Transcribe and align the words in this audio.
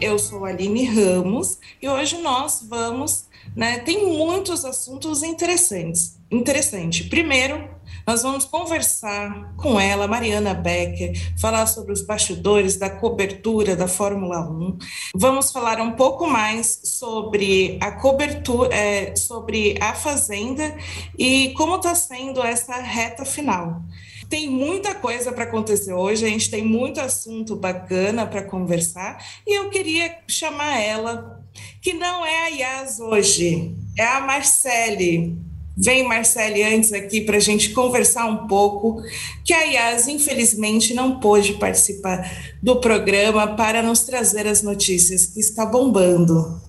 Eu 0.00 0.18
sou 0.18 0.44
Aline 0.44 0.84
Ramos 0.84 1.58
e 1.80 1.88
hoje 1.88 2.18
nós 2.18 2.66
vamos, 2.68 3.24
né, 3.54 3.78
tem 3.78 4.06
muitos 4.06 4.62
assuntos 4.62 5.22
interessantes. 5.22 6.18
Interessante. 6.30 7.04
Primeiro, 7.04 7.66
nós 8.06 8.22
vamos 8.22 8.44
conversar 8.44 9.54
com 9.56 9.80
ela, 9.80 10.06
Mariana 10.06 10.52
Becker, 10.52 11.12
falar 11.40 11.66
sobre 11.66 11.92
os 11.92 12.02
bastidores 12.02 12.76
da 12.76 12.90
cobertura 12.90 13.74
da 13.74 13.88
Fórmula 13.88 14.40
1. 14.40 14.78
Vamos 15.14 15.50
falar 15.50 15.80
um 15.80 15.92
pouco 15.92 16.26
mais 16.26 16.80
sobre 16.84 17.78
a 17.80 17.92
cobertura, 17.92 18.74
é, 18.74 19.16
sobre 19.16 19.78
a 19.80 19.94
Fazenda 19.94 20.76
e 21.18 21.54
como 21.56 21.76
está 21.76 21.94
sendo 21.94 22.42
essa 22.42 22.76
reta 22.76 23.24
final. 23.24 23.82
Tem 24.28 24.48
muita 24.48 24.94
coisa 24.94 25.30
para 25.30 25.44
acontecer 25.44 25.92
hoje, 25.92 26.24
a 26.24 26.28
gente 26.28 26.50
tem 26.50 26.64
muito 26.64 27.00
assunto 27.00 27.54
bacana 27.54 28.26
para 28.26 28.42
conversar 28.42 29.24
e 29.46 29.56
eu 29.56 29.70
queria 29.70 30.18
chamar 30.26 30.80
ela, 30.80 31.44
que 31.80 31.92
não 31.92 32.26
é 32.26 32.46
a 32.46 32.48
Yas 32.48 32.98
hoje, 32.98 33.72
é 33.96 34.04
a 34.04 34.20
Marcele. 34.20 35.38
Vem, 35.78 36.08
Marcele, 36.08 36.62
antes 36.62 36.92
aqui 36.92 37.20
para 37.20 37.36
a 37.36 37.40
gente 37.40 37.70
conversar 37.70 38.24
um 38.24 38.46
pouco, 38.46 39.02
que 39.44 39.52
a 39.52 39.62
Yas, 39.62 40.08
infelizmente, 40.08 40.94
não 40.94 41.20
pôde 41.20 41.52
participar 41.54 42.56
do 42.62 42.80
programa 42.80 43.54
para 43.56 43.82
nos 43.82 44.00
trazer 44.00 44.46
as 44.46 44.62
notícias 44.62 45.26
que 45.26 45.38
está 45.38 45.66
bombando. 45.66 46.60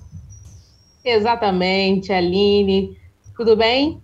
Exatamente, 1.05 2.11
Aline. 2.11 2.97
Tudo 3.35 3.55
bem? 3.55 4.01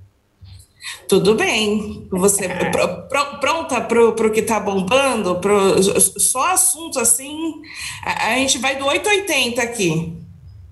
Tudo 1.07 1.35
bem. 1.35 2.07
Você 2.11 2.47
pr 2.47 2.87
pr 3.09 3.39
pronta 3.39 3.81
para 3.81 4.01
o 4.27 4.31
que 4.31 4.41
está 4.41 4.59
bombando? 4.59 5.39
Pro, 5.39 5.81
só 5.81 6.51
assunto 6.51 6.99
assim. 6.99 7.61
A, 8.03 8.33
a, 8.33 8.35
gente 8.35 8.57
vai 8.57 8.75
do 8.75 8.85
880 8.85 9.61
aqui. 9.61 10.17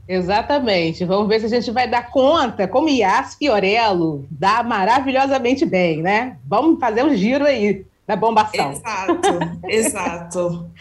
Exatamente. 0.07 1.05
Vamos 1.05 1.27
ver 1.27 1.39
se 1.39 1.45
a 1.45 1.49
gente 1.49 1.71
vai 1.71 1.87
dar 1.87 2.09
conta, 2.11 2.67
como 2.67 2.89
Yas 2.89 3.35
Fiorello 3.35 4.25
dá 4.29 4.61
maravilhosamente 4.63 5.65
bem, 5.65 6.01
né? 6.01 6.37
Vamos 6.45 6.79
fazer 6.79 7.03
um 7.03 7.15
giro 7.15 7.45
aí 7.45 7.85
da 8.05 8.15
bombação. 8.15 8.71
Exato, 8.71 9.39
exato. 9.69 10.71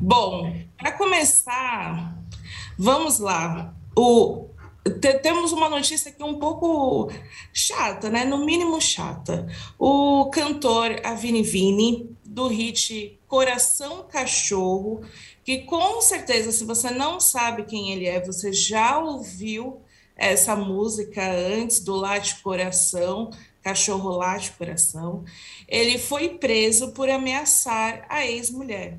Bom, 0.00 0.54
para 0.78 0.92
começar, 0.92 2.14
vamos 2.78 3.18
lá. 3.18 3.74
O, 3.94 4.47
temos 4.90 5.52
uma 5.52 5.68
notícia 5.68 6.10
aqui 6.10 6.22
um 6.22 6.38
pouco 6.38 7.10
chata, 7.52 8.10
né? 8.10 8.24
No 8.24 8.44
mínimo 8.44 8.80
chata. 8.80 9.46
O 9.78 10.30
cantor 10.30 11.00
Avini 11.04 11.42
Vini, 11.42 12.10
do 12.24 12.46
hit 12.46 13.18
Coração 13.26 14.06
Cachorro, 14.08 15.02
que 15.44 15.58
com 15.58 16.00
certeza, 16.00 16.52
se 16.52 16.64
você 16.64 16.90
não 16.90 17.18
sabe 17.18 17.64
quem 17.64 17.90
ele 17.92 18.06
é, 18.06 18.20
você 18.20 18.52
já 18.52 18.98
ouviu 18.98 19.80
essa 20.16 20.54
música 20.54 21.22
antes 21.32 21.80
do 21.80 21.94
Late 21.94 22.40
Coração, 22.42 23.30
Cachorro 23.62 24.10
Late 24.10 24.52
Coração. 24.52 25.24
Ele 25.68 25.98
foi 25.98 26.30
preso 26.30 26.92
por 26.92 27.08
ameaçar 27.08 28.04
a 28.08 28.26
ex-mulher. 28.26 28.98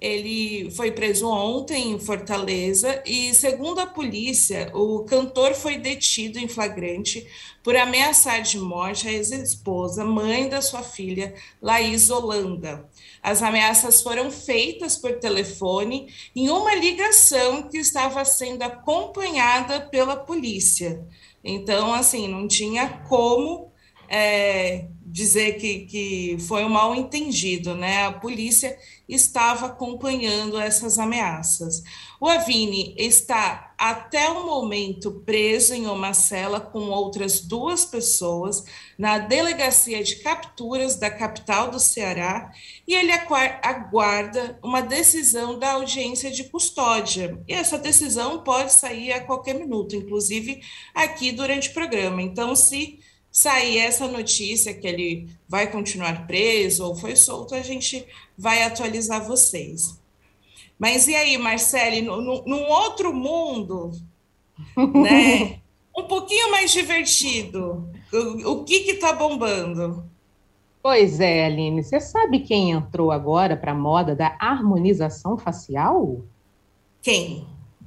Ele 0.00 0.70
foi 0.70 0.90
preso 0.90 1.28
ontem 1.28 1.92
em 1.92 1.98
Fortaleza 1.98 3.02
e, 3.04 3.34
segundo 3.34 3.80
a 3.80 3.86
polícia, 3.86 4.70
o 4.74 5.04
cantor 5.04 5.54
foi 5.54 5.76
detido 5.76 6.38
em 6.38 6.48
flagrante 6.48 7.26
por 7.62 7.76
ameaçar 7.76 8.40
de 8.40 8.58
morte 8.58 9.06
a 9.06 9.12
ex-esposa, 9.12 10.02
mãe 10.02 10.48
da 10.48 10.62
sua 10.62 10.82
filha, 10.82 11.34
Laís 11.60 12.08
Holanda. 12.08 12.88
As 13.22 13.42
ameaças 13.42 14.00
foram 14.00 14.30
feitas 14.30 14.96
por 14.96 15.18
telefone 15.18 16.08
em 16.34 16.48
uma 16.48 16.74
ligação 16.74 17.68
que 17.68 17.76
estava 17.76 18.24
sendo 18.24 18.62
acompanhada 18.62 19.80
pela 19.80 20.16
polícia. 20.16 21.04
Então, 21.44 21.92
assim, 21.92 22.26
não 22.26 22.48
tinha 22.48 23.04
como 23.08 23.69
é, 24.10 24.88
dizer 25.06 25.52
que, 25.52 25.86
que 25.86 26.36
foi 26.40 26.64
um 26.64 26.68
mal 26.68 26.94
entendido, 26.96 27.76
né? 27.76 28.06
A 28.06 28.12
polícia 28.12 28.76
estava 29.08 29.66
acompanhando 29.66 30.58
essas 30.58 30.98
ameaças. 30.98 31.82
O 32.20 32.28
Avini 32.28 32.94
está 32.98 33.72
até 33.78 34.28
o 34.28 34.44
momento 34.44 35.22
preso 35.24 35.74
em 35.74 35.86
uma 35.86 36.12
cela 36.12 36.60
com 36.60 36.90
outras 36.90 37.40
duas 37.40 37.84
pessoas 37.84 38.64
na 38.98 39.18
delegacia 39.18 40.02
de 40.02 40.16
capturas 40.16 40.96
da 40.96 41.10
capital 41.10 41.70
do 41.70 41.80
Ceará 41.80 42.52
e 42.86 42.94
ele 42.94 43.12
aguarda 43.12 44.58
uma 44.62 44.80
decisão 44.80 45.58
da 45.58 45.72
audiência 45.72 46.30
de 46.30 46.44
custódia. 46.44 47.40
E 47.48 47.54
essa 47.54 47.78
decisão 47.78 48.42
pode 48.42 48.72
sair 48.72 49.12
a 49.12 49.24
qualquer 49.24 49.54
minuto, 49.54 49.96
inclusive 49.96 50.60
aqui 50.94 51.32
durante 51.32 51.70
o 51.70 51.74
programa. 51.74 52.20
Então, 52.20 52.54
se 52.54 53.00
sair 53.30 53.78
essa 53.78 54.08
notícia 54.08 54.74
que 54.74 54.86
ele 54.86 55.28
vai 55.48 55.70
continuar 55.70 56.26
preso 56.26 56.84
ou 56.84 56.96
foi 56.96 57.14
solto, 57.14 57.54
a 57.54 57.62
gente 57.62 58.06
vai 58.36 58.62
atualizar 58.62 59.26
vocês. 59.26 59.98
Mas 60.78 61.06
e 61.08 61.14
aí, 61.14 61.36
Marcele, 61.36 62.02
num 62.02 62.70
outro 62.70 63.12
mundo, 63.12 63.92
né? 64.76 65.60
um 65.96 66.04
pouquinho 66.04 66.50
mais 66.50 66.72
divertido, 66.72 67.88
o, 68.12 68.52
o 68.52 68.64
que 68.64 68.74
está 68.92 69.12
bombando? 69.12 70.04
Pois 70.82 71.20
é, 71.20 71.44
Aline, 71.44 71.84
você 71.84 72.00
sabe 72.00 72.40
quem 72.40 72.70
entrou 72.70 73.12
agora 73.12 73.56
para 73.56 73.72
a 73.72 73.74
moda 73.74 74.16
da 74.16 74.34
harmonização 74.40 75.36
facial? 75.36 76.22
Quem? 77.02 77.46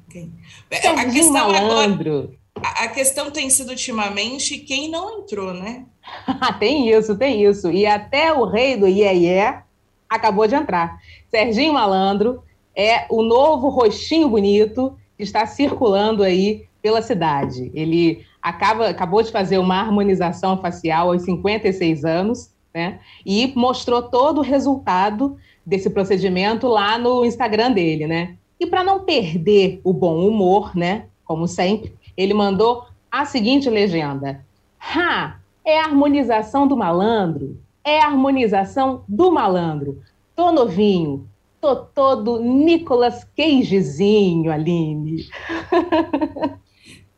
Quem? 0.10 0.32
a 0.72 1.06
questão 1.06 1.52
Malandro. 1.52 2.20
Agora 2.20 2.43
a 2.56 2.88
questão 2.88 3.32
tem 3.32 3.50
sido 3.50 3.70
ultimamente 3.70 4.58
quem 4.58 4.90
não 4.90 5.20
entrou, 5.20 5.54
né? 5.54 5.86
tem 6.60 6.90
isso, 6.90 7.18
tem 7.18 7.44
isso. 7.44 7.72
E 7.72 7.86
até 7.86 8.34
o 8.34 8.46
rei 8.46 8.78
do 8.78 8.88
Iê 8.88 9.62
acabou 10.10 10.48
de 10.48 10.56
entrar. 10.56 11.00
Serginho 11.30 11.74
Malandro 11.74 12.44
é 12.76 13.06
o 13.10 13.24
novo 13.24 13.70
rostinho 13.70 14.30
bonito 14.30 14.98
que 15.18 15.24
está 15.24 15.46
circulando 15.46 16.24
aí 16.24 16.66
pela 16.82 17.02
cidade. 17.02 17.72
Ele 17.74 18.26
acaba, 18.42 18.90
acabou 18.90 19.24
de 19.24 19.32
fazer 19.32 19.58
uma 19.58 19.80
harmonização 19.80 20.62
facial 20.62 21.12
aos 21.12 21.24
56 21.24 22.06
anos, 22.06 22.52
né? 22.74 23.00
E 23.26 23.54
mostrou 23.56 24.02
todo 24.04 24.40
o 24.40 24.44
resultado 24.44 25.38
desse 25.66 25.90
procedimento 25.90 26.68
lá 26.68 26.98
no 26.98 27.26
Instagram 27.26 27.72
dele, 27.72 28.06
né? 28.06 28.36
E 28.60 28.66
para 28.66 28.84
não 28.84 29.04
perder 29.04 29.80
o 29.84 29.94
bom 29.94 30.28
humor, 30.28 30.76
né? 30.76 31.06
Como 31.24 31.48
sempre, 31.48 31.94
ele 32.16 32.34
mandou 32.34 32.86
a 33.12 33.26
seguinte 33.26 33.70
legenda: 33.70 34.46
Ha! 34.80 35.40
É 35.66 35.80
a 35.80 35.86
harmonização 35.86 36.68
do 36.68 36.76
malandro. 36.76 37.58
É 37.84 38.02
a 38.02 38.08
harmonização 38.08 39.04
do 39.08 39.32
malandro. 39.32 40.02
Tô 40.36 40.52
novinho. 40.52 41.28
Tô 41.62 41.76
todo 41.78 42.42
Nicolas 42.42 43.26
Cagezinho, 43.36 44.52
Aline. 44.52 45.28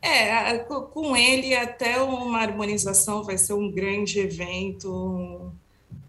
É, 0.07 0.59
com 0.59 1.17
ele 1.17 1.55
até 1.55 2.00
uma 2.00 2.38
harmonização 2.38 3.23
vai 3.23 3.39
ser 3.39 3.53
um 3.53 3.72
grande 3.72 4.19
evento, 4.19 5.51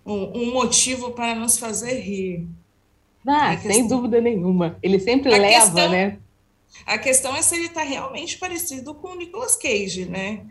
um, 0.05 0.39
um 0.39 0.53
motivo 0.53 1.13
para 1.13 1.35
nos 1.35 1.59
fazer 1.59 1.99
rir. 2.01 2.47
Ah, 3.27 3.57
sem 3.57 3.89
dúvida 3.89 4.21
nenhuma. 4.21 4.77
Ele 4.83 5.01
sempre 5.01 5.35
a 5.35 5.39
leva, 5.39 5.65
questão, 5.65 5.89
né? 5.89 6.19
A 6.85 6.99
questão 6.99 7.35
é 7.35 7.43
se 7.43 7.57
ele 7.57 7.67
está 7.67 7.83
realmente 7.83 8.39
parecido 8.39 8.95
com 8.95 9.09
o 9.09 9.17
Nicolas 9.17 9.57
Cage, 9.57 10.05
né? 10.05 10.45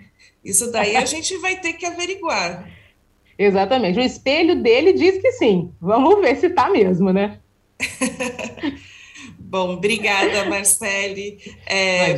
Isso 0.44 0.72
daí 0.72 0.96
a 0.96 1.04
gente 1.06 1.38
vai 1.38 1.60
ter 1.60 1.74
que 1.74 1.86
averiguar. 1.86 2.70
Exatamente. 3.38 4.00
O 4.00 4.04
espelho 4.04 4.62
dele 4.62 4.94
diz 4.94 5.22
que 5.22 5.32
sim. 5.34 5.72
Vamos 5.82 6.22
ver 6.22 6.38
se 6.38 6.48
está 6.48 6.70
mesmo, 6.70 7.12
né? 7.12 7.40
Bom, 9.38 9.74
obrigada, 9.76 10.50
Marcele, 10.50 11.38
é, 11.66 12.16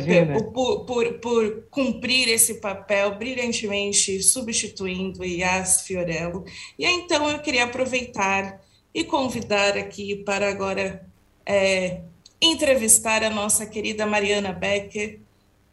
por, 0.52 0.84
por, 0.84 1.12
por, 1.14 1.62
cumprir 1.70 2.26
esse 2.28 2.54
papel 2.54 3.16
brilhantemente 3.16 4.22
substituindo 4.22 5.24
Yas 5.24 5.82
Fiorello. 5.82 6.44
E 6.78 6.86
então 6.86 7.28
eu 7.30 7.38
queria 7.40 7.64
aproveitar 7.64 8.60
e 8.94 9.04
convidar 9.04 9.76
aqui 9.76 10.16
para 10.16 10.48
agora 10.48 11.06
é, 11.44 12.00
entrevistar 12.40 13.22
a 13.24 13.30
nossa 13.30 13.66
querida 13.66 14.06
Mariana 14.06 14.52
Becker, 14.52 15.20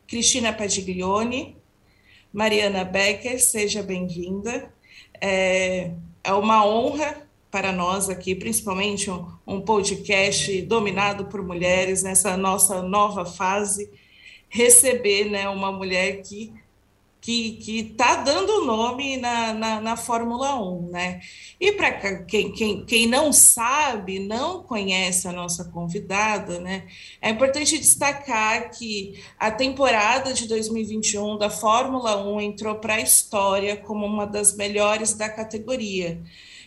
Cristina 0.07 0.53
Padiglione. 0.53 1.57
Mariana 2.33 2.83
Becker, 2.83 3.41
seja 3.41 3.81
bem-vinda. 3.81 4.73
É, 5.21 5.91
é 6.23 6.33
uma 6.33 6.65
honra 6.65 7.25
para 7.49 7.71
nós 7.71 8.09
aqui, 8.09 8.35
principalmente 8.35 9.09
um, 9.09 9.25
um, 9.47 9.61
podcast 9.61 10.61
dominado 10.63 11.25
por 11.25 11.41
mulheres 11.41 12.03
nessa 12.03 12.35
nossa 12.35 12.81
nova 12.81 13.25
fase, 13.25 13.89
receber 14.49 15.29
né, 15.29 15.47
uma 15.47 15.71
mulher 15.71 16.21
que 16.21 16.51
que 17.25 17.79
está 17.79 18.17
dando 18.17 18.65
nome 18.65 19.17
na, 19.17 19.53
na, 19.53 19.81
na, 19.81 19.97
Fórmula 19.97 20.61
1, 20.61 20.89
né? 20.91 21.21
E 21.59 21.71
para 21.71 22.23
quem, 22.23 22.51
quem, 22.51 22.85
quem 22.85 23.07
não 23.07 23.33
sabe, 23.33 24.19
não 24.19 24.61
conhece 24.61 25.27
a 25.27 25.31
nossa 25.31 25.65
convidada, 25.65 26.59
né? 26.59 26.87
É 27.19 27.29
importante 27.29 27.79
destacar 27.79 28.69
que 28.69 29.19
a 29.39 29.49
temporada 29.49 30.33
de 30.33 30.47
2021 30.47 31.37
da 31.37 31.49
Fórmula 31.49 32.23
1 32.23 32.41
entrou 32.41 32.75
para 32.75 32.95
a 32.95 33.01
história 33.01 33.75
como 33.75 34.05
uma 34.05 34.27
das 34.27 34.55
melhores 34.55 35.13
da 35.13 35.27
categoria. 35.27 36.21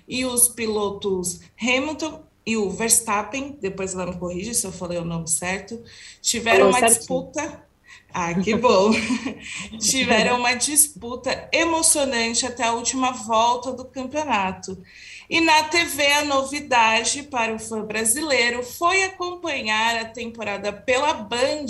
E 0.08 0.24
os 0.24 0.48
pilotos 0.48 1.40
Hamilton 1.60 2.24
e 2.44 2.56
o 2.56 2.68
Verstappen, 2.68 3.56
depois 3.60 3.94
ela 3.94 4.06
me 4.06 4.18
corrige 4.18 4.54
se 4.54 4.66
eu 4.66 4.72
falei 4.72 4.98
o 4.98 5.04
nome 5.04 5.28
certo, 5.28 5.80
tiveram 6.20 6.72
Falou 6.72 6.72
uma 6.72 6.78
certinho. 6.80 6.98
disputa 6.98 7.67
ah, 8.12 8.34
que 8.34 8.54
bom! 8.54 8.90
Tiveram 9.78 10.38
uma 10.38 10.54
disputa 10.54 11.48
emocionante 11.52 12.46
até 12.46 12.64
a 12.64 12.72
última 12.72 13.12
volta 13.12 13.72
do 13.72 13.84
campeonato. 13.84 14.82
E 15.28 15.42
na 15.42 15.64
TV, 15.64 16.06
a 16.12 16.24
novidade 16.24 17.24
para 17.24 17.54
o 17.54 17.58
fã 17.58 17.84
brasileiro 17.84 18.62
foi 18.62 19.02
acompanhar 19.02 19.96
a 19.96 20.06
temporada 20.06 20.72
pela 20.72 21.12
Band, 21.12 21.66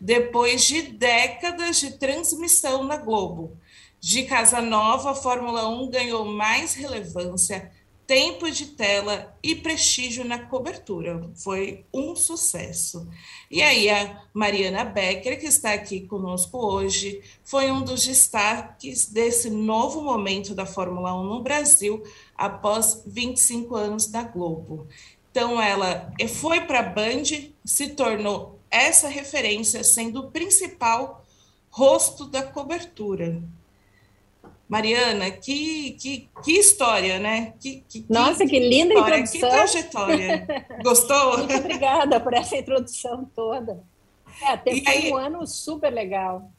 depois 0.00 0.64
de 0.64 0.82
décadas 0.82 1.78
de 1.78 1.92
transmissão 1.98 2.82
na 2.82 2.96
Globo. 2.96 3.56
De 4.00 4.24
Casa 4.24 4.60
Nova, 4.60 5.12
a 5.12 5.14
Fórmula 5.14 5.68
1 5.68 5.90
ganhou 5.90 6.24
mais 6.24 6.74
relevância, 6.74 7.70
tempo 8.10 8.50
de 8.50 8.66
tela 8.66 9.32
e 9.40 9.54
prestígio 9.54 10.24
na 10.24 10.36
cobertura. 10.36 11.30
Foi 11.36 11.86
um 11.94 12.16
sucesso. 12.16 13.08
E 13.48 13.62
aí, 13.62 13.88
a 13.88 14.20
Mariana 14.34 14.84
Becker, 14.84 15.38
que 15.38 15.46
está 15.46 15.72
aqui 15.72 16.00
conosco 16.00 16.58
hoje, 16.58 17.22
foi 17.44 17.70
um 17.70 17.82
dos 17.82 18.04
destaques 18.04 19.06
desse 19.06 19.48
novo 19.48 20.02
momento 20.02 20.56
da 20.56 20.66
Fórmula 20.66 21.14
1 21.14 21.22
no 21.22 21.40
Brasil, 21.40 22.02
após 22.36 23.00
25 23.06 23.76
anos 23.76 24.08
da 24.08 24.24
Globo. 24.24 24.88
Então, 25.30 25.62
ela 25.62 26.12
foi 26.40 26.62
para 26.62 26.80
a 26.80 26.82
Band, 26.82 27.22
se 27.64 27.90
tornou 27.90 28.58
essa 28.68 29.06
referência, 29.06 29.84
sendo 29.84 30.18
o 30.18 30.30
principal 30.32 31.24
rosto 31.70 32.26
da 32.26 32.42
cobertura. 32.42 33.40
Mariana, 34.70 35.32
que, 35.32 35.96
que, 36.00 36.30
que 36.44 36.52
história, 36.52 37.18
né? 37.18 37.54
Que, 37.58 37.84
que, 37.88 38.06
Nossa, 38.08 38.44
que, 38.44 38.50
que 38.50 38.60
linda 38.60 38.94
história, 38.94 39.18
introdução. 39.18 39.40
Que 39.40 39.56
trajetória. 39.56 40.66
Gostou? 40.80 41.38
Muito 41.38 41.56
obrigada 41.56 42.20
por 42.20 42.32
essa 42.32 42.56
introdução 42.56 43.28
toda. 43.34 43.82
É, 44.40 44.56
teve 44.56 44.88
aí... 44.88 45.10
um 45.10 45.16
ano 45.16 45.44
super 45.44 45.92
legal. 45.92 46.52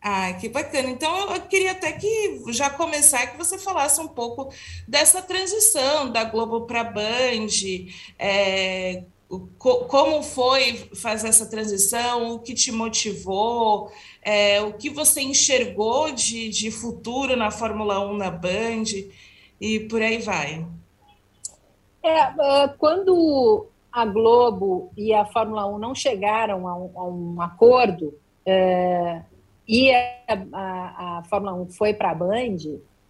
Ah, 0.00 0.32
que 0.34 0.48
bacana. 0.48 0.90
Então, 0.90 1.34
eu 1.34 1.40
queria 1.40 1.72
até 1.72 1.90
que 1.90 2.40
já 2.50 2.70
começar 2.70 3.26
que 3.26 3.36
você 3.36 3.58
falasse 3.58 4.00
um 4.00 4.06
pouco 4.06 4.54
dessa 4.86 5.20
transição 5.20 6.12
da 6.12 6.22
Globo 6.22 6.66
para 6.66 6.82
a 6.82 6.84
Band, 6.84 7.48
é, 8.16 9.02
como 9.28 10.22
foi 10.22 10.88
fazer 10.94 11.28
essa 11.28 11.48
transição, 11.48 12.34
o 12.34 12.38
que 12.38 12.54
te 12.54 12.72
motivou, 12.72 13.92
é, 14.22 14.60
o 14.62 14.72
que 14.72 14.88
você 14.88 15.20
enxergou 15.20 16.10
de, 16.12 16.48
de 16.48 16.70
futuro 16.70 17.36
na 17.36 17.50
Fórmula 17.50 18.00
1 18.00 18.16
na 18.16 18.30
Band 18.30 18.84
e 19.60 19.80
por 19.80 20.00
aí 20.00 20.18
vai. 20.18 20.66
É, 22.02 22.20
é, 22.20 22.68
quando 22.78 23.66
a 23.92 24.06
Globo 24.06 24.90
e 24.96 25.12
a 25.12 25.26
Fórmula 25.26 25.66
1 25.66 25.78
não 25.78 25.94
chegaram 25.94 26.66
a 26.66 26.76
um, 26.76 26.90
a 26.96 27.04
um 27.04 27.42
acordo 27.42 28.14
é, 28.46 29.22
e 29.66 29.92
a, 29.92 30.16
a, 30.52 31.18
a, 31.18 31.22
Fórmula 31.24 31.52
1 31.52 31.70
foi 31.70 31.92
para 31.92 32.12
a 32.12 32.14
Band, 32.14 32.56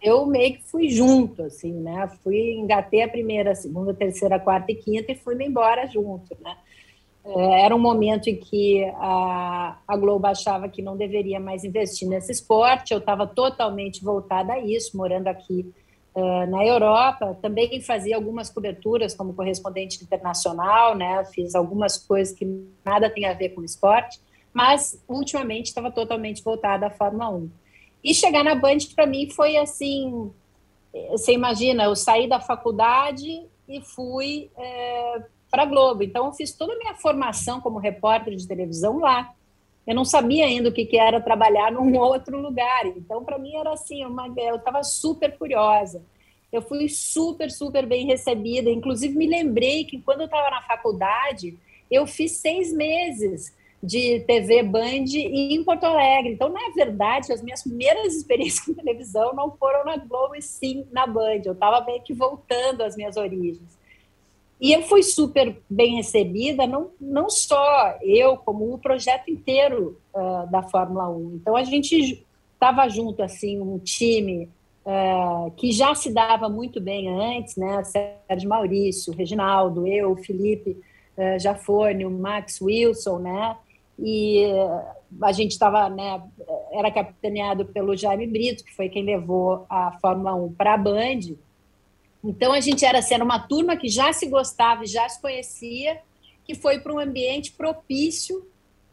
eu 0.01 0.25
meio 0.25 0.55
que 0.55 0.63
fui 0.63 0.89
junto, 0.89 1.43
assim, 1.43 1.73
né? 1.73 2.09
Fui, 2.23 2.53
engatei 2.53 3.03
a 3.03 3.09
primeira, 3.09 3.51
a 3.51 3.55
segunda, 3.55 3.91
a 3.91 3.95
terceira, 3.95 4.35
a 4.35 4.39
quarta 4.39 4.71
e 4.71 4.75
quinta 4.75 5.11
e 5.11 5.15
fui 5.15 5.35
embora 5.43 5.87
junto, 5.87 6.35
né? 6.41 6.55
É, 7.25 7.65
era 7.65 7.75
um 7.75 7.79
momento 7.79 8.29
em 8.29 8.35
que 8.35 8.83
a, 8.95 9.77
a 9.87 9.97
Globo 9.97 10.25
achava 10.25 10.69
que 10.69 10.81
não 10.81 10.95
deveria 10.95 11.39
mais 11.39 11.63
investir 11.63 12.07
nesse 12.07 12.31
esporte, 12.31 12.93
eu 12.93 12.99
estava 12.99 13.27
totalmente 13.27 14.03
voltada 14.03 14.53
a 14.53 14.59
isso, 14.59 14.95
morando 14.95 15.27
aqui 15.27 15.71
uh, 16.15 16.45
na 16.49 16.65
Europa, 16.65 17.37
também 17.41 17.81
fazia 17.81 18.15
algumas 18.15 18.49
coberturas 18.49 19.13
como 19.13 19.33
correspondente 19.33 20.03
internacional, 20.03 20.95
né? 20.95 21.23
Fiz 21.25 21.55
algumas 21.55 21.97
coisas 21.97 22.33
que 22.33 22.45
nada 22.85 23.09
tem 23.09 23.25
a 23.25 23.33
ver 23.33 23.49
com 23.49 23.63
esporte, 23.63 24.19
mas 24.53 25.03
ultimamente 25.07 25.67
estava 25.67 25.91
totalmente 25.91 26.43
voltada 26.43 26.87
à 26.87 26.89
Fórmula 26.89 27.29
1. 27.29 27.49
E 28.03 28.13
chegar 28.13 28.43
na 28.43 28.55
Band, 28.55 28.77
para 28.95 29.05
mim, 29.05 29.29
foi 29.29 29.57
assim: 29.57 30.31
você 31.09 31.33
imagina, 31.33 31.83
eu 31.83 31.95
saí 31.95 32.27
da 32.27 32.39
faculdade 32.39 33.43
e 33.67 33.81
fui 33.81 34.49
é, 34.57 35.23
para 35.51 35.63
a 35.63 35.65
Globo. 35.65 36.03
Então, 36.03 36.25
eu 36.25 36.33
fiz 36.33 36.51
toda 36.51 36.73
a 36.73 36.77
minha 36.77 36.95
formação 36.95 37.61
como 37.61 37.77
repórter 37.77 38.35
de 38.35 38.47
televisão 38.47 38.99
lá. 38.99 39.33
Eu 39.85 39.95
não 39.95 40.05
sabia 40.05 40.45
ainda 40.45 40.69
o 40.69 40.71
que, 40.71 40.85
que 40.85 40.97
era 40.97 41.19
trabalhar 41.19 41.71
num 41.73 41.97
outro 41.97 42.39
lugar. 42.39 42.85
Então, 42.85 43.23
para 43.23 43.37
mim, 43.37 43.55
era 43.55 43.73
assim: 43.73 44.05
uma, 44.05 44.27
eu 44.37 44.55
estava 44.55 44.83
super 44.83 45.37
curiosa. 45.37 46.01
Eu 46.51 46.61
fui 46.63 46.89
super, 46.89 47.51
super 47.51 47.85
bem 47.85 48.07
recebida. 48.07 48.69
Inclusive, 48.69 49.15
me 49.15 49.27
lembrei 49.27 49.83
que 49.83 50.01
quando 50.01 50.21
eu 50.21 50.25
estava 50.25 50.49
na 50.49 50.61
faculdade, 50.63 51.55
eu 51.91 52.07
fiz 52.07 52.33
seis 52.33 52.73
meses 52.73 53.53
de 53.81 54.19
TV 54.21 54.61
Band 54.63 55.05
em 55.15 55.63
Porto 55.63 55.85
Alegre. 55.85 56.33
Então, 56.33 56.49
na 56.49 56.69
verdade, 56.75 57.31
as 57.31 57.41
minhas 57.41 57.63
primeiras 57.63 58.13
experiências 58.15 58.65
com 58.65 58.73
televisão 58.73 59.33
não 59.33 59.51
foram 59.51 59.85
na 59.85 59.97
Globo, 59.97 60.35
e 60.35 60.41
sim 60.41 60.85
na 60.91 61.07
Band. 61.07 61.41
Eu 61.45 61.53
estava 61.53 61.85
meio 61.85 62.01
que 62.01 62.13
voltando 62.13 62.81
às 62.81 62.95
minhas 62.95 63.17
origens. 63.17 63.77
E 64.61 64.73
eu 64.73 64.81
fui 64.83 65.01
super 65.01 65.57
bem 65.69 65.95
recebida, 65.95 66.67
não, 66.67 66.91
não 66.99 67.29
só 67.29 67.97
eu, 68.01 68.35
como 68.35 68.73
o 68.73 68.77
projeto 68.77 69.31
inteiro 69.31 69.97
uh, 70.13 70.51
da 70.51 70.61
Fórmula 70.61 71.09
1. 71.09 71.35
Então, 71.35 71.55
a 71.55 71.63
gente 71.63 72.25
estava 72.53 72.89
junto, 72.89 73.23
assim, 73.23 73.61
um 73.61 73.79
time 73.79 74.49
uh, 74.85 75.49
que 75.51 75.71
já 75.71 75.95
se 75.95 76.13
dava 76.13 76.49
muito 76.49 76.81
bem 76.81 77.07
antes, 77.07 77.55
né? 77.55 77.81
Sérgio 77.85 78.49
Maurício, 78.49 79.13
Reginaldo, 79.13 79.87
eu, 79.87 80.13
Felipe 80.17 80.71
uh, 81.17 81.39
Jafone, 81.39 82.05
o 82.05 82.11
Max 82.11 82.59
Wilson, 82.59 83.19
né? 83.19 83.55
E 84.01 84.43
a 85.21 85.31
gente 85.31 85.51
estava, 85.51 85.89
né, 85.89 86.21
era 86.71 86.91
capitaneado 86.91 87.65
pelo 87.65 87.95
Jaime 87.95 88.27
Brito, 88.27 88.63
que 88.63 88.75
foi 88.75 88.89
quem 88.89 89.03
levou 89.03 89.65
a 89.69 89.97
Fórmula 89.99 90.33
1 90.35 90.53
para 90.53 90.73
a 90.75 90.77
Band. 90.77 91.35
Então 92.23 92.53
a 92.53 92.59
gente 92.59 92.85
era, 92.85 92.99
assim, 92.99 93.15
uma 93.15 93.39
turma 93.39 93.75
que 93.75 93.89
já 93.89 94.13
se 94.13 94.27
gostava 94.27 94.83
e 94.83 94.87
já 94.87 95.07
se 95.09 95.21
conhecia, 95.21 95.99
que 96.45 96.55
foi 96.55 96.79
para 96.79 96.93
um 96.93 96.99
ambiente 96.99 97.51
propício 97.51 98.45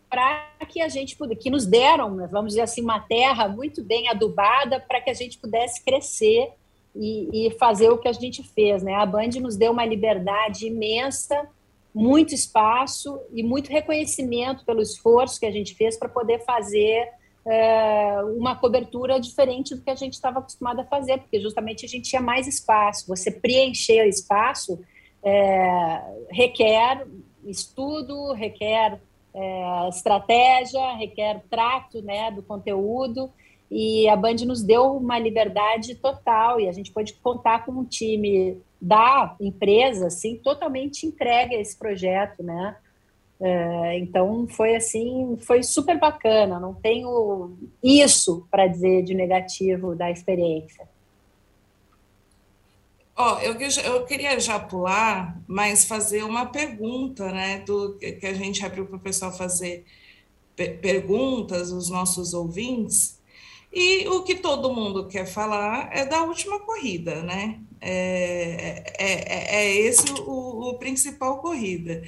para 0.09 0.49
que 0.69 0.81
a 0.81 0.89
gente 0.89 1.17
pudesse, 1.17 1.43
que 1.43 1.51
nos 1.51 1.67
deram, 1.67 2.15
né, 2.15 2.29
vamos 2.31 2.51
dizer 2.51 2.63
assim, 2.63 2.81
uma 2.81 3.01
terra 3.01 3.49
muito 3.49 3.83
bem 3.83 4.09
adubada 4.09 4.81
para 4.81 5.01
que 5.01 5.11
a 5.11 5.15
gente 5.15 5.39
pudesse 5.39 5.85
crescer 5.85 6.53
e, 6.95 7.49
e, 7.49 7.51
fazer 7.59 7.91
o 7.91 7.99
que 7.99 8.09
a 8.09 8.13
gente 8.13 8.43
fez, 8.43 8.83
né? 8.83 8.95
A 8.95 9.05
Band 9.05 9.29
nos 9.41 9.55
deu 9.55 9.73
uma 9.73 9.85
liberdade 9.85 10.67
imensa 10.67 11.47
muito 11.97 12.35
espaço 12.35 13.19
e 13.33 13.43
muito 13.43 13.71
reconhecimento 13.71 14.67
pelo 14.67 14.83
esforço 14.83 15.41
que 15.41 15.47
a 15.47 15.51
gente 15.51 15.75
fez 15.75 15.97
para 15.97 16.11
poder 16.11 16.45
fazer 16.45 17.09
é, 17.47 18.19
uma 18.37 18.55
cobertura 18.55 19.19
diferente 19.19 19.75
do 19.75 19.81
que 19.81 19.89
a 19.89 19.95
gente 19.95 20.13
estava 20.13 20.41
acostumado 20.41 20.81
a 20.81 20.85
fazer, 20.85 21.17
porque 21.17 21.41
justamente 21.41 21.87
a 21.87 21.89
gente 21.89 22.11
tinha 22.11 22.21
mais 22.21 22.47
espaço. 22.47 23.09
Você 23.09 23.31
preencher 23.31 24.07
espaço 24.07 24.79
é, 25.25 26.03
requer 26.31 27.07
estudo, 27.47 28.35
requer 28.35 29.01
é, 29.33 29.89
estratégia, 29.89 30.97
requer 30.97 31.45
trato 31.49 32.03
né, 32.03 32.31
do 32.31 32.43
conteúdo, 32.43 33.31
e 33.71 34.07
a 34.07 34.17
Band 34.17 34.37
nos 34.47 34.63
deu 34.63 34.99
uma 34.99 35.19
liberdade 35.19 35.95
total, 35.95 36.61
e 36.61 36.69
a 36.69 36.73
gente 36.73 36.93
pôde 36.93 37.15
contar 37.15 37.65
com 37.65 37.73
um 37.73 37.85
time 37.87 38.61
da 38.81 39.37
empresa, 39.41 40.09
assim, 40.09 40.37
totalmente 40.37 41.07
entregue 41.07 41.57
a 41.57 41.61
esse 41.61 41.77
projeto, 41.77 42.43
né? 42.43 42.77
É, 43.39 43.99
então 43.99 44.47
foi 44.49 44.75
assim, 44.77 45.37
foi 45.41 45.63
super 45.63 45.99
bacana. 45.99 46.59
Não 46.59 46.75
tenho 46.75 47.57
isso 47.83 48.47
para 48.51 48.67
dizer 48.67 49.03
de 49.03 49.15
negativo 49.15 49.95
da 49.95 50.11
experiência. 50.11 50.89
Oh, 53.19 53.39
eu, 53.41 53.55
eu 53.55 54.05
queria 54.05 54.39
já 54.39 54.59
pular, 54.59 55.41
mas 55.47 55.87
fazer 55.87 56.23
uma 56.23 56.47
pergunta, 56.47 57.33
né? 57.33 57.61
Do 57.61 57.97
que 57.97 58.27
a 58.27 58.35
gente 58.35 58.65
abriu 58.65 58.85
para 58.87 58.97
o 58.97 59.01
pessoal 59.01 59.33
fazer 59.33 59.87
perguntas, 60.55 61.71
os 61.71 61.89
nossos 61.89 62.35
ouvintes. 62.35 63.19
E 63.73 64.07
o 64.09 64.23
que 64.23 64.37
todo 64.37 64.73
mundo 64.73 65.07
quer 65.07 65.27
falar 65.27 65.91
é 65.93 66.05
da 66.05 66.23
última 66.23 66.61
corrida, 66.61 67.23
né? 67.23 67.61
É, 67.81 68.83
é, 68.99 69.05
é, 69.05 69.57
é 69.57 69.77
esse 69.81 70.11
o, 70.13 70.71
o, 70.71 70.79
principal 70.79 71.39
corrida. 71.39 72.03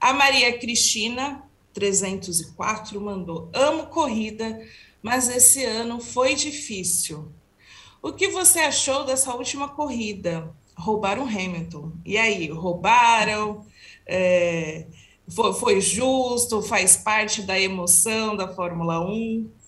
A 0.00 0.12
Maria 0.12 0.58
Cristina, 0.58 1.42
304, 1.74 3.00
mandou: 3.00 3.50
Amo 3.52 3.86
corrida, 3.86 4.60
mas 5.02 5.28
esse 5.28 5.64
ano 5.64 6.00
foi 6.00 6.34
difícil. 6.34 7.30
O 8.02 8.12
que 8.12 8.28
você 8.28 8.60
achou 8.60 9.04
dessa 9.04 9.34
última 9.34 9.68
corrida? 9.68 10.54
Roubaram 10.74 11.24
Hamilton. 11.24 11.92
E 12.04 12.16
aí, 12.16 12.48
roubaram? 12.48 13.66
É, 14.06 14.86
foi, 15.28 15.52
foi 15.52 15.80
justo? 15.80 16.62
Faz 16.62 16.96
parte 16.96 17.42
da 17.42 17.60
emoção 17.60 18.34
da 18.34 18.48
Fórmula 18.48 19.00
1? 19.06 19.59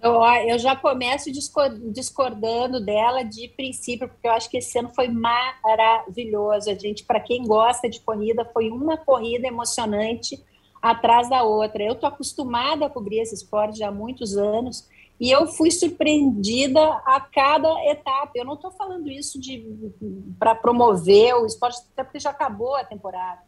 Eu, 0.00 0.22
eu 0.48 0.58
já 0.58 0.76
começo 0.76 1.30
discordando 1.32 2.84
dela 2.84 3.22
de 3.22 3.48
princípio, 3.48 4.08
porque 4.08 4.26
eu 4.26 4.32
acho 4.32 4.50
que 4.50 4.58
esse 4.58 4.78
ano 4.78 4.90
foi 4.94 5.08
maravilhoso. 5.08 6.70
A 6.70 6.74
gente, 6.74 7.04
para 7.04 7.20
quem 7.20 7.44
gosta 7.44 7.88
de 7.88 8.00
corrida, 8.00 8.44
foi 8.52 8.70
uma 8.70 8.96
corrida 8.96 9.48
emocionante 9.48 10.42
atrás 10.82 11.28
da 11.28 11.42
outra. 11.42 11.82
Eu 11.82 11.94
estou 11.94 12.08
acostumada 12.08 12.86
a 12.86 12.90
cobrir 12.90 13.20
esse 13.20 13.34
esporte 13.34 13.78
já 13.78 13.88
há 13.88 13.92
muitos 13.92 14.36
anos 14.36 14.86
e 15.18 15.30
eu 15.30 15.46
fui 15.46 15.70
surpreendida 15.70 16.80
a 17.06 17.20
cada 17.20 17.68
etapa. 17.86 18.32
Eu 18.34 18.44
não 18.44 18.54
estou 18.54 18.70
falando 18.70 19.10
isso 19.10 19.40
para 20.38 20.54
promover 20.54 21.34
o 21.36 21.46
esporte, 21.46 21.78
até 21.92 22.04
porque 22.04 22.20
já 22.20 22.30
acabou 22.30 22.76
a 22.76 22.84
temporada. 22.84 23.40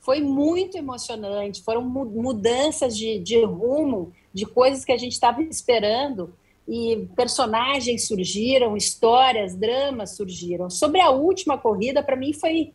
Foi 0.00 0.20
muito 0.20 0.76
emocionante, 0.76 1.62
foram 1.62 1.82
mudanças 1.82 2.96
de, 2.96 3.18
de 3.20 3.42
rumo, 3.44 4.12
de 4.34 4.44
coisas 4.44 4.84
que 4.84 4.92
a 4.92 4.98
gente 4.98 5.12
estava 5.12 5.40
esperando, 5.42 6.34
e 6.66 7.08
personagens 7.14 8.06
surgiram, 8.06 8.76
histórias, 8.76 9.54
dramas 9.54 10.16
surgiram. 10.16 10.68
Sobre 10.68 11.00
a 11.00 11.10
última 11.10 11.58
corrida, 11.58 12.02
para 12.02 12.16
mim 12.16 12.32
foi, 12.32 12.72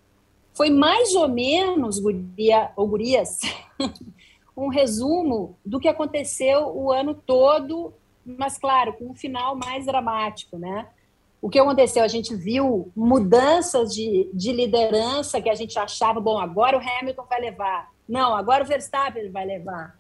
foi 0.54 0.70
mais 0.70 1.16
ou 1.16 1.28
menos, 1.28 2.00
guria, 2.00 2.72
ou 2.76 2.88
gurias, 2.88 3.40
um 4.56 4.68
resumo 4.68 5.58
do 5.66 5.80
que 5.80 5.88
aconteceu 5.88 6.68
o 6.76 6.92
ano 6.92 7.14
todo, 7.14 7.94
mas 8.24 8.58
claro, 8.58 8.94
com 8.94 9.08
um 9.08 9.16
final 9.16 9.56
mais 9.56 9.86
dramático, 9.86 10.58
né? 10.58 10.88
O 11.42 11.50
que 11.50 11.58
aconteceu? 11.58 12.04
A 12.04 12.08
gente 12.08 12.36
viu 12.36 12.92
mudanças 12.96 13.94
de, 13.94 14.30
de 14.34 14.52
liderança 14.52 15.42
que 15.42 15.50
a 15.50 15.56
gente 15.56 15.80
achava, 15.80 16.20
bom, 16.20 16.38
agora 16.38 16.78
o 16.78 16.82
Hamilton 16.82 17.26
vai 17.30 17.40
levar. 17.40 17.90
Não, 18.08 18.36
agora 18.36 18.64
o 18.64 18.68
Verstappen 18.68 19.32
vai 19.32 19.46
levar. 19.46 19.98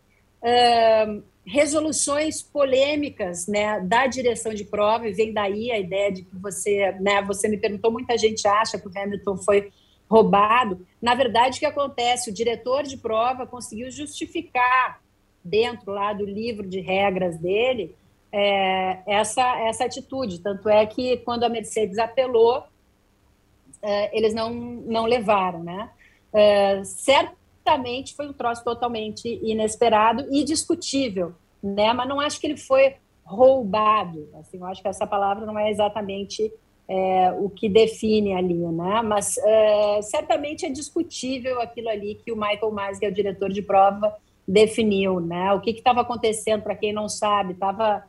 Resoluções 1.50 2.44
polêmicas 2.44 3.48
né, 3.48 3.80
da 3.82 4.06
direção 4.06 4.54
de 4.54 4.64
prova, 4.64 5.10
e 5.10 5.14
vem 5.14 5.34
daí 5.34 5.72
a 5.72 5.80
ideia 5.80 6.12
de 6.12 6.22
que 6.22 6.36
você, 6.36 6.92
né, 7.00 7.24
você 7.24 7.48
me 7.48 7.58
perguntou, 7.58 7.92
muita 7.92 8.16
gente 8.18 8.48
acha 8.48 8.78
que 8.78 8.88
o 8.88 8.92
Hamilton 8.96 9.36
foi 9.38 9.72
roubado. 10.08 10.86
Na 11.02 11.16
verdade, 11.16 11.58
o 11.58 11.60
que 11.60 11.66
acontece? 11.66 12.30
O 12.30 12.34
diretor 12.34 12.84
de 12.84 12.98
prova 12.98 13.48
conseguiu 13.48 13.90
justificar, 13.90 15.02
dentro 15.44 15.92
lá 15.92 16.14
do 16.14 16.26
livro 16.26 16.68
de 16.68 16.82
regras 16.82 17.40
dele, 17.40 17.96
é, 18.32 19.00
essa, 19.08 19.60
essa 19.62 19.86
atitude. 19.86 20.42
Tanto 20.42 20.70
é 20.70 20.86
que, 20.86 21.18
quando 21.18 21.46
a 21.46 21.50
Mercedes 21.50 21.98
apelou, 21.98 22.64
é, 23.82 24.16
eles 24.16 24.36
não, 24.36 24.54
não 24.54 25.06
levaram. 25.06 25.64
Né? 25.64 25.90
É, 26.32 26.84
certamente 27.70 28.16
foi 28.16 28.28
um 28.28 28.34
troço 28.34 28.64
totalmente 28.64 29.40
inesperado 29.44 30.28
e 30.32 30.44
discutível, 30.44 31.34
né? 31.62 31.94
mas 31.94 32.10
não 32.10 32.20
acho 32.20 32.40
que 32.40 32.48
ele 32.48 32.58
foi 32.58 32.96
roubado. 33.24 34.28
Assim, 34.40 34.58
eu 34.58 34.66
acho 34.66 34.82
que 34.82 34.88
essa 34.88 35.06
palavra 35.06 35.46
não 35.46 35.58
é 35.58 35.70
exatamente 35.70 36.52
é, 36.88 37.32
o 37.38 37.48
que 37.48 37.70
define 37.70 38.34
ali, 38.34 38.58
né? 38.58 39.04
Mas 39.04 39.38
é, 39.38 40.02
certamente 40.02 40.66
é 40.66 40.70
discutível 40.70 41.62
aquilo 41.62 41.90
ali 41.90 42.16
que 42.16 42.32
o 42.32 42.36
Michael 42.36 42.72
Mas, 42.72 42.98
que 42.98 43.06
é 43.06 43.10
o 43.10 43.14
diretor 43.14 43.52
de 43.52 43.62
prova, 43.62 44.16
definiu, 44.48 45.20
né? 45.20 45.54
O 45.54 45.62
que 45.62 45.70
estava 45.70 46.02
acontecendo, 46.02 46.64
para 46.64 46.76
quem 46.76 46.92
não 46.92 47.08
sabe, 47.08 47.54
tava, 47.54 48.04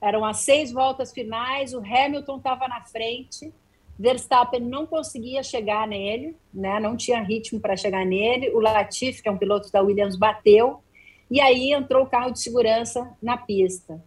eram 0.00 0.24
as 0.24 0.38
seis 0.38 0.70
voltas 0.70 1.12
finais, 1.12 1.74
o 1.74 1.78
Hamilton 1.78 2.36
estava 2.36 2.68
na 2.68 2.82
frente, 2.82 3.52
Verstappen 3.98 4.60
não 4.60 4.86
conseguia 4.86 5.42
chegar 5.42 5.86
nele, 5.88 6.36
né? 6.52 6.78
Não 6.78 6.96
tinha 6.96 7.22
ritmo 7.22 7.58
para 7.60 7.76
chegar 7.76 8.04
nele. 8.04 8.50
O 8.50 8.60
Latifi, 8.60 9.22
que 9.22 9.28
é 9.28 9.32
um 9.32 9.38
piloto 9.38 9.70
da 9.72 9.80
Williams, 9.80 10.16
bateu 10.16 10.80
e 11.30 11.40
aí 11.40 11.72
entrou 11.72 12.04
o 12.04 12.08
carro 12.08 12.30
de 12.30 12.40
segurança 12.40 13.10
na 13.20 13.36
pista. 13.36 14.02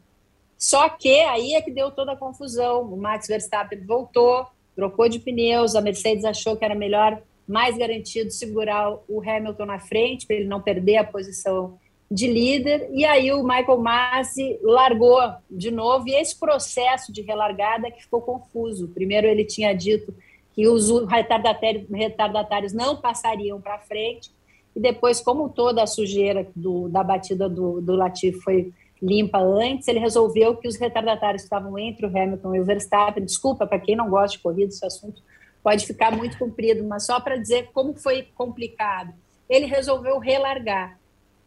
Só 0.58 0.90
que 0.90 1.22
aí 1.22 1.54
é 1.54 1.62
que 1.62 1.72
deu 1.72 1.92
toda 1.92 2.14
a 2.14 2.18
confusão. 2.18 2.82
O 2.84 2.98
Max 2.98 3.28
Verstappen 3.28 3.86
voltou, 3.86 4.46
trocou 4.76 5.08
de 5.10 5.20
pneus, 5.20 5.76
a 5.76 5.82
Mercedes 5.82 6.26
achou 6.26 6.56
que 6.56 6.66
era 6.66 6.76
melhor, 6.76 7.22
mais 7.48 7.78
garantido, 7.78 8.32
segurar 8.32 8.94
o 9.08 9.22
Hamilton 9.22 9.66
na 9.66 9.80
frente, 9.80 10.26
para 10.26 10.36
ele 10.36 10.48
não 10.48 10.62
perder 10.62 10.98
a 10.98 11.04
posição 11.04 11.80
de 12.10 12.28
líder. 12.28 12.90
E 12.92 13.06
aí 13.06 13.32
o 13.32 13.44
Michael 13.44 13.80
Masi 13.80 14.60
largou 14.62 15.20
de 15.50 15.72
novo, 15.72 16.08
e 16.08 16.16
esse 16.16 16.38
processo 16.38 17.12
de 17.12 17.22
relargada 17.22 17.88
é 17.88 17.92
que 17.92 18.04
ficou 18.04 18.22
confuso. 18.22 18.88
Primeiro 18.90 19.28
ele 19.28 19.46
tinha 19.46 19.74
dito 19.74 20.14
que 20.54 20.68
os 20.68 20.90
retardatários, 21.08 22.74
não 22.74 22.98
passariam 22.98 23.62
para 23.62 23.80
frente, 23.80 24.32
e 24.76 24.80
depois, 24.80 25.20
como 25.20 25.50
toda 25.50 25.84
a 25.84 25.88
sujeira 25.88 26.48
do, 26.56 26.90
da 26.90 27.04
batida 27.04 27.50
do, 27.50 27.82
do 27.82 27.98
foi 28.44 28.72
limpa 29.02 29.40
antes, 29.40 29.88
ele 29.88 30.00
resolveu 30.00 30.58
que 30.58 30.68
os 30.68 30.76
retardatários 30.76 31.44
estavam 31.44 31.80
entre 31.80 32.06
o 32.06 32.10
Hamilton 32.10 32.56
e 32.56 32.60
o 32.60 32.66
Verstappen, 32.66 33.24
desculpa 33.24 33.66
para 33.66 33.80
quem 33.80 33.96
não 33.96 34.10
gosta 34.10 34.36
de 34.36 34.44
corrida, 34.44 34.68
esse 34.68 34.86
assunto 34.86 35.22
pode 35.64 35.86
ficar 35.86 36.16
muito 36.16 36.38
comprido, 36.38 36.84
mas 36.84 37.06
só 37.06 37.20
para 37.20 37.38
dizer 37.38 37.70
como 37.74 37.94
foi 37.94 38.28
complicado. 38.36 39.14
Ele 39.50 39.66
resolveu 39.66 40.20
relargar. 40.20 40.99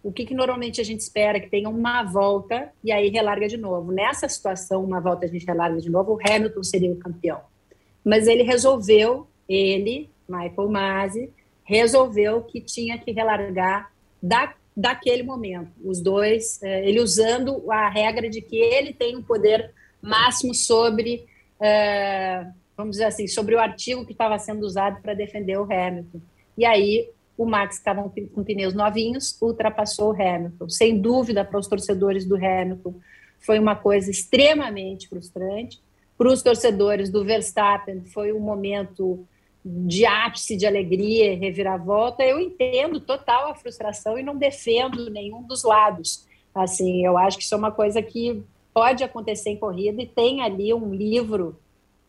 O 0.03 0.13
que, 0.13 0.27
que, 0.27 0.35
normalmente 0.35 0.81
a 0.81 0.85
gente 0.85 1.01
espera 1.01 1.39
que 1.39 1.49
tenha 1.49 1.69
uma 1.69 2.03
volta 2.03 2.73
e 2.83 2.91
aí 2.91 3.09
relarga 3.09 3.47
de 3.47 3.57
novo. 3.57 3.93
Nessa 3.93 4.29
situação, 4.29 4.85
uma 4.85 5.01
volta 5.01 5.27
a 5.27 5.29
gente 5.29 5.47
relarga 5.47 5.81
de 5.81 5.89
novo, 5.89 6.15
o 6.15 6.19
Hamilton 6.19 6.63
seria 6.63 6.93
o 6.93 6.97
campeão. 6.97 7.41
Mas 8.05 8.27
ele 8.27 8.43
resolveu, 8.43 9.29
ele, 9.49 10.11
Michael 10.29 10.69
Masi, 10.69 11.31
resolveu 11.63 12.43
que 12.43 12.61
tinha 12.61 12.99
que 12.99 13.13
relargar 13.13 13.93
da 14.21 14.55
daquele 14.75 15.23
momento. 15.23 15.71
Os 15.85 16.01
dois, 16.01 16.63
é, 16.63 16.89
ele 16.89 17.01
usando 17.01 17.71
a 17.71 17.89
regra 17.89 18.29
de 18.29 18.41
que 18.41 18.57
ele 18.57 18.93
tem 18.93 19.17
um 19.17 19.23
poder 19.23 19.71
máximo 20.01 20.55
sobre, 20.55 21.27
é, 21.61 22.47
vamos 22.77 22.93
dizer 22.93 23.05
assim, 23.05 23.27
sobre 23.27 23.55
o 23.55 23.61
artigo 23.61 24.05
que 24.05 24.13
estava 24.13 24.39
sendo 24.39 24.65
usado 24.65 25.01
para 25.03 25.15
defender 25.15 25.59
o 25.59 25.65
Hamilton. 25.65 26.21
E 26.57 26.65
aí 26.65 27.09
o 27.43 27.47
Max 27.47 27.77
estava 27.77 28.03
com 28.03 28.45
pneus 28.45 28.75
novinhos, 28.75 29.37
ultrapassou 29.41 30.13
o 30.13 30.23
Hamilton. 30.23 30.69
Sem 30.69 31.01
dúvida, 31.01 31.45
para 31.45 31.59
os 31.59 31.67
torcedores 31.67 32.27
do 32.27 32.37
Hamilton, 32.37 32.95
foi 33.41 33.59
uma 33.59 33.75
coisa 33.75 34.11
extremamente 34.11 35.09
frustrante. 35.09 35.81
Para 36.17 36.29
os 36.29 36.43
torcedores 36.43 37.11
do 37.11 37.25
Verstappen, 37.25 38.05
foi 38.05 38.33
um 38.33 38.41
momento 38.41 39.27
de 39.65 40.05
ápice 40.05 40.57
de 40.57 40.67
alegria 40.67 41.37
reviravolta, 41.37 42.25
eu 42.25 42.41
entendo 42.41 42.99
total 43.01 43.51
a 43.51 43.55
frustração 43.55 44.19
e 44.19 44.23
não 44.23 44.37
defendo 44.37 45.09
nenhum 45.09 45.43
dos 45.43 45.63
lados. 45.63 46.27
Assim, 46.55 47.05
eu 47.05 47.17
acho 47.17 47.39
que 47.39 47.45
isso 47.45 47.55
é 47.55 47.59
uma 47.59 47.71
coisa 47.71 48.03
que 48.03 48.43
pode 48.75 49.05
acontecer 49.05 49.51
em 49.51 49.57
corrida 49.57 50.03
e 50.03 50.07
tem 50.07 50.43
ali 50.43 50.75
um 50.75 50.93
livro 50.93 51.57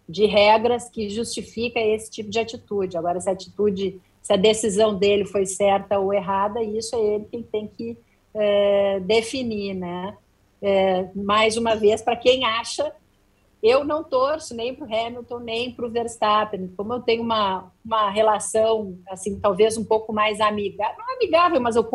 de 0.08 0.26
regras 0.26 0.90
que 0.90 1.10
justifica 1.10 1.80
esse 1.80 2.10
tipo 2.10 2.30
de 2.30 2.40
atitude. 2.40 2.98
Agora, 2.98 3.20
se 3.20 3.30
a 3.30 3.34
atitude, 3.34 4.02
se 4.24 4.34
a 4.34 4.38
decisão 4.38 4.96
dele 4.96 5.26
foi 5.26 5.46
certa 5.46 6.00
ou 6.00 6.12
errada, 6.12 6.64
isso 6.64 6.96
é 6.96 7.00
ele 7.00 7.28
quem 7.30 7.44
tem 7.44 7.68
que 7.68 7.96
é, 8.34 9.00
definir, 9.02 9.76
né? 9.76 10.18
É, 10.60 11.10
mais 11.14 11.58
uma 11.58 11.76
vez, 11.76 12.02
para 12.02 12.16
quem 12.16 12.44
acha 12.44 12.92
eu 13.64 13.86
não 13.86 14.04
torço 14.04 14.54
nem 14.54 14.76
para 14.76 14.86
o 14.86 14.94
Hamilton, 14.94 15.40
nem 15.40 15.72
para 15.72 15.86
o 15.86 15.90
Verstappen. 15.90 16.70
Como 16.76 16.94
eu 16.94 17.02
tenho 17.02 17.24
uma, 17.24 17.72
uma 17.84 18.10
relação, 18.10 18.98
assim, 19.10 19.40
talvez 19.40 19.78
um 19.78 19.86
pouco 19.86 20.12
mais 20.12 20.42
amigável, 20.42 20.98
não 20.98 21.16
amigável, 21.16 21.62
mas 21.62 21.78
eu 21.78 21.90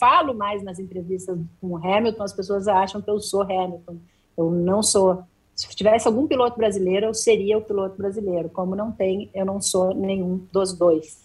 falo 0.00 0.34
mais 0.34 0.64
nas 0.64 0.80
entrevistas 0.80 1.38
com 1.60 1.68
o 1.68 1.76
Hamilton, 1.76 2.24
as 2.24 2.32
pessoas 2.32 2.66
acham 2.66 3.00
que 3.00 3.08
eu 3.08 3.20
sou 3.20 3.42
Hamilton. 3.42 3.98
Eu 4.36 4.50
não 4.50 4.82
sou. 4.82 5.22
Se 5.54 5.68
tivesse 5.76 6.08
algum 6.08 6.26
piloto 6.26 6.56
brasileiro, 6.56 7.06
eu 7.06 7.14
seria 7.14 7.56
o 7.56 7.62
piloto 7.62 7.96
brasileiro. 7.96 8.48
Como 8.48 8.74
não 8.74 8.90
tem, 8.90 9.30
eu 9.32 9.46
não 9.46 9.60
sou 9.60 9.94
nenhum 9.94 10.44
dos 10.50 10.76
dois. 10.76 11.22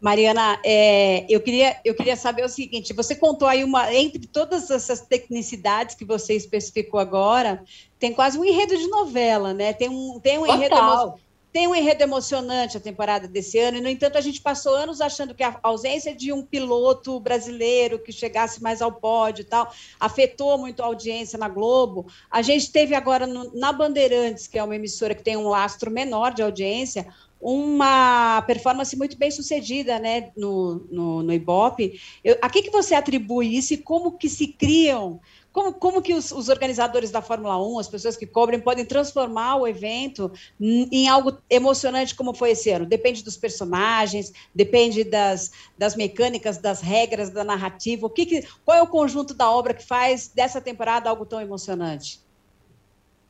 Mariana, 0.00 0.58
é, 0.64 1.26
eu, 1.28 1.40
queria, 1.40 1.78
eu 1.84 1.94
queria 1.94 2.16
saber 2.16 2.44
o 2.44 2.48
seguinte: 2.48 2.94
você 2.94 3.14
contou 3.14 3.46
aí 3.46 3.62
uma, 3.62 3.92
entre 3.94 4.26
todas 4.26 4.70
essas 4.70 5.02
tecnicidades 5.02 5.94
que 5.94 6.04
você 6.04 6.34
especificou 6.34 6.98
agora, 6.98 7.62
tem 7.98 8.12
quase 8.12 8.38
um 8.38 8.44
enredo 8.44 8.76
de 8.76 8.88
novela, 8.88 9.52
né? 9.52 9.74
Tem 9.74 9.90
um, 9.90 10.18
tem 10.18 10.38
um 10.38 10.46
enredo 10.46 10.74
tem 11.52 11.66
um 11.66 11.74
enredo 11.74 12.02
emocionante 12.02 12.76
a 12.76 12.80
temporada 12.80 13.26
desse 13.26 13.58
ano, 13.58 13.78
e, 13.78 13.80
no 13.80 13.88
entanto, 13.88 14.16
a 14.16 14.20
gente 14.20 14.40
passou 14.40 14.74
anos 14.74 15.00
achando 15.00 15.34
que 15.34 15.42
a 15.42 15.58
ausência 15.62 16.14
de 16.14 16.32
um 16.32 16.42
piloto 16.42 17.18
brasileiro 17.18 17.98
que 17.98 18.12
chegasse 18.12 18.62
mais 18.62 18.80
ao 18.80 18.92
pódio 18.92 19.42
e 19.42 19.44
tal 19.44 19.72
afetou 19.98 20.56
muito 20.58 20.80
a 20.80 20.86
audiência 20.86 21.36
na 21.36 21.48
Globo. 21.48 22.06
A 22.30 22.40
gente 22.40 22.70
teve 22.70 22.94
agora 22.94 23.26
no, 23.26 23.52
na 23.52 23.72
Bandeirantes, 23.72 24.46
que 24.46 24.58
é 24.58 24.62
uma 24.62 24.76
emissora 24.76 25.14
que 25.14 25.24
tem 25.24 25.36
um 25.36 25.48
lastro 25.48 25.90
menor 25.90 26.32
de 26.32 26.42
audiência, 26.42 27.08
uma 27.40 28.42
performance 28.42 28.94
muito 28.96 29.16
bem 29.16 29.30
sucedida 29.30 29.98
né, 29.98 30.30
no, 30.36 30.86
no, 30.90 31.22
no 31.22 31.32
Ibope. 31.32 31.98
Eu, 32.22 32.36
a 32.42 32.50
que, 32.50 32.62
que 32.62 32.70
você 32.70 32.94
atribui 32.94 33.56
isso 33.56 33.72
e 33.72 33.78
como 33.78 34.12
que 34.12 34.28
se 34.28 34.48
criam 34.48 35.20
Como, 35.50 35.72
como 35.72 36.02
que 36.02 36.12
os, 36.12 36.30
os, 36.30 36.50
organizadores 36.50 37.10
da 37.10 37.22
Fórmula 37.22 37.60
1, 37.60 37.78
as 37.78 37.88
pessoas 37.88 38.16
que 38.16 38.26
cobrem, 38.26 38.60
podem 38.60 38.84
transformar 38.84 39.56
o 39.56 39.66
evento 39.66 40.30
em 40.60 41.08
algo 41.08 41.38
emocionante 41.48 42.14
como 42.14 42.34
foi 42.34 42.50
esse 42.50 42.70
ano? 42.70 42.84
Depende 42.84 43.24
dos 43.24 43.38
personagens, 43.38 44.32
depende 44.54 45.02
das, 45.02 45.50
das 45.78 45.96
mecânicas, 45.96 46.58
das 46.58 46.82
regras, 46.82 47.30
da 47.30 47.42
narrativa. 47.42 48.06
O 48.06 48.10
que, 48.10 48.26
que 48.26 48.46
qual 48.64 48.76
é 48.76 48.82
o 48.82 48.86
conjunto 48.86 49.32
da 49.32 49.50
obra 49.50 49.72
que 49.72 49.84
faz 49.84 50.28
dessa 50.28 50.60
temporada 50.60 51.08
algo 51.08 51.24
tão 51.24 51.40
emocionante? 51.40 52.20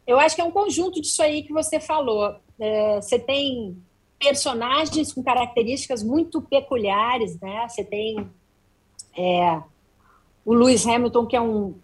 Eu 0.04 0.18
acho 0.18 0.34
que 0.34 0.42
é 0.42 0.44
um 0.44 0.50
conjunto 0.50 1.00
disso 1.00 1.22
aí 1.22 1.44
que 1.44 1.52
você 1.52 1.78
falou. 1.78 2.34
É, 2.58 2.96
você 3.00 3.18
tem 3.18 3.80
personagens 4.20 5.12
com 5.12 5.22
características 5.22 6.04
muito 6.04 6.42
peculiares, 6.42 7.40
né? 7.40 7.66
Você 7.66 7.82
tem 7.82 8.30
é, 9.16 9.62
o 10.44 10.52
Lewis 10.52 10.86
Hamilton, 10.86 11.26
que 11.26 11.34
é 11.34 11.40
um 11.40 11.74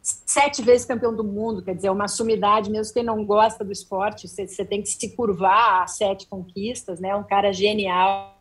sete 0.00 0.62
vezes 0.62 0.86
campeão 0.86 1.14
do 1.14 1.24
mundo, 1.24 1.62
quer 1.62 1.74
dizer, 1.74 1.88
é 1.88 1.90
uma 1.90 2.06
sumidade, 2.06 2.70
mesmo 2.70 2.94
quem 2.94 3.02
não 3.02 3.24
gosta 3.24 3.64
do 3.64 3.72
esporte, 3.72 4.28
você, 4.28 4.46
você 4.46 4.64
tem 4.64 4.80
que 4.80 4.88
se 4.88 5.16
curvar 5.16 5.82
a 5.82 5.86
sete 5.88 6.28
conquistas, 6.28 7.00
né? 7.00 7.14
Um 7.16 7.24
cara 7.24 7.52
genial, 7.52 8.36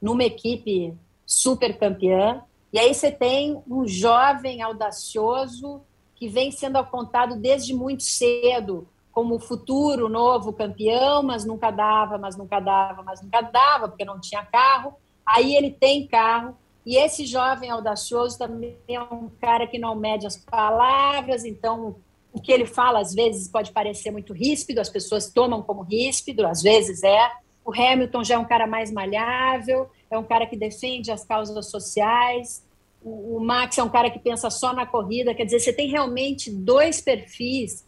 numa 0.00 0.24
equipe 0.24 0.94
super 1.26 1.78
campeã. 1.78 2.42
E 2.72 2.78
aí 2.78 2.94
você 2.94 3.10
tem 3.10 3.62
um 3.68 3.86
jovem 3.86 4.62
audacioso 4.62 5.82
que 6.14 6.28
vem 6.28 6.50
sendo 6.50 6.76
apontado 6.76 7.36
desde 7.36 7.74
muito 7.74 8.02
cedo 8.02 8.88
como 9.16 9.36
o 9.36 9.40
futuro 9.40 10.10
novo 10.10 10.52
campeão, 10.52 11.22
mas 11.22 11.42
nunca 11.42 11.70
dava, 11.70 12.18
mas 12.18 12.36
nunca 12.36 12.60
dava, 12.60 13.02
mas 13.02 13.22
nunca 13.22 13.40
dava, 13.40 13.88
porque 13.88 14.04
não 14.04 14.20
tinha 14.20 14.44
carro. 14.44 14.92
Aí 15.24 15.56
ele 15.56 15.70
tem 15.70 16.06
carro, 16.06 16.54
e 16.84 16.98
esse 16.98 17.24
jovem 17.24 17.70
audacioso 17.70 18.36
também 18.36 18.76
é 18.86 19.00
um 19.00 19.30
cara 19.40 19.66
que 19.66 19.78
não 19.78 19.94
mede 19.94 20.26
as 20.26 20.36
palavras, 20.36 21.46
então 21.46 21.96
o 22.30 22.38
que 22.38 22.52
ele 22.52 22.66
fala 22.66 23.00
às 23.00 23.14
vezes 23.14 23.48
pode 23.48 23.72
parecer 23.72 24.10
muito 24.10 24.34
ríspido, 24.34 24.82
as 24.82 24.90
pessoas 24.90 25.30
tomam 25.30 25.62
como 25.62 25.80
ríspido, 25.80 26.46
às 26.46 26.60
vezes 26.60 27.02
é. 27.02 27.32
O 27.64 27.72
Hamilton 27.72 28.22
já 28.22 28.34
é 28.34 28.38
um 28.38 28.44
cara 28.44 28.66
mais 28.66 28.92
malhável, 28.92 29.88
é 30.10 30.18
um 30.18 30.24
cara 30.24 30.46
que 30.46 30.58
defende 30.58 31.10
as 31.10 31.24
causas 31.24 31.70
sociais, 31.70 32.62
o, 33.02 33.40
Max 33.40 33.78
é 33.78 33.82
um 33.82 33.88
cara 33.88 34.10
que 34.10 34.18
pensa 34.18 34.50
só 34.50 34.74
na 34.74 34.84
corrida, 34.84 35.34
quer 35.34 35.44
dizer, 35.46 35.60
você 35.60 35.72
tem 35.72 35.88
realmente 35.88 36.50
dois 36.50 37.00
perfis, 37.00 37.85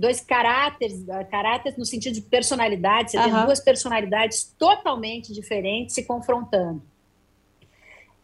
dois 0.00 0.20
caráteres, 0.20 1.04
caráteres 1.30 1.78
no 1.78 1.84
sentido 1.84 2.14
de 2.14 2.22
personalidade, 2.22 3.12
você 3.12 3.18
uhum. 3.18 3.24
tem 3.24 3.44
duas 3.44 3.60
personalidades 3.60 4.54
totalmente 4.58 5.32
diferentes 5.32 5.94
se 5.94 6.04
confrontando. 6.04 6.82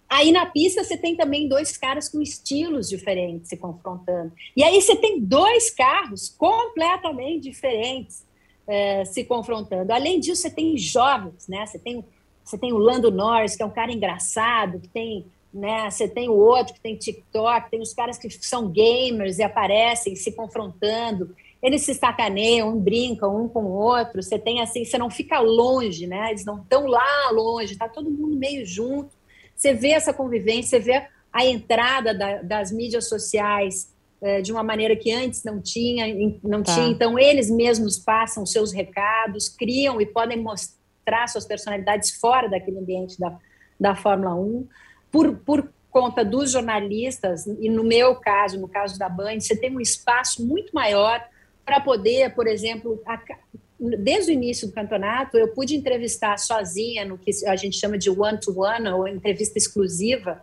Aí 0.09 0.31
na 0.31 0.47
pista 0.47 0.83
você 0.83 0.97
tem 0.97 1.17
também 1.17 1.49
dois 1.49 1.77
caras 1.77 2.09
com 2.09 2.21
estilos 2.23 2.89
diferentes 2.89 3.49
se 3.49 3.57
confrontando. 3.57 4.33
E 4.57 4.63
aí 4.63 4.81
você 4.81 4.97
tem 4.97 5.21
dois 5.21 5.71
carros 5.71 6.29
completamente 6.29 7.43
diferentes 7.43 8.25
é, 8.67 9.05
se 9.05 9.25
confrontando. 9.25 9.93
Além 9.93 10.19
disso, 10.21 10.43
você 10.43 10.51
tem 10.51 10.77
jovens, 10.79 11.49
né? 11.49 11.67
Você 11.67 11.79
tem, 11.79 12.05
você 12.45 12.57
tem 12.57 12.73
o 12.73 12.79
Lando 12.79 13.11
Norris, 13.11 13.57
que 13.57 13.63
é 13.63 13.67
um 13.67 13.71
cara 13.71 13.93
engraçado, 13.93 14.81
que 14.81 14.89
tem 14.89 15.27
né? 15.57 15.91
Você 15.91 16.07
tem 16.07 16.29
o 16.29 16.35
outro 16.35 16.75
que 16.75 16.81
tem 16.81 16.97
TikTok, 16.97 17.71
tem 17.71 17.81
os 17.81 17.95
caras 17.95 18.19
que 18.19 18.29
são 18.31 18.69
gamers 18.69 19.39
e 19.39 19.43
aparecem 19.43 20.15
se 20.15 20.31
confrontando. 20.33 21.35
Eles 21.67 21.83
se 21.83 21.95
sacaneiam, 21.95 22.69
um 22.69 22.79
brincam 22.79 23.45
um 23.45 23.49
com 23.49 23.65
o 23.65 23.73
outro. 23.73 24.23
Você 24.23 24.39
tem 24.39 24.61
assim, 24.61 24.85
você 24.85 24.97
não 24.97 25.11
fica 25.11 25.41
longe, 25.41 26.07
né? 26.07 26.31
Eles 26.31 26.45
não 26.45 26.59
estão 26.63 26.87
lá 26.87 27.29
longe, 27.33 27.77
tá 27.77 27.89
todo 27.89 28.09
mundo 28.09 28.37
meio 28.37 28.65
junto. 28.65 29.11
Você 29.53 29.75
vê 29.75 29.91
essa 29.91 30.15
convivência, 30.15 30.79
você 30.79 30.79
vê 30.79 31.09
a 31.33 31.45
entrada 31.45 32.15
da, 32.15 32.41
das 32.41 32.71
mídias 32.71 33.09
sociais 33.09 33.93
é, 34.23 34.41
de 34.41 34.53
uma 34.53 34.63
maneira 34.63 34.95
que 34.95 35.11
antes 35.11 35.43
não 35.43 35.61
tinha, 35.61 36.07
não 36.41 36.63
tá. 36.63 36.73
tinha. 36.73 36.87
Então 36.87 37.19
eles 37.19 37.51
mesmos 37.51 37.99
passam 37.99 38.47
seus 38.47 38.73
recados, 38.73 39.49
criam 39.49 40.01
e 40.01 40.07
podem 40.07 40.41
mostrar 40.41 41.27
suas 41.27 41.47
personalidades 41.47 42.13
fora 42.13 42.49
daquele 42.49 42.79
ambiente 42.79 43.19
da, 43.19 43.37
da 43.79 43.97
Fórmula 43.97 44.37
1 44.37 44.69
por, 45.11 45.37
por 45.39 45.69
conta 45.91 46.25
dos 46.25 46.53
jornalistas, 46.53 47.45
e 47.47 47.69
no 47.69 47.83
meu 47.83 48.15
caso, 48.15 48.61
no 48.61 48.69
caso 48.69 48.97
da 48.99 49.09
Band, 49.09 49.41
você 49.41 49.57
tem 49.57 49.75
um 49.75 49.81
espaço 49.81 50.47
muito 50.47 50.73
maior 50.73 51.21
para 51.67 51.81
poder, 51.81 52.33
por 52.33 52.47
exemplo, 52.47 53.03
a, 53.05 53.21
desde 53.79 54.31
o 54.31 54.33
início 54.33 54.69
do 54.69 54.73
campeonato, 54.73 55.37
eu 55.37 55.49
pude 55.49 55.75
entrevistar 55.75 56.39
sozinha, 56.39 57.05
no 57.05 57.19
que 57.19 57.33
a 57.45 57.57
gente 57.57 57.77
chama 57.77 57.99
de 57.99 58.09
one-to-one, 58.09 58.87
-one, 58.87 58.95
ou 58.95 59.09
entrevista 59.09 59.59
exclusiva, 59.59 60.43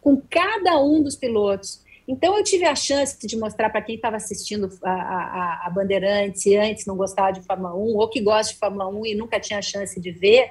com 0.00 0.20
cada 0.28 0.82
um 0.82 1.02
dos 1.02 1.14
pilotos. 1.14 1.82
Então, 2.08 2.36
eu 2.36 2.42
tive 2.42 2.64
a 2.64 2.74
chance 2.74 3.16
de 3.24 3.36
mostrar 3.36 3.70
para 3.70 3.82
quem 3.82 3.94
estava 3.94 4.16
assistindo 4.16 4.68
a, 4.82 4.90
a, 4.90 5.66
a 5.66 5.70
Bandeirantes 5.70 6.44
e 6.46 6.56
antes 6.56 6.86
não 6.86 6.96
gostava 6.96 7.32
de 7.32 7.42
Fórmula 7.42 7.74
1, 7.76 7.78
ou 7.96 8.08
que 8.08 8.20
gosta 8.20 8.52
de 8.52 8.58
Fórmula 8.58 8.88
1 8.88 9.06
e 9.06 9.14
nunca 9.14 9.38
tinha 9.38 9.58
a 9.58 9.62
chance 9.62 10.00
de 10.00 10.10
ver, 10.10 10.50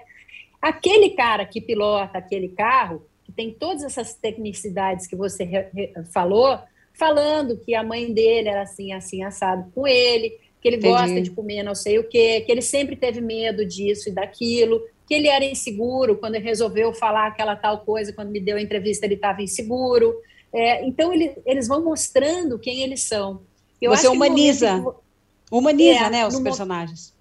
aquele 0.61 1.09
cara 1.09 1.45
que 1.45 1.59
pilota 1.59 2.17
aquele 2.17 2.49
carro, 2.49 3.05
que 3.25 3.31
tem 3.31 3.51
todas 3.51 3.83
essas 3.83 4.13
tecnicidades 4.13 5.07
que 5.07 5.15
você 5.15 5.69
falou, 6.13 6.59
falando 7.01 7.57
que 7.57 7.73
a 7.73 7.83
mãe 7.83 8.13
dele 8.13 8.47
era 8.47 8.61
assim, 8.61 8.93
assim, 8.93 9.23
assado 9.23 9.71
com 9.73 9.87
ele, 9.87 10.37
que 10.61 10.67
ele 10.67 10.77
Entendi. 10.77 10.93
gosta 10.93 11.19
de 11.19 11.31
comer 11.31 11.63
não 11.63 11.73
sei 11.73 11.97
o 11.97 12.07
quê, 12.07 12.41
que 12.41 12.51
ele 12.51 12.61
sempre 12.61 12.95
teve 12.95 13.19
medo 13.19 13.65
disso 13.65 14.09
e 14.09 14.11
daquilo, 14.11 14.79
que 15.07 15.15
ele 15.15 15.27
era 15.27 15.43
inseguro 15.43 16.15
quando 16.17 16.35
ele 16.35 16.45
resolveu 16.45 16.93
falar 16.93 17.25
aquela 17.25 17.55
tal 17.55 17.79
coisa, 17.79 18.13
quando 18.13 18.29
me 18.29 18.39
deu 18.39 18.57
a 18.57 18.61
entrevista 18.61 19.07
ele 19.07 19.15
estava 19.15 19.41
inseguro. 19.41 20.15
É, 20.53 20.85
então 20.85 21.11
ele, 21.11 21.33
eles 21.43 21.67
vão 21.67 21.83
mostrando 21.83 22.59
quem 22.59 22.83
eles 22.83 23.01
são. 23.01 23.41
Eu 23.81 23.89
você 23.89 24.07
humaniza, 24.07 24.79
que, 24.79 25.55
humaniza, 25.55 26.05
é, 26.05 26.09
né, 26.11 26.27
os 26.27 26.37
no, 26.37 26.43
personagens. 26.43 27.15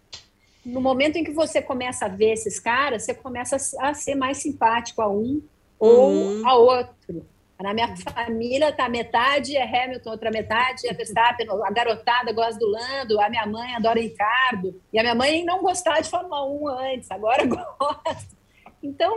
No 0.63 0.83
momento 0.83 1.17
em 1.17 1.25
que 1.25 1.33
você 1.33 1.63
começa 1.63 2.05
a 2.05 2.09
ver 2.09 2.35
esses 2.35 2.61
caras, 2.61 3.05
você 3.05 3.15
começa 3.15 3.57
a 3.79 3.95
ser 3.95 4.15
mais 4.15 4.37
simpático 4.37 5.01
a 5.01 5.09
um 5.09 5.41
ou 5.79 6.11
uhum. 6.11 6.47
a 6.47 6.55
outro. 6.55 7.25
Na 7.63 7.75
minha 7.75 7.95
família, 7.97 8.73
tá 8.73 8.89
metade 8.89 9.57
é 9.57 9.63
Hamilton, 9.63 10.11
outra 10.11 10.31
metade 10.31 10.89
é 10.89 10.95
Verstappen, 10.95 11.47
a 11.49 11.71
garotada 11.71 12.33
gosta 12.33 12.59
do 12.59 12.67
Lando, 12.67 13.21
a 13.21 13.29
minha 13.29 13.47
mãe 13.47 13.75
adora 13.75 14.01
Ricardo, 14.01 14.81
e 14.93 14.99
a 14.99 15.03
minha 15.03 15.15
mãe 15.15 15.45
não 15.45 15.63
gostava 15.63 16.01
de 16.01 16.09
Fórmula 16.09 16.49
1 16.49 16.69
antes, 16.69 17.11
agora 17.11 17.45
gosta. 17.47 18.41
Então, 18.83 19.15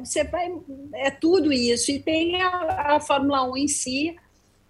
você 0.00 0.22
vai, 0.24 0.52
é 0.94 1.10
tudo 1.10 1.50
isso. 1.50 1.90
E 1.90 1.98
tem 1.98 2.42
a, 2.42 2.96
a 2.96 3.00
Fórmula 3.00 3.50
1 3.50 3.56
em 3.56 3.68
si, 3.68 4.16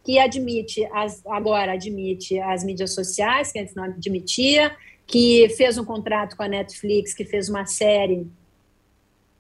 que 0.05 0.19
admite, 0.19 0.85
as, 0.93 1.25
agora 1.27 1.73
admite 1.73 2.39
as 2.39 2.63
mídias 2.63 2.95
sociais, 2.95 3.51
que 3.51 3.59
antes 3.59 3.75
não 3.75 3.85
admitia, 3.85 4.77
que 5.07 5.49
fez 5.57 5.77
um 5.77 5.85
contrato 5.85 6.37
com 6.37 6.43
a 6.43 6.49
Netflix, 6.49 7.15
que 7.15 7.25
fez 7.25 7.49
uma 7.49 7.67
série 7.67 8.27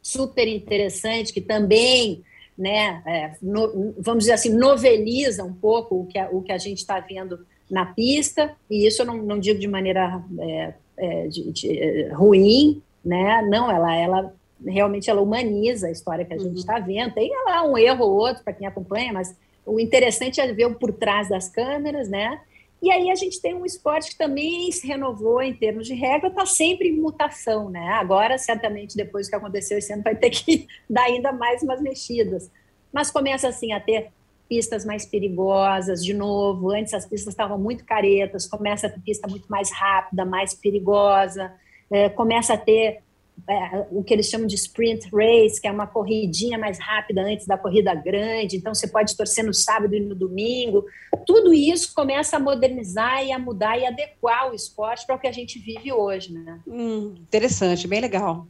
super 0.03 0.49
interessante, 0.49 1.33
que 1.33 1.41
também, 1.41 2.25
né, 2.57 3.03
é, 3.07 3.33
no, 3.41 3.95
vamos 3.99 4.25
dizer 4.25 4.33
assim, 4.33 4.51
noveliza 4.51 5.45
um 5.45 5.53
pouco 5.53 6.01
o 6.01 6.07
que 6.07 6.19
a, 6.19 6.29
o 6.31 6.43
que 6.43 6.53
a 6.53 6.59
gente 6.59 6.79
está 6.79 7.01
vendo 7.01 7.47
na 7.71 7.87
pista, 7.87 8.55
e 8.69 8.87
isso 8.87 9.03
eu 9.03 9.07
não, 9.07 9.17
não 9.17 9.39
digo 9.39 9.59
de 9.59 9.67
maneira 9.67 10.23
é, 10.39 10.75
é, 10.97 11.27
de, 11.27 11.51
de, 11.53 11.79
é, 11.79 12.13
ruim, 12.13 12.83
né? 13.05 13.43
Não, 13.43 13.71
ela, 13.71 13.97
ela 13.97 14.35
realmente 14.65 15.09
ela 15.09 15.21
humaniza 15.21 15.87
a 15.89 15.91
história 15.91 16.25
que 16.25 16.35
a 16.35 16.39
gente 16.39 16.59
está 16.59 16.79
uhum. 16.79 16.85
vendo. 16.85 17.15
Tem 17.15 17.31
lá 17.47 17.65
um 17.65 17.77
erro 17.77 18.05
ou 18.05 18.13
outro 18.13 18.45
para 18.45 18.53
quem 18.53 18.67
acompanha, 18.67 19.13
mas 19.13 19.35
o 19.65 19.81
interessante 19.81 20.41
é 20.41 20.53
ver 20.53 20.67
o 20.67 20.75
por 20.75 20.93
trás 20.93 21.29
das 21.29 21.49
câmeras, 21.49 22.09
né? 22.09 22.41
E 22.83 22.91
aí 22.91 23.11
a 23.13 23.15
gente 23.15 23.41
tem 23.41 23.55
um 23.55 23.65
esporte 23.65 24.11
que 24.11 24.19
também 24.19 24.73
se 24.73 24.85
renovou 24.85 25.41
em 25.41 25.55
termos 25.55 25.87
de 25.87 25.95
regra, 25.95 26.29
está 26.29 26.45
sempre 26.45 26.89
em 26.89 27.01
mutação, 27.01 27.71
né? 27.71 27.91
Agora, 27.91 28.37
certamente, 28.37 28.97
depois 28.97 29.27
do 29.27 29.31
que 29.31 29.37
aconteceu 29.37 29.79
esse 29.79 29.93
ano, 29.93 30.03
vai 30.03 30.17
ter 30.17 30.31
que 30.31 30.67
dar 30.91 31.05
ainda 31.05 31.33
mais 31.33 31.63
umas 31.63 31.81
mexidas. 31.81 32.51
Mas 32.93 33.09
começa 33.09 33.47
assim 33.47 33.73
a 33.73 33.79
ter 33.79 34.11
pistas 34.49 34.85
mais 34.85 35.07
perigosas, 35.07 36.05
de 36.05 36.13
novo. 36.13 36.71
Antes 36.73 36.93
as 36.93 37.07
pistas 37.07 37.33
estavam 37.33 37.57
muito 37.57 37.85
caretas, 37.85 38.49
começa 38.49 38.89
a 38.89 38.91
ter 38.91 39.01
pista 39.01 39.29
muito 39.29 39.47
mais 39.47 39.71
rápida, 39.71 40.25
mais 40.25 40.53
perigosa, 40.53 41.55
é, 41.89 42.09
começa 42.09 42.55
a 42.55 42.59
ter 42.59 43.01
é, 43.49 43.87
o 43.91 44.05
que 44.05 44.15
eles 44.15 44.29
chamam 44.29 44.47
de 44.47 44.55
sprint 44.55 45.09
race, 45.13 45.61
que 45.61 45.67
é 45.67 45.73
uma 45.73 45.87
corridinha 45.87 46.57
mais 46.59 46.79
rápida 46.79 47.23
antes 47.23 47.47
da 47.47 47.59
corrida 47.59 47.95
grande, 47.95 48.57
então 48.57 48.75
você 48.75 48.87
pode 48.87 49.17
torcer 49.17 49.45
no 49.45 49.53
sábado 49.53 49.95
e 49.95 50.01
no 50.01 50.15
domingo. 50.15 50.85
Tudo 51.27 51.53
isso 51.53 51.93
começa 51.95 52.37
a 52.37 52.41
modernizar 52.41 53.25
e 53.25 53.33
a 53.33 53.39
mudar 53.39 53.79
e 53.79 53.87
adequar 53.87 54.51
o 54.51 54.55
esporte 54.55 55.07
para 55.07 55.17
o 55.17 55.19
que 55.19 55.27
a 55.27 55.33
gente 55.33 55.59
vive 55.59 55.93
hoje, 55.93 56.33
né? 56.33 56.61
Hum, 56.67 57.15
interessante, 57.19 57.89
bem 57.89 58.01
legal. 58.01 58.47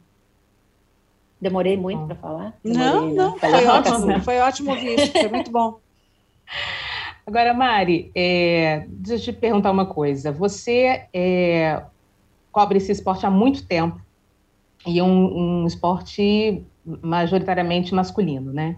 Demorei 1.41 1.75
muito 1.75 2.05
para 2.05 2.15
falar? 2.15 2.57
Demorei, 2.63 2.87
não, 2.87 3.07
né? 3.07 3.13
não, 3.13 3.37
foi 3.37 3.65
ótimo, 3.65 4.21
foi 4.21 4.39
ótimo 4.39 4.71
ouvir 4.71 4.99
isso, 4.99 5.11
foi 5.11 5.27
muito 5.27 5.51
bom. 5.51 5.79
Agora, 7.25 7.53
Mari, 7.53 8.11
é, 8.13 8.85
deixa 8.87 9.31
eu 9.31 9.33
te 9.33 9.39
perguntar 9.39 9.71
uma 9.71 9.85
coisa. 9.85 10.31
Você 10.31 11.05
é, 11.13 11.81
cobre 12.51 12.77
esse 12.77 12.91
esporte 12.91 13.25
há 13.25 13.31
muito 13.31 13.65
tempo 13.65 13.99
e 14.85 15.01
um, 15.01 15.63
um 15.63 15.67
esporte 15.67 16.63
majoritariamente 17.01 17.93
masculino, 17.93 18.51
né? 18.51 18.75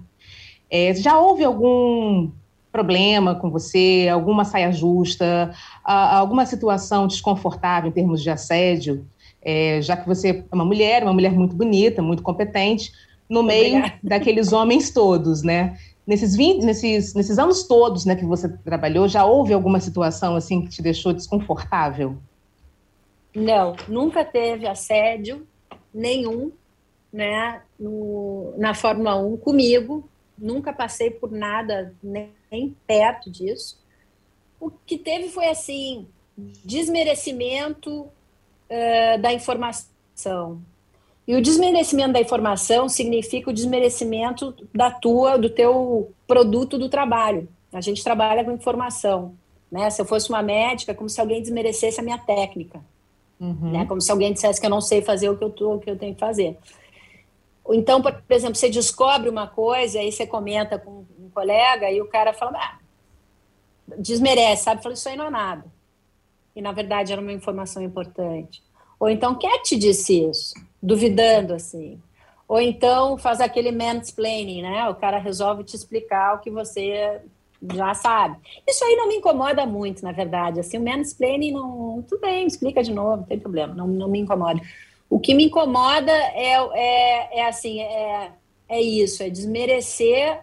É, 0.70 0.94
já 0.94 1.18
houve 1.18 1.44
algum 1.44 2.30
problema 2.72 3.36
com 3.36 3.50
você, 3.50 4.10
alguma 4.12 4.44
saia 4.44 4.72
justa, 4.72 5.54
alguma 5.84 6.46
situação 6.46 7.08
desconfortável 7.08 7.90
em 7.90 7.94
termos 7.94 8.22
de 8.22 8.30
assédio, 8.30 9.08
é, 9.42 9.80
já 9.82 9.96
que 9.96 10.08
você 10.08 10.44
é 10.52 10.56
uma 10.56 10.66
mulher, 10.66 11.04
uma 11.04 11.14
mulher 11.14 11.32
muito 11.32 11.56
bonita, 11.56 12.02
muito 12.02 12.22
competente, 12.22 12.92
no 13.30 13.42
meio 13.42 13.78
Obrigada. 13.78 14.00
daqueles 14.04 14.52
homens 14.52 14.92
todos, 14.92 15.42
né? 15.42 15.78
Nesses, 16.06 16.36
20, 16.36 16.64
nesses, 16.64 17.14
nesses 17.14 17.40
anos 17.40 17.64
todos 17.64 18.06
né, 18.06 18.16
que 18.16 18.26
você 18.26 18.50
trabalhou, 18.50 19.08
já 19.08 19.26
houve 19.26 19.54
alguma 19.54 19.80
situação 19.80 20.36
assim 20.36 20.62
que 20.62 20.70
te 20.70 20.82
deixou 20.82 21.14
desconfortável? 21.14 22.18
Não, 23.34 23.76
nunca 23.88 24.24
teve 24.24 24.68
assédio 24.68 25.48
nenhum 25.96 26.52
né, 27.12 27.62
no, 27.80 28.54
na 28.58 28.74
Fórmula 28.74 29.16
1 29.16 29.38
comigo, 29.38 30.08
nunca 30.38 30.74
passei 30.74 31.10
por 31.10 31.32
nada 31.32 31.96
nem, 32.04 32.30
nem 32.52 32.76
perto 32.86 33.32
disso. 33.32 33.80
O 34.60 34.70
que 34.70 34.98
teve 34.98 35.30
foi 35.30 35.48
assim 35.48 36.08
desmerecimento 36.38 38.02
uh, 38.02 39.22
da 39.22 39.32
informação. 39.32 40.62
E 41.26 41.36
o 41.36 41.42
desmerecimento 41.42 42.12
da 42.12 42.20
informação 42.20 42.90
significa 42.90 43.50
o 43.50 43.54
desmerecimento 43.54 44.54
da 44.74 44.92
tua, 44.92 45.38
do 45.38 45.50
teu 45.50 46.12
produto 46.28 46.78
do 46.78 46.90
trabalho. 46.90 47.48
A 47.72 47.80
gente 47.80 48.04
trabalha 48.04 48.44
com 48.44 48.52
informação. 48.52 49.34
Né? 49.72 49.90
Se 49.90 50.02
eu 50.02 50.06
fosse 50.06 50.30
uma 50.30 50.44
médica, 50.44 50.92
é 50.92 50.96
como 50.96 51.10
se 51.10 51.20
alguém 51.20 51.42
desmerecesse 51.42 52.00
a 52.00 52.04
minha 52.04 52.18
técnica. 52.18 52.82
Uhum. 53.40 53.72
Né? 53.72 53.86
Como 53.86 54.02
se 54.02 54.12
alguém 54.12 54.34
dissesse 54.34 54.60
que 54.60 54.66
eu 54.66 54.70
não 54.72 54.82
sei 54.82 55.02
fazer 55.02 55.30
o 55.30 55.38
que 55.38 55.44
eu, 55.44 55.50
tô, 55.50 55.76
o 55.76 55.80
que 55.80 55.90
eu 55.90 55.98
tenho 55.98 56.14
que 56.14 56.20
fazer. 56.20 56.58
Então, 57.70 58.02
por 58.02 58.14
exemplo, 58.30 58.56
você 58.56 58.70
descobre 58.70 59.30
uma 59.30 59.48
coisa, 59.48 60.00
aí 60.00 60.12
você 60.12 60.28
comenta 60.28 60.78
com 60.78 61.06
um 61.20 61.30
colega 61.34 61.90
e 61.92 62.00
o 62.00 62.08
cara 62.08 62.32
fala, 62.32 62.58
ah, 62.58 62.78
desmerece, 63.98 64.64
sabe? 64.64 64.84
Fala, 64.84 64.94
isso 64.94 65.10
aí 65.10 65.18
não 65.18 65.26
é 65.26 65.32
nada. 65.32 65.66
E, 66.56 66.62
na 66.62 66.72
verdade, 66.72 67.12
era 67.12 67.22
uma 67.22 67.34
informação 67.34 67.82
importante. 67.82 68.64
Ou 69.00 69.10
então, 69.10 69.36
quem 69.36 69.50
que 69.58 69.64
te 69.64 69.78
disse 69.78 70.24
isso? 70.30 70.54
Duvidando, 70.82 71.54
assim. 71.54 72.00
Ou 72.48 72.62
então, 72.62 73.18
faz 73.18 73.42
aquele 73.42 73.72
mansplaining, 73.72 74.62
né? 74.62 74.88
O 74.88 74.96
cara 74.96 75.18
resolve 75.18 75.64
te 75.64 75.76
explicar 75.76 76.36
o 76.36 76.40
que 76.40 76.52
você 76.52 77.22
já 77.74 77.94
sabe. 77.94 78.38
Isso 78.68 78.84
aí 78.84 78.96
não 78.96 79.08
me 79.08 79.16
incomoda 79.16 79.66
muito, 79.66 80.04
na 80.04 80.12
verdade. 80.12 80.60
Assim, 80.60 80.78
o 80.78 80.82
mansplaining 80.82 81.52
não. 81.52 82.04
Tudo 82.08 82.22
bem, 82.22 82.46
explica 82.46 82.84
de 82.84 82.94
novo, 82.94 83.18
não 83.18 83.24
tem 83.24 83.40
problema, 83.40 83.74
não, 83.74 83.88
não 83.88 84.08
me 84.08 84.20
incomoda. 84.20 84.62
O 85.10 85.20
que 85.20 85.34
me 85.34 85.46
incomoda 85.46 86.12
é, 86.12 86.54
é, 86.74 87.40
é 87.40 87.48
assim, 87.48 87.80
é, 87.80 88.32
é 88.68 88.82
isso, 88.82 89.22
é 89.24 89.30
desmerecer 89.30 90.40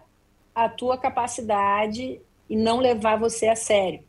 a 0.55 0.69
tua 0.69 0.97
capacidade 0.97 2.19
e 2.49 2.55
não 2.55 2.79
levar 2.79 3.17
você 3.17 3.47
a 3.47 3.55
sério. 3.55 4.01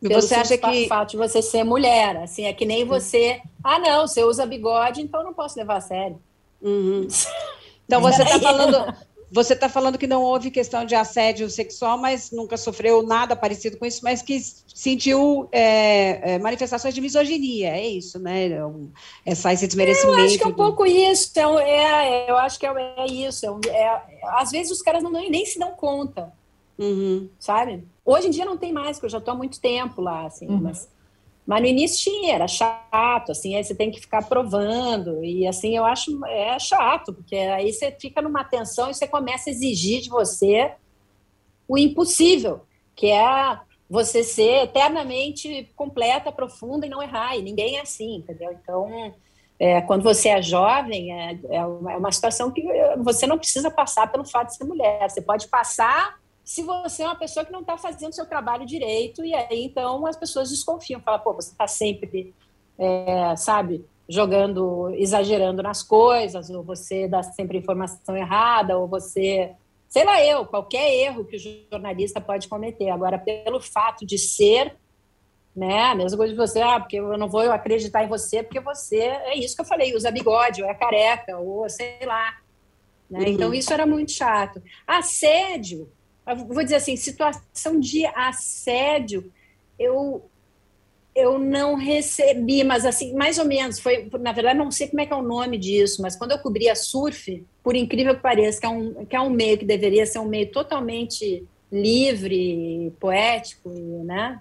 E 0.00 0.08
você 0.08 0.34
acha 0.34 0.58
que 0.58 0.88
fato 0.88 1.10
de 1.10 1.16
você 1.16 1.40
ser 1.40 1.62
mulher, 1.62 2.16
assim, 2.16 2.44
é 2.44 2.52
que 2.52 2.64
nem 2.64 2.84
você, 2.84 3.40
ah, 3.62 3.78
não, 3.78 4.06
você 4.06 4.24
usa 4.24 4.44
bigode, 4.44 5.00
então 5.00 5.22
não 5.22 5.32
posso 5.32 5.56
levar 5.56 5.76
a 5.76 5.80
sério. 5.80 6.20
Uhum. 6.60 7.06
Então 7.84 8.00
você 8.00 8.22
está 8.22 8.38
falando, 8.38 8.94
você 9.32 9.54
está 9.54 9.66
falando 9.66 9.96
que 9.96 10.06
não 10.06 10.22
houve 10.22 10.50
questão 10.50 10.84
de 10.84 10.94
assédio 10.94 11.48
sexual, 11.48 11.96
mas 11.96 12.30
nunca 12.30 12.58
sofreu 12.58 13.02
nada 13.02 13.34
parecido 13.34 13.78
com 13.78 13.86
isso, 13.86 14.00
mas 14.04 14.20
que 14.20 14.38
sentiu 14.38 15.48
é, 15.50 16.34
é, 16.34 16.38
manifestações 16.38 16.94
de 16.94 17.00
misoginia, 17.00 17.70
é 17.70 17.86
isso, 17.86 18.18
né? 18.18 18.50
Essa, 19.24 19.50
esse 19.50 19.66
desmerecimento. 19.66 20.18
Eu 20.18 20.24
acho 20.26 20.36
que 20.36 20.44
é 20.44 20.46
um 20.46 20.50
do... 20.50 20.56
pouco 20.56 20.84
isso, 20.84 21.32
é, 21.38 22.26
é, 22.26 22.30
eu 22.30 22.36
acho 22.36 22.60
que 22.60 22.66
é, 22.66 22.94
é 22.98 23.06
isso. 23.06 23.46
É, 23.46 23.70
é, 23.70 24.02
às 24.34 24.50
vezes 24.50 24.70
os 24.70 24.82
caras 24.82 25.02
não, 25.02 25.10
nem 25.10 25.46
se 25.46 25.58
dão 25.58 25.70
conta, 25.70 26.30
uhum. 26.78 27.30
sabe? 27.38 27.84
Hoje 28.04 28.26
em 28.26 28.30
dia 28.30 28.44
não 28.44 28.58
tem 28.58 28.70
mais, 28.70 28.98
porque 28.98 29.06
eu 29.06 29.10
já 29.10 29.18
estou 29.18 29.32
há 29.32 29.36
muito 29.36 29.58
tempo 29.62 30.02
lá, 30.02 30.26
assim, 30.26 30.46
uhum. 30.46 30.60
mas 30.60 30.90
mas 31.46 31.60
no 31.60 31.66
início 31.66 32.10
tinha, 32.10 32.34
era 32.34 32.46
chato, 32.46 33.32
assim, 33.32 33.56
aí 33.56 33.64
você 33.64 33.74
tem 33.74 33.90
que 33.90 34.00
ficar 34.00 34.28
provando, 34.28 35.24
e 35.24 35.46
assim, 35.46 35.76
eu 35.76 35.84
acho 35.84 36.24
é 36.26 36.58
chato, 36.58 37.12
porque 37.12 37.34
aí 37.34 37.72
você 37.72 37.90
fica 38.00 38.22
numa 38.22 38.44
tensão 38.44 38.90
e 38.90 38.94
você 38.94 39.08
começa 39.08 39.50
a 39.50 39.52
exigir 39.52 40.00
de 40.00 40.08
você 40.08 40.72
o 41.66 41.76
impossível, 41.76 42.60
que 42.94 43.08
é 43.08 43.58
você 43.90 44.22
ser 44.22 44.64
eternamente 44.64 45.68
completa, 45.74 46.30
profunda 46.32 46.86
e 46.86 46.90
não 46.90 47.02
errar, 47.02 47.36
e 47.36 47.42
ninguém 47.42 47.76
é 47.76 47.82
assim, 47.82 48.16
entendeu? 48.16 48.52
Então, 48.52 49.12
é, 49.58 49.80
quando 49.82 50.02
você 50.02 50.28
é 50.28 50.40
jovem, 50.40 51.12
é, 51.12 51.38
é 51.50 51.64
uma 51.66 52.08
é 52.08 52.12
situação 52.12 52.50
que 52.50 52.62
você 52.98 53.26
não 53.26 53.36
precisa 53.36 53.70
passar 53.70 54.10
pelo 54.10 54.24
fato 54.24 54.48
de 54.48 54.56
ser 54.56 54.64
mulher, 54.64 55.10
você 55.10 55.20
pode 55.20 55.48
passar 55.48 56.21
se 56.44 56.62
você 56.62 57.02
é 57.02 57.06
uma 57.06 57.16
pessoa 57.16 57.44
que 57.44 57.52
não 57.52 57.60
está 57.60 57.76
fazendo 57.76 58.14
seu 58.14 58.26
trabalho 58.26 58.66
direito, 58.66 59.24
e 59.24 59.34
aí 59.34 59.64
então 59.64 60.04
as 60.06 60.16
pessoas 60.16 60.50
desconfiam, 60.50 61.00
falam, 61.00 61.20
pô, 61.20 61.32
você 61.32 61.52
está 61.52 61.66
sempre, 61.66 62.34
é, 62.78 63.36
sabe, 63.36 63.84
jogando, 64.08 64.90
exagerando 64.94 65.62
nas 65.62 65.82
coisas, 65.82 66.50
ou 66.50 66.62
você 66.62 67.08
dá 67.08 67.22
sempre 67.22 67.58
informação 67.58 68.16
errada, 68.16 68.76
ou 68.76 68.88
você, 68.88 69.52
sei 69.88 70.04
lá 70.04 70.24
eu, 70.24 70.44
qualquer 70.44 70.92
erro 70.92 71.24
que 71.24 71.36
o 71.36 71.66
jornalista 71.70 72.20
pode 72.20 72.48
cometer. 72.48 72.90
Agora, 72.90 73.18
pelo 73.18 73.60
fato 73.60 74.04
de 74.04 74.18
ser, 74.18 74.76
né, 75.54 75.84
a 75.84 75.94
mesma 75.94 76.18
coisa 76.18 76.32
de 76.32 76.38
você, 76.38 76.60
ah, 76.60 76.80
porque 76.80 76.96
eu 76.96 77.16
não 77.16 77.28
vou 77.28 77.40
acreditar 77.52 78.02
em 78.02 78.08
você, 78.08 78.42
porque 78.42 78.60
você, 78.60 78.98
é 78.98 79.38
isso 79.38 79.54
que 79.54 79.62
eu 79.62 79.66
falei, 79.66 79.94
usa 79.94 80.10
bigode, 80.10 80.62
ou 80.62 80.68
é 80.68 80.74
careca, 80.74 81.38
ou 81.38 81.68
sei 81.70 81.98
lá. 82.04 82.36
Né? 83.08 83.20
Uhum. 83.20 83.26
Então, 83.26 83.54
isso 83.54 83.72
era 83.72 83.86
muito 83.86 84.10
chato. 84.10 84.60
Assédio, 84.86 85.88
vou 86.26 86.62
dizer 86.62 86.76
assim, 86.76 86.96
situação 86.96 87.80
de 87.80 88.06
assédio, 88.06 89.32
eu 89.78 90.24
eu 91.14 91.38
não 91.38 91.74
recebi, 91.74 92.64
mas 92.64 92.86
assim, 92.86 93.12
mais 93.14 93.38
ou 93.38 93.44
menos, 93.44 93.78
foi, 93.78 94.08
na 94.18 94.32
verdade, 94.32 94.58
não 94.58 94.70
sei 94.70 94.88
como 94.88 95.00
é 95.02 95.06
que 95.06 95.12
é 95.12 95.16
o 95.16 95.22
nome 95.22 95.58
disso, 95.58 96.00
mas 96.00 96.16
quando 96.16 96.30
eu 96.30 96.38
cobria 96.38 96.74
surf, 96.74 97.44
por 97.62 97.76
incrível 97.76 98.14
que 98.14 98.22
pareça, 98.22 98.60
que 98.60 98.66
é 98.66 98.68
um, 98.70 99.04
que 99.04 99.14
é 99.14 99.20
um 99.20 99.28
meio 99.28 99.58
que 99.58 99.64
deveria 99.64 100.06
ser 100.06 100.20
um 100.20 100.24
meio 100.24 100.50
totalmente 100.50 101.46
livre, 101.70 102.92
poético, 102.98 103.68
né? 104.04 104.40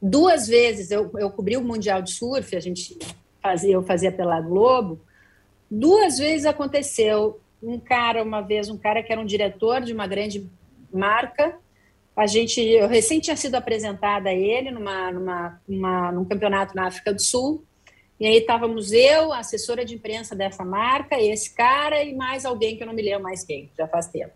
Duas 0.00 0.46
vezes 0.46 0.90
eu, 0.90 1.10
eu 1.18 1.30
cobri 1.30 1.56
o 1.56 1.64
Mundial 1.64 2.02
de 2.02 2.12
Surf, 2.12 2.54
a 2.54 2.60
gente 2.60 2.96
fazia, 3.42 3.72
eu 3.72 3.82
fazia 3.82 4.12
pela 4.12 4.40
Globo, 4.40 5.00
duas 5.70 6.18
vezes 6.18 6.46
aconteceu 6.46 7.40
um 7.62 7.78
cara, 7.78 8.22
uma 8.22 8.40
vez, 8.40 8.68
um 8.68 8.78
cara 8.78 9.02
que 9.02 9.12
era 9.12 9.20
um 9.20 9.26
diretor 9.26 9.80
de 9.80 9.92
uma 9.92 10.06
grande 10.06 10.48
marca. 10.92 11.58
A 12.16 12.26
gente, 12.26 12.60
eu 12.60 12.88
recém 12.88 13.20
tinha 13.20 13.36
sido 13.36 13.54
apresentada 13.54 14.30
a 14.30 14.34
ele 14.34 14.70
numa, 14.70 15.12
numa, 15.12 15.62
numa, 15.68 16.12
num 16.12 16.24
campeonato 16.24 16.74
na 16.74 16.86
África 16.86 17.12
do 17.12 17.20
Sul. 17.20 17.64
E 18.18 18.26
aí 18.26 18.38
estávamos 18.38 18.92
eu, 18.92 19.32
assessora 19.32 19.84
de 19.84 19.94
imprensa 19.94 20.34
dessa 20.34 20.64
marca, 20.64 21.20
esse 21.20 21.54
cara 21.54 22.02
e 22.02 22.14
mais 22.14 22.44
alguém 22.44 22.76
que 22.76 22.82
eu 22.82 22.86
não 22.86 22.94
me 22.94 23.02
lembro 23.02 23.22
mais 23.22 23.44
quem, 23.44 23.70
já 23.78 23.86
faz 23.86 24.08
tempo. 24.08 24.32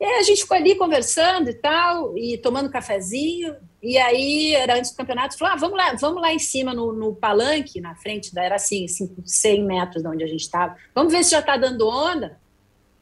E 0.00 0.04
aí 0.04 0.20
a 0.20 0.22
gente 0.22 0.42
ficou 0.42 0.56
ali 0.56 0.76
conversando 0.76 1.50
e 1.50 1.54
tal, 1.54 2.16
e 2.16 2.38
tomando 2.38 2.70
cafezinho, 2.70 3.56
e 3.82 3.96
aí, 3.96 4.54
era 4.54 4.76
antes 4.76 4.90
do 4.90 4.96
campeonato, 4.96 5.38
falou, 5.38 5.54
ah, 5.54 5.56
vamos 5.56 5.76
lá, 5.76 5.94
vamos 5.94 6.20
lá 6.20 6.32
em 6.32 6.38
cima 6.38 6.74
no, 6.74 6.92
no 6.92 7.14
palanque, 7.14 7.80
na 7.80 7.94
frente, 7.94 8.34
da, 8.34 8.42
era 8.42 8.56
assim, 8.56 8.86
100 8.88 9.64
metros 9.64 10.02
de 10.02 10.08
onde 10.08 10.24
a 10.24 10.26
gente 10.26 10.40
estava, 10.40 10.76
vamos 10.94 11.12
ver 11.12 11.24
se 11.24 11.30
já 11.30 11.40
está 11.40 11.56
dando 11.56 11.86
onda? 11.88 12.40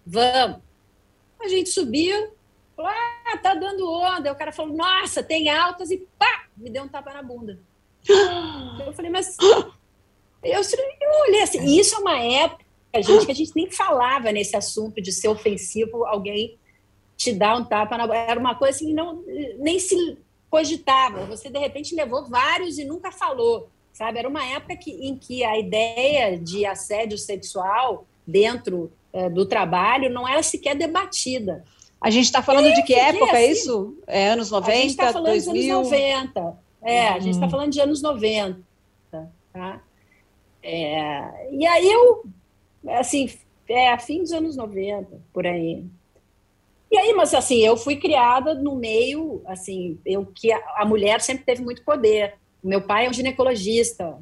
Vamos. 0.06 0.59
A 1.40 1.48
gente 1.48 1.70
subiu, 1.70 2.30
falou, 2.74 2.90
ah, 2.90 3.38
tá 3.38 3.54
dando 3.54 3.90
onda. 3.90 4.28
Aí 4.28 4.35
o 4.35 4.38
cara 4.38 4.52
falou, 4.52 4.74
nossa, 4.74 5.22
tem 5.22 5.48
altas 5.48 5.90
e 5.90 6.06
pá, 6.18 6.46
me 6.56 6.70
deu 6.70 6.85
um 6.85 6.88
tapa 6.88 7.12
na 7.12 7.22
bunda. 7.22 7.59
Eu 8.87 8.92
falei, 8.92 9.11
mas 9.11 9.37
eu, 9.40 9.72
eu 10.44 11.20
olhei 11.26 11.42
assim, 11.42 11.64
isso 11.64 11.96
é 11.96 11.98
uma 11.98 12.20
época, 12.20 12.64
gente, 13.02 13.26
que 13.26 13.32
a 13.32 13.35
gente 13.35 13.52
nem 13.56 13.70
falava 13.70 14.30
nesse 14.30 14.56
assunto 14.56 15.02
de 15.02 15.11
ser 15.11 15.28
ofensivo, 15.28 16.04
alguém 16.04 16.56
te 17.16 17.33
dar 17.33 17.57
um 17.57 17.64
tapa 17.64 17.96
na 17.96 18.07
bunda. 18.07 18.18
Era 18.18 18.38
uma 18.38 18.55
coisa 18.55 18.76
assim, 18.76 18.92
não, 18.92 19.22
nem 19.59 19.79
se 19.79 20.18
cogitava. 20.50 21.24
Você, 21.26 21.48
de 21.48 21.59
repente, 21.59 21.94
levou 21.94 22.24
vários 22.26 22.79
e 22.79 22.85
nunca 22.85 23.11
falou, 23.11 23.68
sabe? 23.92 24.18
Era 24.18 24.29
uma 24.29 24.44
época 24.44 24.76
que, 24.76 24.90
em 24.90 25.16
que 25.16 25.42
a 25.42 25.59
ideia 25.59 26.38
de 26.38 26.66
assédio 26.66 27.18
sexual 27.18 28.07
dentro 28.26 28.92
é, 29.12 29.31
do 29.31 29.46
trabalho 29.46 30.11
não 30.11 30.29
era 30.29 30.42
sequer 30.42 30.76
debatida. 30.76 31.64
A 32.00 32.11
gente 32.11 32.26
está 32.26 32.42
falando 32.42 32.68
é, 32.68 32.72
de 32.72 32.83
que 32.83 32.94
época 32.94 33.38
é 33.38 33.44
assim, 33.44 33.52
isso? 33.52 33.98
É 34.07 34.29
anos 34.29 34.50
90, 34.50 34.72
A 34.72 34.74
gente 34.76 34.90
está 34.90 35.12
falando 35.12 35.33
2000? 35.33 35.62
de 35.62 35.70
anos 35.70 35.90
90. 35.90 36.59
É, 36.83 37.09
a 37.09 37.18
gente 37.18 37.35
está 37.35 37.46
hum. 37.46 37.50
falando 37.50 37.72
de 37.72 37.81
anos 37.81 38.02
90. 38.02 38.61
Tá? 39.52 39.81
É, 40.62 41.48
e 41.50 41.66
aí 41.66 41.90
eu, 41.90 42.24
assim, 42.90 43.31
é 43.68 43.92
a 43.92 43.98
fim 43.98 44.20
dos 44.20 44.33
anos 44.33 44.57
90, 44.57 45.09
por 45.33 45.46
aí. 45.46 45.85
E 46.90 46.96
aí, 46.96 47.12
mas 47.14 47.35
assim, 47.35 47.64
eu 47.64 47.77
fui 47.77 47.96
criada 47.96 48.55
no 48.55 48.77
meio, 48.77 49.42
assim, 49.46 49.99
eu 50.07 50.25
que 50.27 50.53
a, 50.53 50.61
a 50.77 50.85
mulher 50.85 51.20
sempre 51.20 51.44
teve 51.44 51.62
muito 51.62 51.83
poder. 51.83 52.35
Meu 52.62 52.81
pai 52.81 53.07
é 53.07 53.11
um 53.11 53.12
ginecologista, 53.12 54.18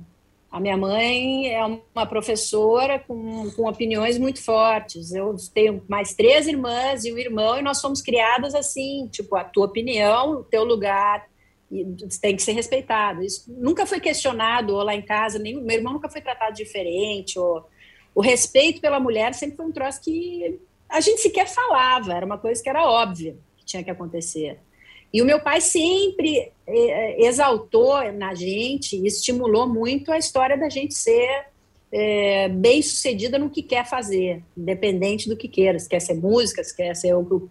A 0.50 0.60
minha 0.60 0.76
mãe 0.76 1.48
é 1.52 1.64
uma 1.64 2.06
professora 2.06 3.00
com, 3.00 3.50
com 3.50 3.68
opiniões 3.68 4.16
muito 4.18 4.40
fortes. 4.40 5.12
Eu 5.12 5.34
tenho 5.52 5.82
mais 5.88 6.14
três 6.14 6.46
irmãs 6.46 7.04
e 7.04 7.12
um 7.12 7.18
irmão, 7.18 7.58
e 7.58 7.62
nós 7.62 7.80
fomos 7.80 8.00
criadas 8.00 8.54
assim, 8.54 9.08
tipo, 9.10 9.34
a 9.34 9.42
tua 9.42 9.66
opinião, 9.66 10.30
o 10.30 10.44
teu 10.44 10.62
lugar, 10.62 11.26
tem 12.20 12.36
que 12.36 12.42
ser 12.42 12.52
respeitado. 12.52 13.22
Isso 13.22 13.44
nunca 13.48 13.84
foi 13.84 13.98
questionado 13.98 14.74
ou 14.76 14.82
lá 14.84 14.94
em 14.94 15.02
casa, 15.02 15.40
nem 15.40 15.60
meu 15.60 15.76
irmão 15.76 15.94
nunca 15.94 16.08
foi 16.08 16.20
tratado 16.20 16.54
diferente. 16.54 17.36
Ou, 17.36 17.66
o 18.14 18.20
respeito 18.20 18.80
pela 18.80 19.00
mulher 19.00 19.34
sempre 19.34 19.56
foi 19.56 19.66
um 19.66 19.72
troço 19.72 20.00
que 20.00 20.60
a 20.94 21.00
gente 21.00 21.20
sequer 21.20 21.48
falava, 21.48 22.14
era 22.14 22.24
uma 22.24 22.38
coisa 22.38 22.62
que 22.62 22.68
era 22.68 22.88
óbvia 22.88 23.36
que 23.56 23.64
tinha 23.64 23.82
que 23.82 23.90
acontecer. 23.90 24.60
E 25.12 25.20
o 25.20 25.24
meu 25.24 25.40
pai 25.40 25.60
sempre 25.60 26.52
eh, 26.66 27.26
exaltou 27.26 28.12
na 28.12 28.32
gente 28.32 29.04
estimulou 29.04 29.68
muito 29.68 30.12
a 30.12 30.18
história 30.18 30.56
da 30.56 30.68
gente 30.68 30.94
ser 30.94 31.46
é, 31.90 32.48
bem 32.48 32.80
sucedida 32.80 33.38
no 33.38 33.50
que 33.50 33.62
quer 33.62 33.84
fazer, 33.86 34.40
independente 34.56 35.28
do 35.28 35.36
que 35.36 35.48
queira, 35.48 35.78
se 35.80 35.88
quer 35.88 36.00
ser 36.00 36.14
música, 36.14 36.62
se 36.62 36.76
quer 36.76 36.94
ser 36.94 37.12
o 37.14 37.48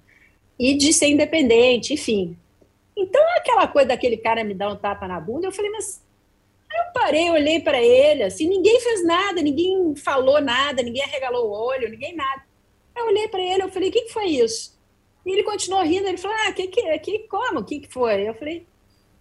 e 0.57 0.75
de 0.75 0.93
ser 0.93 1.07
independente, 1.07 1.93
enfim. 1.93 2.37
Então, 2.95 3.21
aquela 3.37 3.67
coisa 3.67 3.89
daquele 3.89 4.17
cara 4.17 4.43
me 4.43 4.53
dar 4.53 4.71
um 4.71 4.75
tapa 4.77 5.05
na 5.05 5.19
bunda, 5.19 5.47
eu 5.47 5.51
falei, 5.51 5.71
mas 5.71 6.01
eu 6.71 6.93
parei, 6.93 7.29
olhei 7.29 7.59
para 7.59 7.81
ele, 7.81 8.23
assim, 8.23 8.47
ninguém 8.47 8.79
fez 8.79 9.05
nada, 9.05 9.41
ninguém 9.41 9.95
falou 9.95 10.39
nada, 10.39 10.81
ninguém 10.81 11.03
arregalou 11.03 11.49
o 11.49 11.51
olho, 11.51 11.89
ninguém 11.89 12.15
nada. 12.15 12.52
Eu 12.95 13.07
olhei 13.07 13.27
para 13.27 13.41
ele, 13.41 13.63
eu 13.63 13.69
falei, 13.69 13.89
o 13.89 13.91
que, 13.91 14.01
que 14.01 14.13
foi 14.13 14.25
isso? 14.25 14.77
E 15.25 15.31
ele 15.31 15.43
continuou 15.43 15.83
rindo, 15.83 16.07
ele 16.07 16.17
falou, 16.17 16.37
ah, 16.45 16.51
que, 16.51 16.67
que, 16.67 16.99
que, 16.99 17.19
como? 17.27 17.59
O 17.59 17.63
que, 17.63 17.79
que 17.79 17.91
foi? 17.91 18.27
Eu 18.27 18.35
falei, 18.35 18.67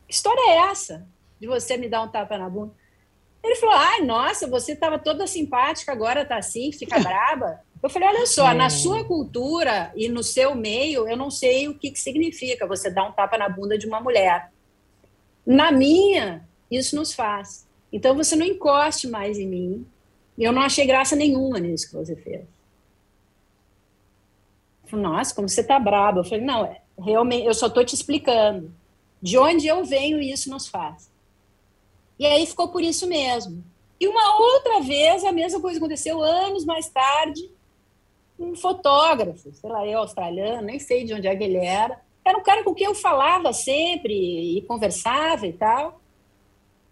que 0.06 0.14
história 0.14 0.40
é 0.50 0.70
essa 0.70 1.06
de 1.40 1.46
você 1.46 1.76
me 1.76 1.88
dar 1.88 2.02
um 2.02 2.08
tapa 2.08 2.36
na 2.36 2.48
bunda? 2.48 2.72
Ele 3.42 3.56
falou, 3.56 3.74
ai, 3.74 4.02
nossa, 4.02 4.46
você 4.46 4.72
estava 4.72 4.98
toda 4.98 5.26
simpática, 5.26 5.90
agora 5.90 6.24
tá 6.24 6.36
assim, 6.36 6.70
fica 6.72 6.98
braba. 7.00 7.60
Eu 7.82 7.90
falei, 7.90 8.08
olha 8.08 8.26
só, 8.26 8.50
é. 8.50 8.54
na 8.54 8.70
sua 8.70 9.04
cultura 9.04 9.92
e 9.96 10.08
no 10.08 10.22
seu 10.22 10.54
meio, 10.54 11.08
eu 11.08 11.16
não 11.16 11.30
sei 11.30 11.66
o 11.66 11.74
que, 11.74 11.90
que 11.90 11.98
significa 11.98 12.66
você 12.66 12.88
dar 12.90 13.04
um 13.04 13.12
tapa 13.12 13.36
na 13.36 13.48
bunda 13.48 13.76
de 13.76 13.86
uma 13.86 14.00
mulher. 14.00 14.52
Na 15.44 15.72
minha, 15.72 16.46
isso 16.70 16.94
nos 16.94 17.12
faz. 17.12 17.66
Então 17.92 18.14
você 18.14 18.36
não 18.36 18.46
encoste 18.46 19.08
mais 19.08 19.38
em 19.38 19.46
mim. 19.46 19.86
Eu 20.38 20.52
não 20.52 20.62
achei 20.62 20.86
graça 20.86 21.16
nenhuma 21.16 21.58
nisso 21.58 21.88
que 21.90 21.96
você 21.96 22.14
fez 22.14 22.42
falou, 24.92 25.10
nossa, 25.10 25.34
como 25.34 25.48
você 25.48 25.64
tá 25.64 25.78
braba. 25.78 26.20
Eu 26.20 26.24
falei, 26.24 26.44
não, 26.44 26.64
é, 26.64 26.80
realmente, 26.98 27.46
eu 27.46 27.54
só 27.54 27.68
tô 27.68 27.84
te 27.84 27.94
explicando. 27.94 28.72
De 29.20 29.38
onde 29.38 29.66
eu 29.66 29.84
venho, 29.84 30.20
isso 30.20 30.50
nos 30.50 30.68
faz. 30.68 31.10
E 32.18 32.26
aí 32.26 32.46
ficou 32.46 32.68
por 32.68 32.82
isso 32.82 33.06
mesmo. 33.06 33.64
E 33.98 34.06
uma 34.06 34.40
outra 34.40 34.80
vez, 34.80 35.24
a 35.24 35.32
mesma 35.32 35.60
coisa 35.60 35.78
aconteceu 35.78 36.20
anos 36.20 36.64
mais 36.64 36.88
tarde, 36.88 37.50
um 38.38 38.54
fotógrafo, 38.54 39.52
sei 39.52 39.70
lá, 39.70 39.86
eu 39.86 40.00
australiano, 40.00 40.62
nem 40.62 40.78
sei 40.78 41.04
de 41.04 41.14
onde 41.14 41.28
é 41.28 41.36
que 41.36 41.44
ele 41.44 41.58
era. 41.58 42.00
Era 42.24 42.36
um 42.36 42.42
cara 42.42 42.64
com 42.64 42.74
quem 42.74 42.86
eu 42.86 42.94
falava 42.94 43.52
sempre 43.52 44.12
e 44.12 44.62
conversava 44.62 45.46
e 45.46 45.52
tal. 45.52 46.00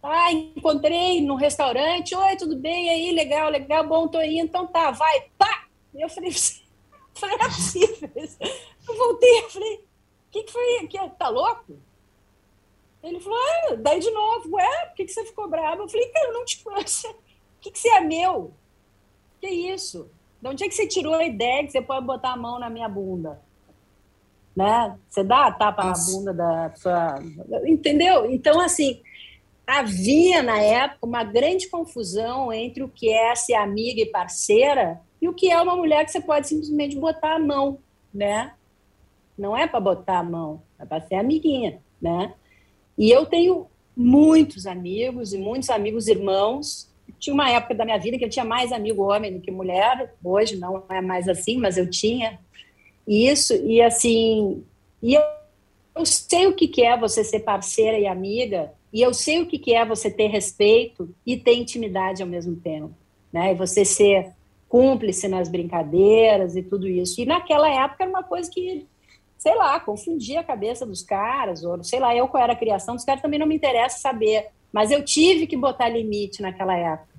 Ah, 0.03 0.33
encontrei 0.33 1.21
no 1.21 1.35
restaurante, 1.35 2.15
oi, 2.15 2.37
tudo 2.37 2.57
bem? 2.57 2.87
E 2.87 2.91
aí, 2.91 3.13
legal, 3.13 3.51
legal, 3.51 3.87
bom, 3.87 4.09
tô 4.09 4.23
indo, 4.23 4.47
então 4.47 4.67
tá, 4.67 4.91
vai, 4.91 5.25
pá! 5.37 5.67
Eu 5.95 6.09
falei, 6.09 6.31
falei, 7.21 7.37
não 7.37 7.47
é 7.47 7.49
possível. 7.49 8.11
Eu 8.89 8.97
voltei, 8.97 9.39
eu 9.41 9.51
falei, 9.51 9.75
o 9.75 10.31
que, 10.31 10.43
que 10.43 10.53
foi? 10.53 10.87
Que, 10.89 10.99
tá 11.11 11.29
louco? 11.29 11.79
Ele 13.03 13.21
falou, 13.21 13.39
ah, 13.39 13.75
daí 13.77 14.01
de 14.01 14.11
novo, 14.11 14.57
ué, 14.57 14.87
por 14.87 14.97
que, 14.97 15.05
que 15.05 15.13
você 15.13 15.25
ficou 15.25 15.49
bravo? 15.49 15.83
Eu 15.83 15.89
falei, 15.89 16.09
cara, 16.09 16.29
eu 16.29 16.33
não 16.35 16.45
te 16.45 16.63
conheço. 16.63 17.09
O 17.09 17.15
que, 17.61 17.71
que 17.71 17.79
você 17.79 17.89
é 17.91 18.01
meu? 18.01 18.53
Que 19.41 19.49
isso? 19.49 20.11
De 20.41 20.49
onde 20.49 20.65
é 20.65 20.69
que 20.69 20.75
você 20.75 20.87
tirou 20.87 21.15
a 21.15 21.25
ideia 21.25 21.65
que 21.65 21.73
você 21.73 21.83
pode 21.83 22.07
botar 22.07 22.33
a 22.33 22.37
mão 22.37 22.59
na 22.59 22.69
minha 22.69 22.89
bunda? 22.89 23.41
Né? 24.55 24.99
Você 25.09 25.23
dá 25.23 25.47
a 25.47 25.53
tapa 25.53 25.85
Nossa. 25.85 26.11
na 26.11 26.19
bunda 26.19 26.35
da 26.35 26.75
sua. 26.75 27.19
Entendeu? 27.67 28.31
Então, 28.31 28.61
assim, 28.61 29.03
havia 29.67 30.43
na 30.43 30.59
época 30.59 31.07
uma 31.07 31.25
grande 31.25 31.69
confusão 31.69 32.53
entre 32.53 32.83
o 32.83 32.89
que 32.89 33.11
é 33.11 33.35
ser 33.35 33.55
amiga 33.55 34.01
e 34.01 34.07
parceira 34.07 35.01
e 35.21 35.29
o 35.29 35.35
que 35.35 35.51
é 35.51 35.61
uma 35.61 35.77
mulher 35.77 36.05
que 36.05 36.13
você 36.13 36.21
pode 36.21 36.49
simplesmente 36.49 36.97
botar 36.97 37.37
a 37.37 37.39
mão, 37.39 37.79
né? 38.13 38.53
Não 39.37 39.57
é 39.57 39.67
para 39.67 39.81
botar 39.81 40.19
a 40.19 40.25
mão, 40.25 40.63
é 40.79 40.85
para 40.85 41.01
ser 41.01 41.17
amiguinha, 41.17 41.81
né? 42.01 42.35
E 42.97 43.11
eu 43.11 43.27
tenho 43.27 43.67
muitos 43.97 44.67
amigos 44.67 45.33
e 45.33 45.39
muitos 45.39 45.71
amigos 45.71 46.09
irmãos. 46.09 46.91
Tinha 47.19 47.35
uma 47.35 47.51
época 47.51 47.75
da 47.75 47.85
minha 47.85 47.99
vida 47.99 48.19
que 48.19 48.25
eu 48.25 48.31
tinha 48.31 48.45
mais 48.45 48.73
amigo 48.73 49.03
homem 49.03 49.33
do 49.33 49.41
que 49.41 49.51
mulher. 49.51 50.15
Hoje 50.25 50.57
não 50.57 50.85
é 50.89 51.01
mais 51.01 51.29
assim, 51.29 51.59
mas 51.59 51.77
eu 51.77 51.89
tinha 51.89 52.39
isso. 53.07 53.55
E 53.55 53.83
assim, 53.83 54.65
e 55.03 55.15
eu, 55.15 55.23
eu 55.97 56.07
sei 56.07 56.47
o 56.47 56.55
que 56.55 56.83
é 56.83 56.97
você 56.97 57.23
ser 57.23 57.41
parceira 57.41 57.99
e 57.99 58.07
amiga. 58.07 58.73
E 58.93 59.03
eu 59.03 59.15
sei 59.15 59.41
o 59.41 59.47
que 59.47 59.75
é 59.75 59.85
você 59.85 60.11
ter 60.11 60.29
respeito 60.29 61.15
e 61.25 61.37
ter 61.37 61.55
intimidade 61.55 62.23
ao 62.23 62.29
mesmo 62.29 62.57
tempo, 62.57 62.93
né? 63.33 63.53
E 63.53 63.55
você 63.55 63.85
ser 63.85 64.33
cúmplice 64.71 65.27
nas 65.27 65.49
brincadeiras 65.49 66.55
e 66.55 66.63
tudo 66.63 66.87
isso. 66.89 67.21
E 67.21 67.27
naquela 67.27 67.69
época 67.69 68.05
era 68.05 68.11
uma 68.11 68.23
coisa 68.23 68.49
que, 68.49 68.87
sei 69.37 69.55
lá, 69.57 69.79
confundia 69.81 70.41
a 70.41 70.45
cabeça 70.45 70.87
dos 70.87 71.03
caras, 71.03 71.65
ou 71.65 71.83
sei 71.83 71.99
lá, 71.99 72.15
eu 72.15 72.29
qual 72.29 72.45
era 72.45 72.53
a 72.53 72.57
criação 72.57 72.95
dos 72.95 73.05
caras 73.05 73.21
também 73.21 73.39
não 73.39 73.49
me 73.49 73.57
interessa 73.57 73.99
saber. 73.99 74.47
Mas 74.73 74.93
eu 74.93 75.05
tive 75.05 75.49
que 75.49 75.57
botar 75.57 75.89
limite 75.89 76.41
naquela 76.41 76.77
época. 76.77 77.11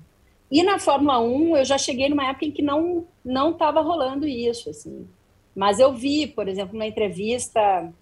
E 0.50 0.62
na 0.62 0.78
Fórmula 0.78 1.20
1, 1.20 1.58
eu 1.58 1.64
já 1.64 1.76
cheguei 1.76 2.08
numa 2.08 2.26
época 2.26 2.46
em 2.46 2.50
que 2.50 2.62
não 2.62 3.06
não 3.22 3.50
estava 3.50 3.82
rolando 3.82 4.26
isso, 4.26 4.70
assim. 4.70 5.06
Mas 5.54 5.78
eu 5.78 5.92
vi, 5.92 6.26
por 6.26 6.48
exemplo, 6.48 6.74
uma 6.74 6.86
entrevista 6.86 7.92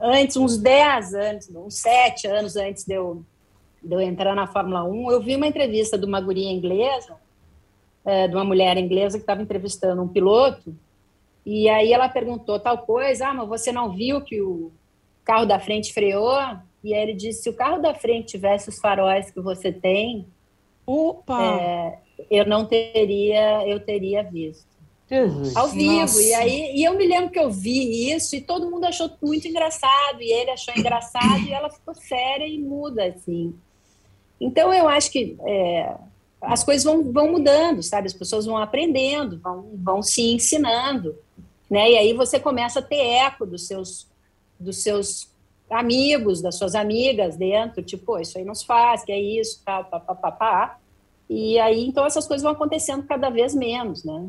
antes, 0.00 0.36
uns 0.36 0.58
10 0.58 1.14
anos, 1.14 1.48
uns 1.54 1.74
7 1.74 2.26
anos 2.26 2.56
antes 2.56 2.84
de 2.84 2.94
eu, 2.94 3.22
de 3.82 3.94
eu 3.94 4.00
entrar 4.00 4.34
na 4.34 4.48
Fórmula 4.48 4.82
1, 4.82 5.12
eu 5.12 5.20
vi 5.20 5.36
uma 5.36 5.46
entrevista 5.46 5.96
de 5.96 6.04
uma 6.04 6.20
guria 6.20 6.50
inglesa, 6.50 7.16
é, 8.04 8.28
de 8.28 8.34
uma 8.34 8.44
mulher 8.44 8.76
inglesa 8.76 9.18
que 9.18 9.22
estava 9.22 9.42
entrevistando 9.42 10.02
um 10.02 10.08
piloto, 10.08 10.74
e 11.44 11.68
aí 11.68 11.92
ela 11.92 12.08
perguntou 12.08 12.60
tal 12.60 12.78
coisa, 12.78 13.28
ah, 13.28 13.34
mas 13.34 13.48
você 13.48 13.72
não 13.72 13.92
viu 13.92 14.20
que 14.20 14.40
o 14.40 14.70
carro 15.24 15.46
da 15.46 15.58
frente 15.58 15.92
freou? 15.92 16.38
E 16.82 16.94
aí 16.94 17.02
ele 17.02 17.14
disse, 17.14 17.42
se 17.42 17.50
o 17.50 17.54
carro 17.54 17.80
da 17.80 17.94
frente 17.94 18.28
tivesse 18.28 18.68
os 18.68 18.78
faróis 18.78 19.30
que 19.30 19.40
você 19.40 19.72
tem, 19.72 20.26
Opa! 20.86 21.40
É, 21.42 21.98
eu 22.30 22.44
não 22.46 22.66
teria, 22.66 23.66
eu 23.66 23.78
teria 23.78 24.22
visto. 24.22 24.68
Jesus. 25.08 25.56
Ao 25.56 25.68
vivo. 25.68 26.00
Nossa. 26.00 26.22
E 26.22 26.34
aí 26.34 26.76
e 26.76 26.84
eu 26.84 26.96
me 26.96 27.06
lembro 27.06 27.30
que 27.30 27.38
eu 27.38 27.50
vi 27.50 28.12
isso 28.12 28.36
e 28.36 28.40
todo 28.40 28.70
mundo 28.70 28.84
achou 28.84 29.10
muito 29.22 29.46
engraçado, 29.46 30.20
e 30.20 30.32
ele 30.32 30.50
achou 30.50 30.74
engraçado, 30.76 31.40
e 31.46 31.52
ela 31.52 31.70
ficou 31.70 31.94
séria 31.94 32.46
e 32.46 32.58
muda, 32.58 33.04
assim. 33.04 33.54
Então 34.40 34.72
eu 34.72 34.88
acho 34.88 35.10
que 35.10 35.36
é, 35.46 35.94
as 36.40 36.64
coisas 36.64 36.84
vão, 36.84 37.12
vão 37.12 37.32
mudando, 37.32 37.82
sabe? 37.82 38.06
As 38.06 38.14
pessoas 38.14 38.46
vão 38.46 38.56
aprendendo, 38.56 39.38
vão, 39.38 39.70
vão 39.74 40.02
se 40.02 40.22
ensinando, 40.32 41.16
né? 41.68 41.90
E 41.92 41.98
aí 41.98 42.12
você 42.14 42.40
começa 42.40 42.78
a 42.78 42.82
ter 42.82 43.00
eco 43.00 43.44
dos 43.44 43.66
seus, 43.66 44.08
dos 44.58 44.82
seus 44.82 45.28
amigos, 45.68 46.40
das 46.40 46.56
suas 46.56 46.74
amigas 46.74 47.36
dentro, 47.36 47.82
tipo, 47.82 48.18
isso 48.18 48.38
aí 48.38 48.44
não 48.44 48.54
se 48.54 48.66
faz, 48.66 49.04
que 49.04 49.12
é 49.12 49.20
isso, 49.20 49.62
tal, 49.64 49.84
papapá. 49.84 50.78
E 51.28 51.58
aí, 51.60 51.86
então, 51.86 52.04
essas 52.04 52.26
coisas 52.26 52.42
vão 52.42 52.52
acontecendo 52.52 53.04
cada 53.04 53.30
vez 53.30 53.54
menos, 53.54 54.02
né? 54.02 54.28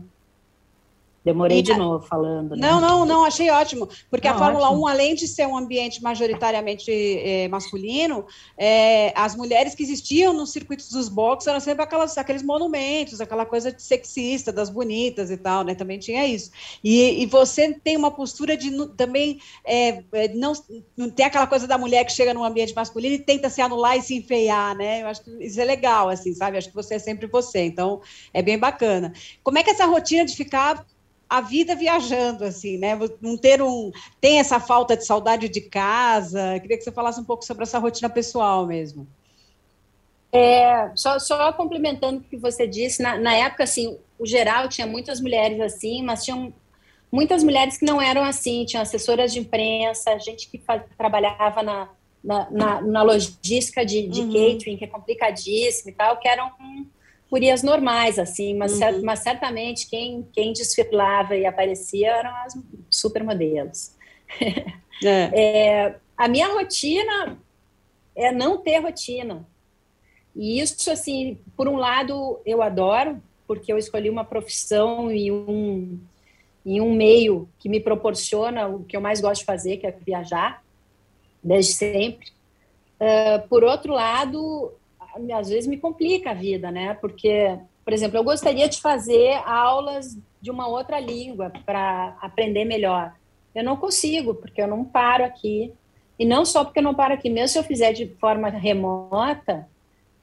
Demorei 1.23 1.60
e, 1.60 1.62
de 1.62 1.75
novo 1.75 2.05
falando. 2.05 2.55
Né? 2.55 2.67
Não, 2.67 2.81
não, 2.81 3.05
não, 3.05 3.25
achei 3.25 3.49
ótimo. 3.51 3.88
Porque 4.10 4.27
não, 4.27 4.36
a 4.36 4.39
Fórmula 4.39 4.67
ótimo. 4.67 4.84
1, 4.84 4.88
além 4.88 5.15
de 5.15 5.27
ser 5.27 5.45
um 5.45 5.55
ambiente 5.55 6.01
majoritariamente 6.01 6.91
é, 6.91 7.47
masculino, 7.47 8.25
é, 8.57 9.13
as 9.15 9.36
mulheres 9.36 9.75
que 9.75 9.84
existiam 9.84 10.34
nos 10.34 10.51
circuitos 10.51 10.89
dos 10.89 11.07
boxes 11.07 11.47
eram 11.47 11.60
sempre 11.60 11.84
aquelas, 11.84 12.17
aqueles 12.17 12.41
monumentos, 12.41 13.21
aquela 13.21 13.45
coisa 13.45 13.71
de 13.71 13.84
sexista, 13.84 14.51
das 14.51 14.69
bonitas 14.69 15.29
e 15.29 15.38
tal, 15.38 15.63
né? 15.63 15.75
Também 15.75 15.99
tinha 15.99 16.25
isso. 16.25 16.49
E, 16.84 17.21
e 17.21 17.25
você 17.27 17.71
tem 17.71 17.95
uma 17.95 18.10
postura 18.10 18.57
de 18.57 18.71
também 18.97 19.39
é, 19.63 20.03
não, 20.34 20.53
não 20.97 21.10
ter 21.10 21.23
aquela 21.23 21.45
coisa 21.45 21.67
da 21.67 21.77
mulher 21.77 22.03
que 22.03 22.13
chega 22.13 22.34
num 22.34 22.43
ambiente 22.43 22.73
masculino 22.73 23.15
e 23.15 23.19
tenta 23.19 23.47
se 23.47 23.62
anular 23.62 23.95
e 23.95 24.01
se 24.01 24.15
enfeiar, 24.15 24.75
né? 24.75 25.03
Eu 25.03 25.07
acho 25.07 25.23
que 25.23 25.29
isso 25.43 25.62
é 25.62 25.65
legal, 25.65 26.10
assim, 26.10 26.34
sabe? 26.34 26.57
Acho 26.57 26.69
que 26.69 26.75
você 26.75 26.95
é 26.95 26.99
sempre 26.99 27.27
você. 27.27 27.63
Então, 27.63 28.01
é 28.34 28.41
bem 28.41 28.57
bacana. 28.57 29.13
Como 29.43 29.60
é 29.60 29.63
que 29.63 29.69
é 29.69 29.73
essa 29.73 29.86
rotina 29.86 30.25
de 30.25 30.36
ficar 30.36 30.84
a 31.31 31.39
vida 31.39 31.73
viajando, 31.77 32.43
assim, 32.43 32.77
né? 32.77 32.99
Não 33.21 33.37
ter 33.37 33.61
um. 33.61 33.89
Tem 34.19 34.39
essa 34.39 34.59
falta 34.59 34.97
de 34.97 35.05
saudade 35.05 35.47
de 35.47 35.61
casa. 35.61 36.59
Queria 36.59 36.77
que 36.77 36.83
você 36.83 36.91
falasse 36.91 37.21
um 37.21 37.23
pouco 37.23 37.45
sobre 37.45 37.63
essa 37.63 37.79
rotina 37.79 38.09
pessoal 38.09 38.67
mesmo. 38.67 39.07
É, 40.29 40.91
só, 40.93 41.17
só 41.19 41.53
complementando 41.53 42.19
o 42.19 42.23
que 42.23 42.35
você 42.35 42.67
disse, 42.67 43.01
na, 43.01 43.17
na 43.17 43.33
época, 43.33 43.63
assim, 43.63 43.97
o 44.19 44.25
geral 44.25 44.67
tinha 44.67 44.85
muitas 44.85 45.21
mulheres 45.21 45.61
assim, 45.61 46.03
mas 46.03 46.25
tinham 46.25 46.53
muitas 47.09 47.45
mulheres 47.45 47.77
que 47.77 47.85
não 47.85 48.01
eram 48.01 48.23
assim, 48.23 48.65
tinham 48.65 48.81
assessoras 48.81 49.31
de 49.31 49.39
imprensa, 49.39 50.19
gente 50.19 50.49
que 50.49 50.61
trabalhava 50.97 51.63
na, 51.63 51.89
na, 52.21 52.51
na, 52.51 52.81
na 52.81 53.03
logística 53.03 53.85
de, 53.85 54.05
de 54.05 54.19
uhum. 54.19 54.33
catering, 54.33 54.75
que 54.75 54.83
é 54.83 54.87
complicadíssimo 54.87 55.91
e 55.91 55.93
tal, 55.93 56.17
que 56.17 56.27
eram 56.27 56.51
gurias 57.31 57.63
normais, 57.63 58.19
assim, 58.19 58.53
mas, 58.55 58.73
uhum. 58.73 59.01
mas 59.03 59.19
certamente 59.19 59.89
quem, 59.89 60.27
quem 60.33 60.51
desfilava 60.51 61.33
e 61.33 61.45
aparecia 61.45 62.11
eram 62.11 62.35
as 62.45 62.53
supermodelos. 62.89 63.95
É. 65.03 65.31
é, 65.33 65.95
a 66.15 66.27
minha 66.27 66.53
rotina 66.53 67.35
é 68.15 68.31
não 68.31 68.59
ter 68.59 68.77
rotina. 68.77 69.47
E 70.35 70.61
isso, 70.61 70.91
assim, 70.91 71.39
por 71.57 71.67
um 71.67 71.75
lado, 71.75 72.39
eu 72.45 72.61
adoro, 72.61 73.19
porque 73.47 73.73
eu 73.73 73.79
escolhi 73.79 74.11
uma 74.11 74.23
profissão 74.23 75.11
e 75.11 75.31
um, 75.31 75.99
e 76.63 76.79
um 76.79 76.93
meio 76.93 77.49
que 77.57 77.67
me 77.67 77.79
proporciona 77.79 78.67
o 78.67 78.83
que 78.83 78.95
eu 78.95 79.01
mais 79.01 79.19
gosto 79.19 79.39
de 79.39 79.45
fazer, 79.45 79.77
que 79.77 79.87
é 79.87 79.91
viajar 79.91 80.63
desde 81.43 81.73
sempre. 81.73 82.27
Uh, 82.99 83.47
por 83.47 83.63
outro 83.63 83.93
lado, 83.93 84.71
às 85.34 85.50
vezes 85.50 85.67
me 85.67 85.78
complica 85.78 86.32
a 86.32 86.34
vida, 86.34 86.71
né? 86.71 86.93
Porque, 86.95 87.58
por 87.84 87.93
exemplo, 87.93 88.17
eu 88.17 88.24
gostaria 88.24 88.67
de 88.67 88.82
fazer 88.82 89.41
aulas 89.45 90.17
de 90.41 90.50
uma 90.52 90.67
outra 90.67 91.00
língua 91.00 91.52
para 91.65 92.17
aprender 92.21 92.65
melhor. 92.65 93.13
Eu 93.54 93.63
não 93.63 93.78
consigo, 93.78 94.34
porque 94.34 94.62
eu 94.62 94.67
não 94.67 94.84
paro 94.84 95.24
aqui. 95.24 95.74
E 96.17 96.26
não 96.26 96.45
só 96.45 96.63
porque 96.63 96.80
eu 96.80 96.84
não 96.84 96.93
paro 96.93 97.13
aqui, 97.13 97.30
mesmo 97.30 97.50
se 97.50 97.60
eu 97.60 97.63
fizer 97.63 97.93
de 97.93 98.08
forma 98.19 98.50
remota, 98.50 99.67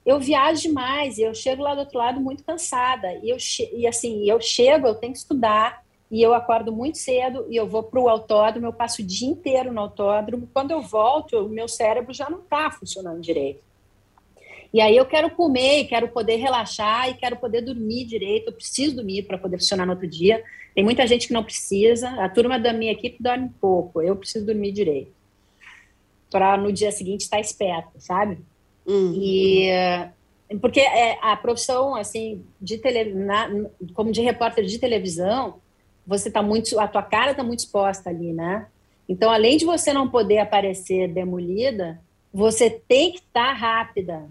eu 0.07 0.19
viajo 0.19 0.63
demais 0.63 1.19
eu 1.19 1.35
chego 1.35 1.63
lá 1.63 1.75
do 1.75 1.81
outro 1.81 1.99
lado 1.99 2.21
muito 2.21 2.45
cansada. 2.45 3.13
E, 3.23 3.31
eu 3.31 3.37
e 3.73 3.87
assim, 3.87 4.29
eu 4.29 4.41
chego, 4.41 4.87
eu 4.87 4.95
tenho 4.95 5.13
que 5.13 5.19
estudar, 5.19 5.83
e 6.11 6.23
eu 6.23 6.33
acordo 6.33 6.73
muito 6.73 6.97
cedo 6.99 7.47
e 7.51 7.57
eu 7.57 7.67
vou 7.67 7.83
para 7.83 8.01
o 8.01 8.09
autódromo, 8.09 8.67
eu 8.67 8.73
passo 8.73 9.03
o 9.03 9.05
dia 9.05 9.29
inteiro 9.29 9.73
no 9.73 9.81
autódromo. 9.81 10.49
Quando 10.53 10.71
eu 10.71 10.81
volto, 10.81 11.39
o 11.39 11.49
meu 11.49 11.69
cérebro 11.69 12.15
já 12.15 12.31
não 12.31 12.39
está 12.39 12.71
funcionando 12.71 13.21
direito. 13.21 13.61
E 14.73 14.81
aí 14.81 14.97
eu 14.97 15.07
quero 15.07 15.31
comer, 15.31 15.85
quero 15.85 16.09
poder 16.09 16.37
relaxar 16.37 17.09
e 17.09 17.15
quero 17.15 17.37
poder 17.37 17.63
dormir 17.63 18.05
direito. 18.05 18.49
Eu 18.49 18.53
preciso 18.53 18.97
dormir 18.97 19.23
para 19.23 19.39
poder 19.39 19.59
funcionar 19.59 19.87
no 19.87 19.93
outro 19.93 20.07
dia. 20.07 20.43
Tem 20.75 20.85
muita 20.85 21.07
gente 21.07 21.27
que 21.27 21.33
não 21.33 21.43
precisa. 21.43 22.09
A 22.23 22.29
turma 22.29 22.59
da 22.59 22.73
minha 22.73 22.93
equipe 22.93 23.23
dorme 23.23 23.51
pouco. 23.61 24.03
Eu 24.03 24.15
preciso 24.15 24.45
dormir 24.45 24.73
direito 24.73 25.13
para 26.31 26.57
no 26.59 26.71
dia 26.71 26.93
seguinte 26.93 27.23
estar 27.23 27.41
esperto, 27.41 27.93
sabe? 27.99 28.39
Uhum. 28.87 29.15
E 29.17 29.71
porque 30.61 30.81
é, 30.81 31.19
a 31.21 31.37
profissão 31.37 31.95
assim 31.95 32.43
de 32.61 32.79
tele, 32.79 33.13
na, 33.13 33.51
como 33.95 34.11
de 34.11 34.23
repórter 34.23 34.65
de 34.65 34.79
televisão 34.79 35.61
você 36.09 36.31
tá 36.31 36.41
muito, 36.43 36.81
a 36.81 36.89
tua 36.89 37.03
cara 37.03 37.35
tá 37.35 37.45
muito 37.45 37.59
exposta 37.59 38.09
ali, 38.09 38.33
né? 38.33 38.67
Então, 39.07 39.31
além 39.31 39.59
de 39.59 39.67
você 39.67 39.93
não 39.93 40.09
poder 40.09 40.39
aparecer 40.39 41.07
demolida, 41.09 42.01
você 42.33 42.71
tem 42.71 43.13
que 43.13 43.19
estar 43.19 43.49
tá 43.49 43.53
rápida, 43.53 44.27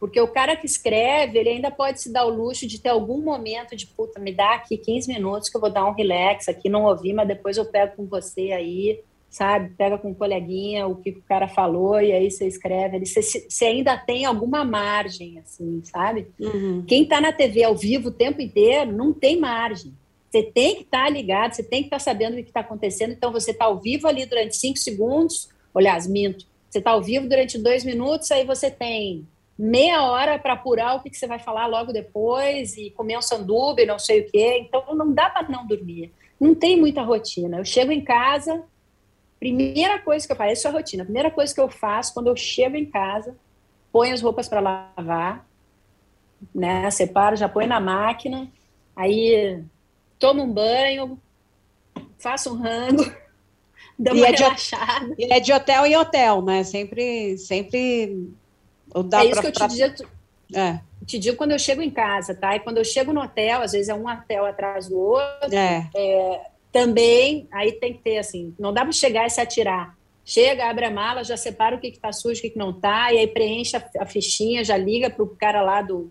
porque 0.00 0.18
o 0.18 0.26
cara 0.26 0.56
que 0.56 0.64
escreve, 0.64 1.38
ele 1.38 1.50
ainda 1.50 1.70
pode 1.70 2.00
se 2.00 2.10
dar 2.10 2.24
o 2.24 2.30
luxo 2.30 2.66
de 2.66 2.80
ter 2.80 2.88
algum 2.88 3.20
momento 3.20 3.76
de, 3.76 3.86
puta, 3.86 4.18
me 4.18 4.32
dá 4.32 4.54
aqui 4.54 4.78
15 4.78 5.12
minutos 5.12 5.50
que 5.50 5.56
eu 5.58 5.60
vou 5.60 5.70
dar 5.70 5.84
um 5.84 5.92
relax 5.92 6.48
aqui, 6.48 6.70
não 6.70 6.86
ouvi, 6.86 7.12
mas 7.12 7.28
depois 7.28 7.58
eu 7.58 7.66
pego 7.66 7.96
com 7.96 8.06
você 8.06 8.50
aí, 8.50 9.00
sabe? 9.28 9.74
Pega 9.76 9.98
com 9.98 10.08
um 10.08 10.14
coleguinha 10.14 10.86
o 10.86 10.96
que 10.96 11.10
o 11.10 11.22
cara 11.28 11.46
falou 11.46 12.00
e 12.00 12.12
aí 12.12 12.30
você 12.30 12.48
escreve. 12.48 12.98
Você, 13.04 13.20
você 13.20 13.66
ainda 13.66 13.94
tem 13.94 14.24
alguma 14.24 14.64
margem, 14.64 15.38
assim, 15.38 15.82
sabe? 15.84 16.28
Uhum. 16.40 16.82
Quem 16.86 17.02
está 17.02 17.20
na 17.20 17.30
TV 17.30 17.62
ao 17.62 17.76
vivo 17.76 18.08
o 18.08 18.12
tempo 18.12 18.40
inteiro 18.40 18.90
não 18.90 19.12
tem 19.12 19.38
margem. 19.38 19.92
Você 20.30 20.44
tem 20.44 20.76
que 20.76 20.82
estar 20.82 21.04
tá 21.04 21.10
ligado, 21.10 21.52
você 21.52 21.62
tem 21.62 21.82
que 21.82 21.88
estar 21.88 21.98
tá 21.98 22.04
sabendo 22.04 22.32
o 22.32 22.36
que 22.36 22.48
está 22.48 22.60
acontecendo. 22.60 23.12
Então, 23.12 23.30
você 23.30 23.50
está 23.50 23.66
ao 23.66 23.78
vivo 23.78 24.08
ali 24.08 24.24
durante 24.24 24.56
cinco 24.56 24.78
segundos. 24.78 25.50
Aliás, 25.74 26.06
minto. 26.06 26.46
Você 26.70 26.78
está 26.78 26.92
ao 26.92 27.02
vivo 27.02 27.28
durante 27.28 27.58
dois 27.58 27.84
minutos, 27.84 28.30
aí 28.30 28.46
você 28.46 28.70
tem 28.70 29.26
meia 29.60 30.04
hora 30.04 30.38
para 30.38 30.54
apurar 30.54 30.96
o 30.96 31.02
que, 31.02 31.10
que, 31.10 31.16
você 31.18 31.26
vai 31.26 31.38
falar 31.38 31.66
logo 31.66 31.92
depois 31.92 32.78
e 32.78 32.90
comer 32.92 33.18
um 33.18 33.22
sanduíche, 33.22 33.84
não 33.84 33.98
sei 33.98 34.20
o 34.20 34.30
quê. 34.30 34.58
Então, 34.60 34.82
não 34.94 35.12
dá 35.12 35.28
para 35.28 35.46
não 35.48 35.66
dormir. 35.66 36.10
Não 36.40 36.54
tem 36.54 36.80
muita 36.80 37.02
rotina. 37.02 37.58
Eu 37.58 37.64
chego 37.64 37.92
em 37.92 38.02
casa, 38.02 38.64
primeira 39.38 39.98
coisa 39.98 40.26
que 40.26 40.32
eu 40.32 40.36
faço, 40.36 40.52
isso 40.52 40.66
é 40.66 40.70
a 40.70 40.72
rotina. 40.72 41.02
A 41.02 41.04
primeira 41.04 41.30
coisa 41.30 41.54
que 41.54 41.60
eu 41.60 41.68
faço 41.68 42.14
quando 42.14 42.28
eu 42.28 42.36
chego 42.36 42.74
em 42.74 42.86
casa, 42.86 43.36
ponho 43.92 44.14
as 44.14 44.22
roupas 44.22 44.48
para 44.48 44.60
lavar, 44.60 45.46
né? 46.54 46.90
Separo, 46.90 47.36
já 47.36 47.48
põe 47.48 47.66
na 47.66 47.78
máquina, 47.78 48.50
aí 48.96 49.62
tomo 50.18 50.42
um 50.42 50.50
banho, 50.50 51.20
faço 52.18 52.54
um 52.54 52.56
rango, 52.56 53.04
dou 53.98 54.14
uma 54.14 54.26
é 54.26 54.30
relaxada. 54.30 55.14
De, 55.14 55.26
e 55.26 55.30
é 55.30 55.38
de 55.38 55.52
hotel 55.52 55.84
em 55.84 55.96
hotel, 55.98 56.40
né? 56.40 56.64
Sempre, 56.64 57.36
sempre. 57.36 58.30
É 59.20 59.24
isso 59.24 59.32
pra, 59.32 59.42
que 59.42 59.48
eu 59.48 59.52
te 59.52 59.58
pra... 59.58 59.66
digo. 59.68 60.10
É. 60.54 60.80
Te 61.06 61.18
digo 61.18 61.36
quando 61.36 61.52
eu 61.52 61.58
chego 61.58 61.80
em 61.80 61.90
casa, 61.90 62.34
tá? 62.34 62.56
E 62.56 62.60
quando 62.60 62.78
eu 62.78 62.84
chego 62.84 63.12
no 63.12 63.22
hotel, 63.22 63.62
às 63.62 63.72
vezes 63.72 63.88
é 63.88 63.94
um 63.94 64.08
hotel 64.08 64.44
atrás 64.46 64.88
do 64.88 64.98
outro. 64.98 65.54
É. 65.54 65.88
é 65.94 66.50
também, 66.72 67.48
aí 67.50 67.72
tem 67.72 67.94
que 67.94 68.00
ter 68.00 68.18
assim, 68.18 68.54
não 68.58 68.72
dá 68.72 68.82
para 68.82 68.92
chegar 68.92 69.26
e 69.26 69.30
se 69.30 69.40
atirar. 69.40 69.96
Chega, 70.24 70.70
abre 70.70 70.84
a 70.84 70.90
mala, 70.90 71.24
já 71.24 71.36
separa 71.36 71.74
o 71.74 71.80
que 71.80 71.88
está 71.88 72.12
sujo, 72.12 72.38
o 72.38 72.42
que, 72.42 72.50
que 72.50 72.58
não 72.58 72.70
está, 72.70 73.12
e 73.12 73.18
aí 73.18 73.26
preenche 73.26 73.76
a, 73.76 73.84
a 73.98 74.06
fichinha, 74.06 74.62
já 74.62 74.76
liga 74.76 75.10
para 75.10 75.24
o 75.24 75.28
cara 75.28 75.62
lá 75.62 75.82
do, 75.82 76.10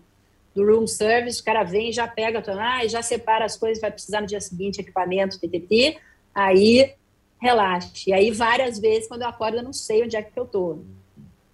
do 0.54 0.64
room 0.64 0.86
service, 0.86 1.40
o 1.40 1.44
cara 1.44 1.62
vem, 1.62 1.92
já 1.92 2.06
pega, 2.06 2.42
ah, 2.58 2.86
já 2.86 3.00
separa 3.00 3.44
as 3.46 3.56
coisas, 3.56 3.80
vai 3.80 3.90
precisar 3.90 4.20
no 4.20 4.26
dia 4.26 4.40
seguinte 4.40 4.80
equipamento, 4.80 5.38
TTT, 5.38 5.96
aí 6.34 6.92
relaxe. 7.40 8.10
E 8.10 8.12
aí 8.12 8.30
várias 8.30 8.78
vezes 8.78 9.08
quando 9.08 9.22
eu 9.22 9.28
acordo 9.28 9.56
eu 9.56 9.62
não 9.62 9.72
sei 9.72 10.04
onde 10.04 10.16
é 10.16 10.22
que 10.22 10.38
eu 10.38 10.44
tô. 10.44 10.80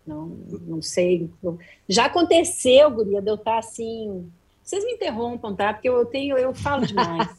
Não, 0.06 0.38
não 0.66 0.80
sei. 0.80 1.28
Já 1.88 2.06
aconteceu, 2.06 2.90
guria, 2.90 3.20
de 3.20 3.28
eu 3.28 3.34
estar 3.34 3.58
assim, 3.58 4.30
vocês 4.66 4.84
me 4.84 4.92
interrompam, 4.92 5.54
tá? 5.54 5.72
Porque 5.72 5.88
eu 5.88 6.04
tenho, 6.06 6.36
eu 6.36 6.52
falo 6.52 6.84
demais. 6.84 7.28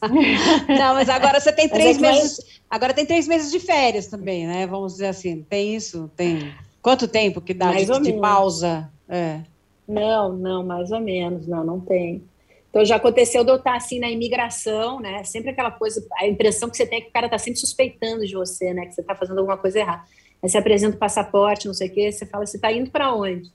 Não, 0.66 0.94
mas 0.94 1.10
agora 1.10 1.38
você 1.38 1.52
tem 1.52 1.66
é 1.66 1.68
três 1.68 1.98
meses. 1.98 2.62
Agora 2.70 2.94
tem 2.94 3.04
três 3.04 3.28
meses 3.28 3.50
de 3.50 3.60
férias 3.60 4.06
também, 4.06 4.46
né? 4.46 4.66
Vamos 4.66 4.92
dizer 4.92 5.08
assim. 5.08 5.42
Tem 5.42 5.76
isso? 5.76 6.10
Tem. 6.16 6.54
Quanto 6.80 7.06
tempo 7.06 7.42
que 7.42 7.52
dá 7.52 7.70
de, 7.72 7.84
de 8.00 8.12
pausa? 8.14 8.90
É. 9.06 9.40
Não, 9.86 10.32
não, 10.32 10.64
mais 10.64 10.90
ou 10.90 11.00
menos, 11.00 11.46
não, 11.46 11.62
não 11.62 11.80
tem. 11.80 12.22
Então 12.70 12.82
já 12.82 12.96
aconteceu 12.96 13.44
de 13.44 13.50
eu 13.50 13.56
estar 13.56 13.76
assim 13.76 13.98
na 13.98 14.10
imigração, 14.10 14.98
né? 14.98 15.22
Sempre 15.24 15.50
aquela 15.50 15.70
coisa, 15.70 16.06
a 16.18 16.26
impressão 16.26 16.70
que 16.70 16.78
você 16.78 16.86
tem 16.86 16.98
é 16.98 17.00
que 17.02 17.08
o 17.08 17.12
cara 17.12 17.26
está 17.26 17.38
sempre 17.38 17.60
suspeitando 17.60 18.26
de 18.26 18.34
você, 18.34 18.72
né? 18.72 18.86
Que 18.86 18.94
você 18.94 19.02
está 19.02 19.14
fazendo 19.14 19.38
alguma 19.38 19.56
coisa 19.58 19.80
errada. 19.80 20.04
Aí 20.42 20.48
você 20.48 20.58
apresenta 20.58 20.96
o 20.96 20.98
passaporte, 20.98 21.66
não 21.66 21.74
sei 21.74 21.88
o 21.88 21.92
quê, 21.94 22.12
você 22.12 22.26
fala, 22.26 22.46
você 22.46 22.56
está 22.56 22.72
indo 22.72 22.90
para 22.90 23.12
onde? 23.12 23.50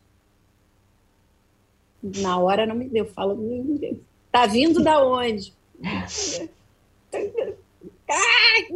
Na 2.01 2.37
hora 2.37 2.65
não 2.65 2.75
me 2.75 2.89
deu, 2.89 3.05
falo, 3.05 3.37
tá 4.31 4.45
vindo 4.45 4.83
da 4.83 5.05
onde? 5.05 5.53
Ai, 8.09 8.67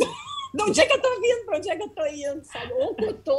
de 0.54 0.64
onde 0.64 0.82
é 0.82 0.86
que 0.86 0.94
eu 0.94 1.02
tô 1.02 1.10
vindo? 1.22 1.46
Para 1.46 1.58
onde 1.58 1.70
é 1.70 1.76
que 1.76 1.84
eu 1.84 1.90
tô 1.90 2.06
indo? 2.06 2.44
Sabe? 2.46 2.74
Onde 2.74 3.06
eu 3.06 3.14
tô? 3.14 3.38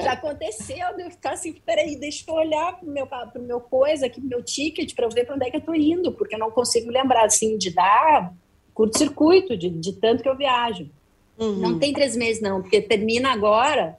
Já 0.00 0.12
aconteceu 0.12 0.96
de 0.96 1.02
eu 1.02 1.10
ficar 1.10 1.32
assim, 1.32 1.52
peraí, 1.52 1.96
deixa 1.96 2.24
eu 2.28 2.34
olhar 2.34 2.78
pro 2.78 2.88
meu, 2.88 3.08
meu 3.40 3.60
coisa 3.60 4.06
aqui, 4.06 4.20
pro 4.20 4.30
meu 4.30 4.42
ticket, 4.42 4.94
para 4.94 5.06
eu 5.06 5.10
ver 5.10 5.26
para 5.26 5.34
onde 5.34 5.46
é 5.46 5.50
que 5.50 5.56
eu 5.56 5.60
tô 5.60 5.74
indo, 5.74 6.12
porque 6.12 6.36
eu 6.36 6.38
não 6.38 6.50
consigo 6.50 6.90
lembrar, 6.90 7.24
assim, 7.24 7.58
de 7.58 7.70
dar 7.74 8.32
curto-circuito, 8.72 9.56
de, 9.56 9.68
de 9.68 9.92
tanto 9.94 10.22
que 10.22 10.28
eu 10.28 10.36
viajo. 10.36 10.88
Uhum. 11.38 11.56
Não 11.56 11.78
tem 11.78 11.92
três 11.92 12.16
meses, 12.16 12.40
não, 12.40 12.62
porque 12.62 12.80
termina 12.80 13.32
agora, 13.32 13.96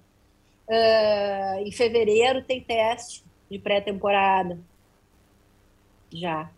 uh, 0.68 1.60
em 1.60 1.72
fevereiro 1.72 2.44
tem 2.44 2.62
teste 2.62 3.24
de 3.50 3.60
pré-temporada. 3.60 4.60
Já. 6.12 6.50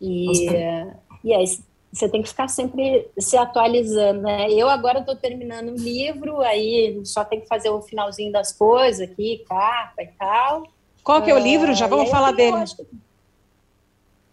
E, 0.00 0.48
uh, 0.48 0.94
e 1.24 1.42
isso 1.42 1.68
você 1.92 2.08
tem 2.08 2.22
que 2.22 2.28
ficar 2.28 2.48
sempre 2.48 3.08
se 3.18 3.36
atualizando, 3.36 4.22
né? 4.22 4.50
Eu 4.50 4.68
agora 4.68 5.00
estou 5.00 5.16
terminando 5.16 5.70
um 5.70 5.74
livro, 5.74 6.40
aí 6.40 7.00
só 7.04 7.24
tem 7.24 7.40
que 7.40 7.48
fazer 7.48 7.70
o 7.70 7.80
finalzinho 7.80 8.30
das 8.30 8.52
coisas 8.52 9.08
aqui, 9.08 9.42
capa 9.48 10.02
e 10.02 10.08
tal. 10.18 10.64
Qual 11.02 11.22
que 11.22 11.30
é 11.30 11.34
o 11.34 11.38
livro? 11.38 11.74
Já 11.74 11.86
vamos 11.86 12.10
falar 12.10 12.32
dele. 12.32 12.56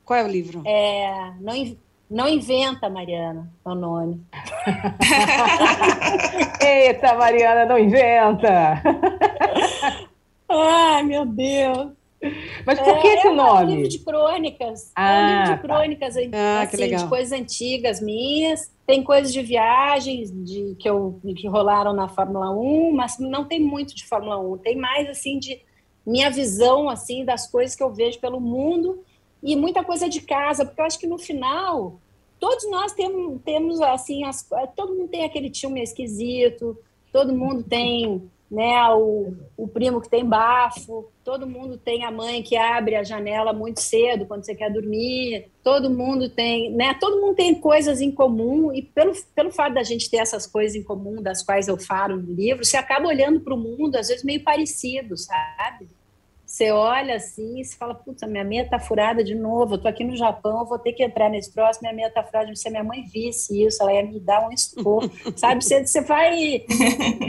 Qual 0.03 0.19
é 0.19 0.23
o 0.23 0.27
livro? 0.27 0.61
É, 0.65 1.33
não, 1.39 1.77
não 2.09 2.27
inventa, 2.27 2.89
Mariana, 2.89 3.51
é 3.65 3.69
o 3.69 3.75
nome. 3.75 4.21
Eita, 6.61 7.15
Mariana, 7.15 7.65
não 7.65 7.79
inventa! 7.79 8.81
Ai, 10.47 11.03
meu 11.03 11.25
Deus! 11.25 11.91
Mas 12.65 12.79
por 12.79 13.01
que 13.01 13.07
é, 13.07 13.15
esse 13.15 13.29
nome? 13.29 13.61
É 13.61 13.65
um 13.65 13.75
livro 13.75 13.89
de 13.89 13.99
crônicas. 13.99 14.91
Ah, 14.95 15.11
é 15.11 15.19
um 15.19 15.27
livro 15.27 15.43
de 15.45 15.51
ah, 15.51 15.57
tá. 15.57 15.61
crônicas, 15.61 16.15
tá. 16.15 16.61
assim, 16.61 16.95
de 16.95 17.07
coisas 17.07 17.31
antigas 17.31 18.01
minhas. 18.01 18.71
Tem 18.85 19.03
coisas 19.03 19.33
de 19.33 19.41
viagens 19.41 20.31
de, 20.31 20.75
que, 20.79 20.89
eu, 20.89 21.19
que 21.35 21.47
rolaram 21.47 21.93
na 21.93 22.07
Fórmula 22.07 22.51
1, 22.51 22.91
mas 22.91 23.17
não 23.19 23.45
tem 23.45 23.59
muito 23.59 23.95
de 23.95 24.05
Fórmula 24.05 24.37
1. 24.39 24.57
Tem 24.59 24.75
mais, 24.75 25.09
assim, 25.09 25.39
de 25.39 25.59
minha 26.05 26.29
visão, 26.29 26.89
assim, 26.89 27.25
das 27.25 27.49
coisas 27.49 27.75
que 27.75 27.83
eu 27.83 27.91
vejo 27.91 28.19
pelo 28.19 28.39
mundo 28.39 29.03
e 29.41 29.55
muita 29.55 29.83
coisa 29.83 30.09
de 30.09 30.21
casa, 30.21 30.65
porque 30.65 30.81
eu 30.81 30.85
acho 30.85 30.99
que 30.99 31.07
no 31.07 31.17
final 31.17 31.99
todos 32.39 32.69
nós 32.69 32.93
temos, 32.93 33.41
temos 33.43 33.81
assim, 33.81 34.23
as, 34.23 34.47
todo 34.75 34.93
mundo 34.93 35.07
tem 35.09 35.23
aquele 35.23 35.49
tio 35.49 35.69
meio 35.69 35.83
esquisito, 35.83 36.77
todo 37.11 37.33
mundo 37.33 37.63
tem 37.63 38.29
né? 38.49 38.89
O, 38.91 39.33
o 39.57 39.67
primo 39.67 39.99
que 39.99 40.09
tem 40.09 40.23
bafo, 40.23 41.09
todo 41.23 41.47
mundo 41.47 41.77
tem 41.77 42.03
a 42.03 42.11
mãe 42.11 42.43
que 42.43 42.55
abre 42.55 42.95
a 42.95 43.03
janela 43.03 43.51
muito 43.51 43.81
cedo 43.81 44.25
quando 44.25 44.45
você 44.45 44.53
quer 44.53 44.71
dormir, 44.71 45.47
todo 45.63 45.89
mundo 45.89 46.29
tem, 46.29 46.71
né? 46.71 46.95
Todo 46.99 47.19
mundo 47.19 47.35
tem 47.35 47.55
coisas 47.55 48.01
em 48.01 48.11
comum 48.11 48.71
e 48.71 48.81
pelo, 48.81 49.13
pelo 49.33 49.51
fato 49.51 49.73
da 49.73 49.83
gente 49.83 50.09
ter 50.09 50.17
essas 50.17 50.45
coisas 50.45 50.75
em 50.75 50.83
comum, 50.83 51.21
das 51.21 51.43
quais 51.43 51.67
eu 51.67 51.77
falo 51.77 52.17
no 52.17 52.33
livro, 52.33 52.63
você 52.63 52.77
acaba 52.77 53.07
olhando 53.07 53.41
para 53.41 53.53
o 53.53 53.57
mundo 53.57 53.95
às 53.95 54.07
vezes 54.07 54.23
meio 54.23 54.43
parecido, 54.43 55.17
sabe? 55.17 55.87
Você 56.55 56.71
olha 56.71 57.17
assim 57.17 57.59
e 57.59 57.65
se 57.65 57.75
fala, 57.75 57.93
putz, 57.93 58.23
a 58.23 58.27
minha 58.27 58.45
meia 58.45 58.65
tá 58.65 58.79
furada 58.79 59.21
de 59.21 59.35
novo, 59.35 59.73
eu 59.75 59.77
tô 59.77 59.89
aqui 59.89 60.05
no 60.05 60.15
Japão, 60.15 60.65
vou 60.65 60.79
ter 60.79 60.93
que 60.93 61.03
entrar 61.03 61.29
nesse 61.29 61.51
próximo, 61.51 61.81
minha 61.81 61.93
meia 61.93 62.09
tá 62.09 62.23
furada, 62.23 62.55
se 62.55 62.65
a 62.69 62.71
minha 62.71 62.83
mãe 62.83 63.03
visse 63.03 63.61
isso, 63.61 63.83
ela 63.83 63.93
ia 63.93 64.03
me 64.03 64.21
dar 64.21 64.47
um 64.47 64.53
esporro, 64.53 65.11
sabe? 65.35 65.61
Você, 65.61 65.85
você 65.85 65.99
vai 65.99 66.63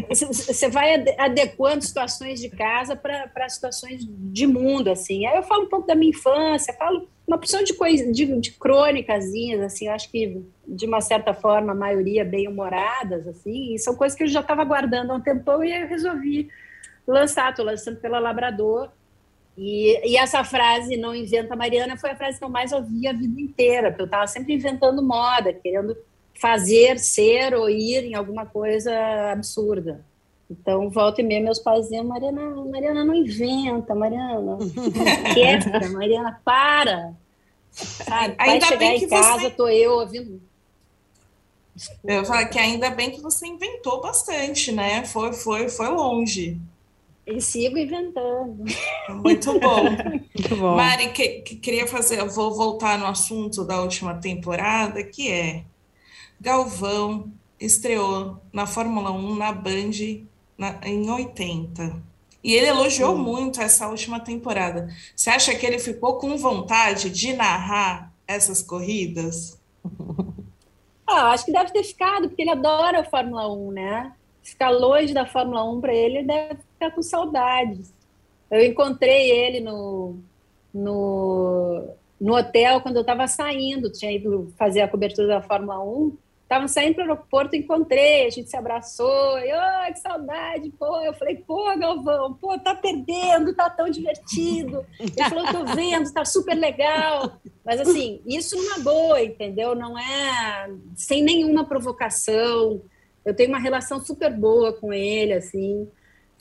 você 0.09 0.69
vai 0.69 1.05
adequando 1.19 1.83
situações 1.83 2.39
de 2.39 2.49
casa 2.51 2.95
para 2.95 3.49
situações 3.49 4.07
de 4.09 4.47
mundo, 4.47 4.91
assim. 4.91 5.27
Aí 5.27 5.37
eu 5.37 5.43
falo 5.43 5.65
um 5.65 5.69
pouco 5.69 5.89
da 5.89 5.97
minha 5.97 6.11
infância, 6.11 6.73
falo 6.75 7.09
uma 7.27 7.37
opção 7.37 7.65
de 7.65 7.75
coisa, 7.75 8.13
de, 8.13 8.27
de 8.41 8.53
crônicazinhas, 8.53 9.61
assim, 9.61 9.89
acho 9.89 10.09
que 10.09 10.41
de 10.69 10.87
uma 10.87 11.01
certa 11.01 11.35
forma 11.35 11.73
a 11.73 11.75
maioria 11.75 12.25
bem 12.25 12.47
humoradas, 12.47 13.27
assim, 13.27 13.75
e 13.75 13.79
são 13.81 13.97
coisas 13.97 14.17
que 14.17 14.23
eu 14.23 14.29
já 14.29 14.39
estava 14.39 14.63
guardando 14.63 15.11
há 15.11 15.17
um 15.17 15.21
tempão 15.21 15.65
e 15.65 15.77
eu 15.77 15.89
resolvi 15.89 16.49
lançar, 17.05 17.51
estou 17.51 17.65
lançando 17.65 17.99
pela 17.99 18.21
Labrador, 18.21 18.89
e, 19.57 20.13
e, 20.13 20.17
essa 20.17 20.45
frase, 20.45 20.97
não 20.97 21.15
inventa 21.15 21.57
Mariana, 21.57 21.97
foi 21.97 22.11
a 22.11 22.17
frase 22.17 22.39
que 22.39 22.45
eu 22.45 22.49
mais 22.49 22.73
ouvi 22.73 23.09
a 23.09 23.13
vida 23.13 23.41
inteira, 23.41 23.91
porque 23.91 24.03
eu 24.03 24.07
estava 24.07 24.27
sempre 24.27 24.53
inventando 24.55 25.03
moda, 25.03 25.53
querendo 25.53 25.97
fazer, 26.35 26.99
ser 26.99 27.55
ou 27.55 27.69
ir 27.69 28.05
em 28.05 28.15
alguma 28.15 28.45
coisa 28.45 28.93
absurda. 29.33 30.05
Então, 30.51 30.91
volta 30.91 31.23
e 31.23 31.25
meia, 31.25 31.41
meus 31.41 31.59
pais 31.59 31.85
diziam, 31.85 32.05
Mariana, 32.05 32.55
Mariana 32.67 33.05
não 33.05 33.15
inventa, 33.15 33.95
Mariana, 33.95 34.59
quieta, 35.35 35.89
Mariana, 35.91 36.41
para. 36.45 37.15
Sabe? 37.73 38.37
Vai 38.37 38.51
ainda 38.51 38.67
chegar 38.67 38.79
bem 38.79 39.03
em 39.03 39.09
casa, 39.09 39.41
você... 39.41 39.51
tô 39.51 39.69
eu 39.69 39.93
ouvindo... 39.93 40.41
Desculpa. 41.75 42.13
Eu 42.13 42.25
falo 42.25 42.49
que 42.49 42.59
ainda 42.59 42.91
bem 42.91 43.11
que 43.11 43.21
você 43.21 43.47
inventou 43.47 44.01
bastante, 44.01 44.73
né? 44.73 45.05
Foi, 45.05 45.33
foi, 45.33 45.69
foi 45.69 45.89
longe. 45.89 46.59
E 47.27 47.41
sigo 47.41 47.77
inventando. 47.77 48.65
Muito 49.09 49.59
bom. 49.59 49.83
Muito 49.83 50.57
bom. 50.57 50.77
Mari, 50.77 51.09
que, 51.13 51.41
que, 51.41 51.57
queria 51.57 51.87
fazer, 51.87 52.21
eu 52.21 52.31
vou 52.31 52.55
voltar 52.55 52.97
no 52.99 53.07
assunto 53.07 53.65
da 53.65 53.81
última 53.81 54.15
temporada, 54.15 55.03
que 55.03 55.31
é 55.31 55.65
Galvão 56.41 57.33
estreou 57.59 58.41
na 58.53 58.67
Fórmula 58.67 59.11
1 59.11 59.35
na 59.35 59.53
Band 59.53 60.25
na, 60.57 60.79
em 60.85 61.11
80. 61.11 62.01
E 62.45 62.55
ele 62.55 62.67
elogiou 62.67 63.17
muito 63.17 63.61
essa 63.61 63.89
última 63.89 64.21
temporada. 64.21 64.89
Você 65.17 65.31
acha 65.31 65.55
que 65.55 65.67
ele 65.67 65.81
ficou 65.81 66.19
com 66.19 66.37
vontade 66.37 67.11
de 67.11 67.33
narrar 67.33 68.13
essas 68.27 68.63
corridas? 68.63 69.61
Ah, 71.09 71.31
acho 71.31 71.45
que 71.45 71.53
deve 71.53 71.73
ter 71.73 71.85
ficado, 71.85 72.27
porque 72.27 72.43
ele 72.43 72.51
adora 72.51 72.99
a 72.99 73.05
Fórmula 73.05 73.49
1, 73.49 73.71
né? 73.71 74.13
Ficar 74.43 74.71
longe 74.71 75.15
da 75.15 75.25
Fórmula 75.25 75.63
1 75.63 75.81
para 75.81 75.95
ele 75.95 76.25
deve 76.25 76.59
ficar 76.79 76.91
com 76.93 77.03
saudades. 77.03 77.93
Eu 78.51 78.65
encontrei 78.65 79.31
ele 79.31 79.61
no, 79.61 80.19
no, 80.73 81.89
no 82.21 82.37
hotel 82.37 82.81
quando 82.81 82.97
eu 82.97 83.01
estava 83.01 83.27
saindo, 83.27 83.91
tinha 83.91 84.13
ido 84.13 84.53
fazer 84.57 84.83
a 84.83 84.89
cobertura 84.89 85.27
da 85.27 85.43
Fórmula 85.43 85.83
1. 85.83 86.17
Estava 86.43 86.69
saindo 86.69 86.95
para 86.95 87.05
o 87.05 87.11
aeroporto, 87.11 87.57
encontrei, 87.57 88.25
a 88.25 88.31
gente 88.31 88.49
se 88.49 88.57
abraçou, 88.57 89.37
e, 89.41 89.53
oh, 89.53 89.93
que 89.93 89.99
saudade, 89.99 90.71
pô. 90.79 91.01
Eu 91.01 91.13
falei, 91.13 91.35
pô, 91.45 91.77
Galvão, 91.77 92.35
pô, 92.35 92.57
tá 92.57 92.73
perdendo, 92.73 93.53
tá 93.53 93.69
tão 93.69 93.91
divertido. 93.91 94.87
Ele 95.01 95.29
falou, 95.29 95.45
tô 95.47 95.75
vendo, 95.75 96.13
tá 96.13 96.25
super 96.25 96.55
legal. 96.55 97.33
Mas, 97.65 97.81
assim, 97.81 98.21
isso 98.25 98.55
numa 98.55 98.79
boa, 98.79 99.21
entendeu? 99.21 99.75
Não 99.75 99.99
é 99.99 100.71
sem 100.95 101.21
nenhuma 101.21 101.65
provocação. 101.65 102.81
Eu 103.25 103.35
tenho 103.35 103.49
uma 103.49 103.59
relação 103.59 103.99
super 103.99 104.33
boa 104.33 104.73
com 104.73 104.93
ele, 104.93 105.33
assim. 105.33 105.89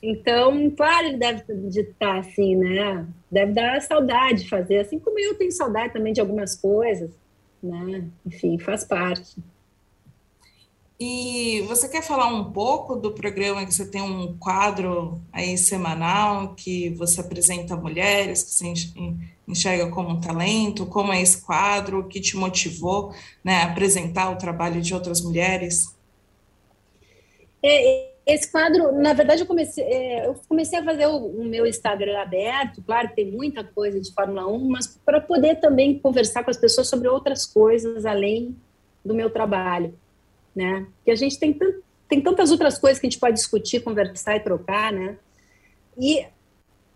Então, 0.08 0.70
claro, 0.70 1.08
ele 1.08 1.18
deve 1.18 1.44
estar 1.68 2.20
assim, 2.20 2.56
né? 2.56 3.08
Deve 3.32 3.54
dar 3.54 3.82
saudade 3.82 4.44
de 4.44 4.50
fazer, 4.50 4.78
assim 4.78 5.00
como 5.00 5.18
eu 5.18 5.34
tenho 5.34 5.52
saudade 5.52 5.94
também 5.94 6.14
de 6.14 6.22
algumas 6.22 6.56
coisas, 6.56 7.10
né? 7.62 8.08
Enfim, 8.24 8.60
faz 8.60 8.84
parte. 8.84 9.36
E 11.00 11.62
você 11.68 11.90
quer 11.90 12.04
falar 12.04 12.28
um 12.28 12.52
pouco 12.52 12.96
do 12.96 13.14
programa 13.14 13.66
que 13.66 13.74
você 13.74 13.90
tem 13.90 14.00
um 14.00 14.38
quadro 14.38 15.20
aí 15.34 15.58
semanal 15.58 16.54
que 16.54 16.92
você 16.92 17.22
apresenta 17.22 17.76
mulheres, 17.76 18.44
que 18.44 18.52
você 18.52 18.74
enxerga 19.48 19.90
como 19.90 20.10
um 20.10 20.22
talento, 20.22 20.86
como 20.86 21.12
é 21.12 21.20
esse 21.20 21.42
quadro, 21.42 22.02
o 22.02 22.08
que 22.08 22.22
te 22.22 22.38
motivou 22.38 23.12
né, 23.44 23.64
a 23.64 23.72
apresentar 23.72 24.30
o 24.30 24.38
trabalho 24.38 24.80
de 24.84 24.94
outras 24.94 25.20
mulheres? 25.20 25.96
É, 27.64 28.15
esse 28.26 28.52
quadro, 28.52 28.92
na 28.92 29.14
verdade, 29.14 29.42
eu 29.42 29.46
comecei, 29.46 29.84
é, 29.84 30.26
eu 30.26 30.34
comecei 30.50 30.80
a 30.80 30.84
fazer 30.84 31.06
o, 31.06 31.44
meu 31.44 31.66
Instagram 31.66 32.20
aberto, 32.20 32.82
claro 32.82 33.12
tem 33.16 33.32
muita 33.32 33.64
coisa 33.64 34.02
de 34.02 34.12
Fórmula 34.12 34.48
1, 34.48 34.68
mas 34.68 34.88
para 35.06 35.22
poder 35.22 35.60
também 35.60 36.00
conversar 36.00 36.44
com 36.44 36.50
as 36.50 36.58
pessoas 36.58 36.88
sobre 36.88 37.08
outras 37.08 37.46
coisas 37.46 38.04
além 38.04 38.56
do 39.04 39.14
meu 39.14 39.30
trabalho, 39.30 39.94
né? 40.56 40.88
Que 41.04 41.12
a 41.12 41.16
gente 41.16 41.38
tem, 41.38 41.56
tem 42.10 42.20
tantas 42.20 42.50
outras 42.50 42.80
coisas 42.80 43.00
que 43.00 43.06
a 43.06 43.10
gente 43.10 43.20
pode 43.20 43.36
discutir, 43.36 43.84
conversar 43.84 44.36
e 44.36 44.40
trocar, 44.40 44.92
né? 44.92 45.20
E, 45.96 46.26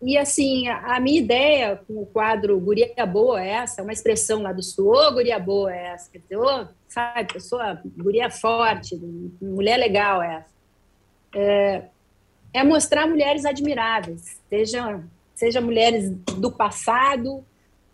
e 0.02 0.18
assim, 0.18 0.68
a, 0.68 0.96
a 0.96 1.00
minha 1.00 1.20
ideia 1.20 1.80
com 1.88 2.02
o 2.02 2.08
quadro 2.08 2.60
Guria 2.60 3.06
Boa 3.06 3.40
é 3.40 3.50
essa, 3.50 3.84
uma 3.84 3.94
expressão 3.94 4.42
lá 4.42 4.52
do 4.52 4.64
Sul, 4.64 5.12
Guria 5.12 5.38
Boa 5.38 5.72
é 5.72 5.90
essa, 5.90 6.10
quer 6.10 6.24
dizer, 6.28 6.70
sabe, 6.88 7.34
pessoa, 7.34 7.80
guria 7.96 8.32
forte, 8.32 9.00
mulher 9.40 9.78
legal 9.78 10.24
é 10.24 10.38
essa 10.38 10.59
é, 11.34 11.84
é 12.54 12.64
mostrar 12.64 13.08
mulheres 13.08 13.46
admiráveis, 13.46 14.38
seja, 14.50 15.04
seja 15.36 15.62
mulheres 15.62 16.12
do 16.38 16.52
passado 16.52 17.44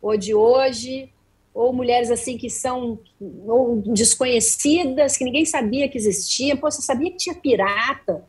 ou 0.02 0.18
de 0.18 0.34
hoje, 0.34 1.10
ou 1.54 1.72
mulheres 1.72 2.12
assim 2.12 2.38
que 2.38 2.50
são 2.50 3.00
ou 3.48 3.82
desconhecidas, 3.82 5.16
que 5.16 5.24
ninguém 5.24 5.46
sabia 5.46 5.88
que 5.88 5.98
existiam. 5.98 6.58
Pô, 6.58 6.70
você 6.70 6.82
sabia 6.82 7.10
que 7.12 7.18
tinha 7.18 7.36
pirata 7.36 8.26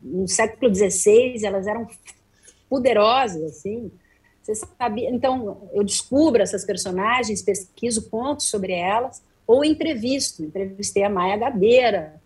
no 0.00 0.26
século 0.26 0.74
XVI? 0.74 1.44
Elas 1.44 1.66
eram 1.66 1.86
poderosas, 2.70 3.42
assim. 3.42 3.90
Você 4.42 4.54
sabia? 4.54 5.10
Então, 5.10 5.68
eu 5.74 5.84
descubro 5.84 6.42
essas 6.42 6.64
personagens, 6.64 7.42
pesquiso 7.42 8.08
pontos 8.08 8.48
sobre 8.48 8.72
elas, 8.72 9.22
ou 9.46 9.62
entrevisto. 9.62 10.42
Entrevistei 10.42 11.04
a 11.04 11.10
Maia 11.10 11.36
Gabeira, 11.36 12.21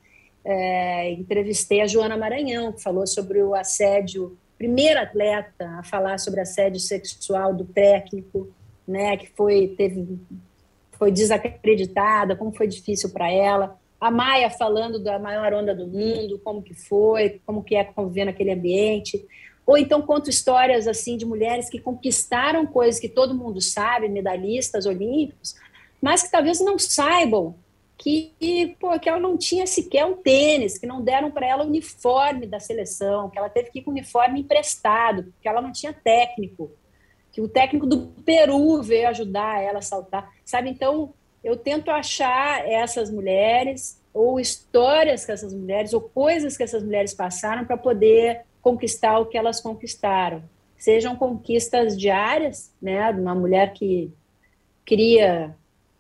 é, 0.49 1.11
entrevistei 1.11 1.81
a 1.81 1.89
Joana 1.89 2.17
Maranhão, 2.17 2.73
que 2.73 2.81
falou 2.81 3.05
sobre 3.05 3.43
o 3.43 3.53
assédio, 3.53 4.39
primeira 4.57 5.03
atleta 5.03 5.69
a 5.79 5.83
falar 5.83 6.19
sobre 6.19 6.41
assédio 6.41 6.79
sexual 6.79 7.53
do 7.53 7.65
técnico, 7.65 8.49
né, 8.87 9.17
que 9.17 9.27
foi, 9.31 9.75
teve, 9.77 10.21
foi 10.93 11.11
desacreditada, 11.11 12.37
como 12.37 12.55
foi 12.55 12.69
difícil 12.69 13.11
para 13.11 13.29
ela. 13.29 13.77
A 14.01 14.09
Maia 14.09 14.49
falando 14.49 15.03
da 15.03 15.19
maior 15.19 15.53
onda 15.53 15.75
do 15.75 15.89
mundo, 15.89 16.41
como 16.45 16.63
que 16.63 16.75
foi, 16.75 17.41
como 17.45 17.65
que 17.65 17.75
é 17.75 17.83
conviver 17.83 18.27
naquele 18.27 18.53
ambiente. 18.53 19.27
Ou 19.67 19.77
então 19.77 20.01
conto 20.01 20.31
histórias 20.31 20.87
assim 20.87 21.17
de 21.17 21.27
mulheres 21.27 21.69
que 21.69 21.81
conquistaram 21.81 22.65
coisas 22.67 23.01
que 23.01 23.09
todo 23.09 23.35
mundo 23.35 23.61
sabe, 23.61 24.09
medalhistas 24.09 24.87
olímpicos, 24.87 25.57
mas 26.01 26.23
que 26.23 26.31
talvez 26.31 26.61
não 26.61 26.79
saibam 26.79 27.57
que, 27.99 28.77
pô, 28.79 28.99
que 28.99 29.09
ela 29.09 29.19
não 29.19 29.37
tinha 29.37 29.67
sequer 29.67 30.05
um 30.05 30.17
tênis, 30.17 30.79
que 30.79 30.87
não 30.87 31.03
deram 31.03 31.31
para 31.31 31.47
ela 31.47 31.65
o 31.65 31.69
uniforme 31.69 32.47
da 32.47 32.61
seleção, 32.61 33.31
que 33.31 33.39
ela 33.39 33.49
teve 33.49 33.71
que 33.71 33.79
ir 33.79 33.83
com 33.83 33.91
o 33.91 33.95
uniforme 33.95 34.41
emprestado, 34.41 35.25
porque 35.25 35.49
ela 35.49 35.63
não 35.63 35.73
tinha 35.73 35.93
técnico, 35.93 36.71
que 37.33 37.41
o 37.41 37.49
técnico 37.49 37.87
do 37.87 38.09
Peru 38.25 38.83
veio 38.83 39.09
ajudar 39.09 39.63
ela 39.63 39.79
a 39.79 39.83
saltar, 39.83 40.31
sabe? 40.45 40.71
Então, 40.71 41.13
eu 41.43 41.57
tento 41.57 41.91
achar 41.91 42.69
essas 42.69 43.11
mulheres, 43.11 44.01
ou 44.13 44.41
histórias 44.41 45.25
que 45.25 45.33
essas 45.33 45.53
mulheres, 45.53 45.93
ou 45.93 46.01
coisas 46.01 46.57
que 46.57 46.63
essas 46.63 46.83
mulheres 46.83 47.15
passaram 47.15 47.65
para 47.65 47.77
poder 47.77 48.43
conquistar 48.63 49.19
o 49.19 49.27
que 49.27 49.39
elas 49.39 49.61
conquistaram. 49.61 50.43
Sejam 50.77 51.17
conquistas 51.17 51.97
diárias, 51.97 52.73
né, 52.81 53.13
de 53.13 53.21
uma 53.21 53.35
mulher 53.35 53.73
que 53.73 54.11
cria 54.85 55.55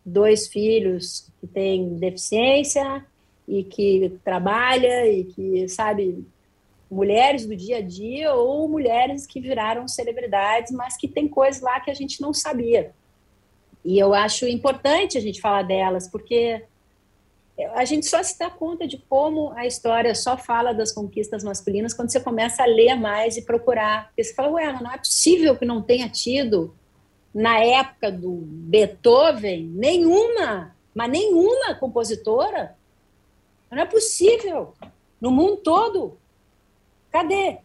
dois 0.06 0.46
filhos 0.46 1.28
que 1.40 1.48
têm 1.48 1.96
deficiência 1.96 3.04
e 3.48 3.64
que 3.64 4.12
trabalha 4.24 5.06
e 5.10 5.24
que, 5.24 5.68
sabe, 5.68 6.24
mulheres 6.88 7.44
do 7.44 7.56
dia 7.56 7.78
a 7.78 7.82
dia 7.82 8.32
ou 8.32 8.68
mulheres 8.68 9.26
que 9.26 9.40
viraram 9.40 9.88
celebridades, 9.88 10.70
mas 10.70 10.96
que 10.96 11.08
tem 11.08 11.26
coisas 11.26 11.60
lá 11.60 11.80
que 11.80 11.90
a 11.90 11.94
gente 11.94 12.20
não 12.20 12.32
sabia. 12.32 12.92
E 13.84 13.98
eu 13.98 14.14
acho 14.14 14.46
importante 14.46 15.18
a 15.18 15.20
gente 15.20 15.40
falar 15.40 15.62
delas, 15.62 16.08
porque 16.08 16.62
a 17.74 17.84
gente 17.84 18.06
só 18.06 18.22
se 18.22 18.38
dá 18.38 18.50
conta 18.50 18.86
de 18.86 18.98
como 19.08 19.52
a 19.52 19.66
história 19.66 20.14
só 20.14 20.36
fala 20.36 20.72
das 20.72 20.92
conquistas 20.92 21.42
masculinas 21.42 21.94
quando 21.94 22.10
você 22.10 22.20
começa 22.20 22.62
a 22.62 22.66
ler 22.66 22.94
mais 22.96 23.36
e 23.36 23.42
procurar. 23.42 24.08
Porque 24.08 24.22
você 24.22 24.34
fala, 24.34 24.50
ué, 24.52 24.72
não 24.80 24.92
é 24.92 24.98
possível 24.98 25.56
que 25.56 25.64
não 25.64 25.80
tenha 25.80 26.08
tido, 26.08 26.74
na 27.36 27.58
época 27.58 28.10
do 28.10 28.30
Beethoven, 28.30 29.64
nenhuma, 29.66 30.74
mas 30.94 31.10
nenhuma 31.10 31.74
compositora. 31.74 32.74
Não 33.70 33.82
é 33.82 33.84
possível. 33.84 34.72
No 35.20 35.30
mundo 35.30 35.58
todo. 35.58 36.16
Cadê? 37.10 37.58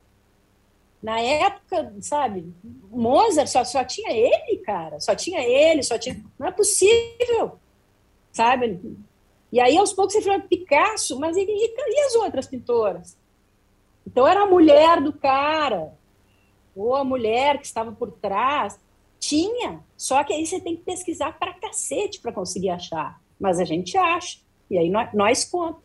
Na 1.02 1.22
época, 1.22 1.96
sabe, 2.02 2.54
Mozart 2.90 3.48
só, 3.48 3.64
só 3.64 3.82
tinha 3.86 4.12
ele, 4.12 4.58
cara. 4.58 5.00
Só 5.00 5.16
tinha 5.16 5.40
ele, 5.40 5.82
só 5.84 5.98
tinha. 5.98 6.22
Não 6.38 6.48
é 6.48 6.52
possível. 6.52 7.58
Sabe? 8.34 8.78
E 9.54 9.60
aí, 9.62 9.78
aos 9.78 9.94
poucos, 9.94 10.16
você 10.16 10.22
fala, 10.22 10.42
Picasso, 10.42 11.18
mas 11.18 11.38
e, 11.38 11.44
e, 11.44 11.74
e 11.78 12.00
as 12.08 12.16
outras 12.16 12.46
pintoras? 12.46 13.18
Então, 14.06 14.28
era 14.28 14.42
a 14.42 14.48
mulher 14.48 15.00
do 15.00 15.14
cara, 15.14 15.94
ou 16.76 16.94
a 16.94 17.06
mulher 17.06 17.58
que 17.58 17.66
estava 17.66 17.94
por 17.94 18.12
trás. 18.12 18.78
Tinha, 19.22 19.80
só 19.96 20.24
que 20.24 20.34
aí 20.34 20.46
você 20.46 20.60
tem 20.60 20.76
que 20.76 20.82
pesquisar 20.82 21.38
para 21.38 21.54
cacete 21.54 22.20
para 22.20 22.32
conseguir 22.32 22.72
achar. 22.72 23.22
Mas 23.40 23.60
a 23.60 23.64
gente 23.64 23.96
acha, 23.96 24.40
e 24.70 24.78
aí 24.78 24.90
nós, 24.90 25.14
nós 25.14 25.46
conta. 25.46 25.80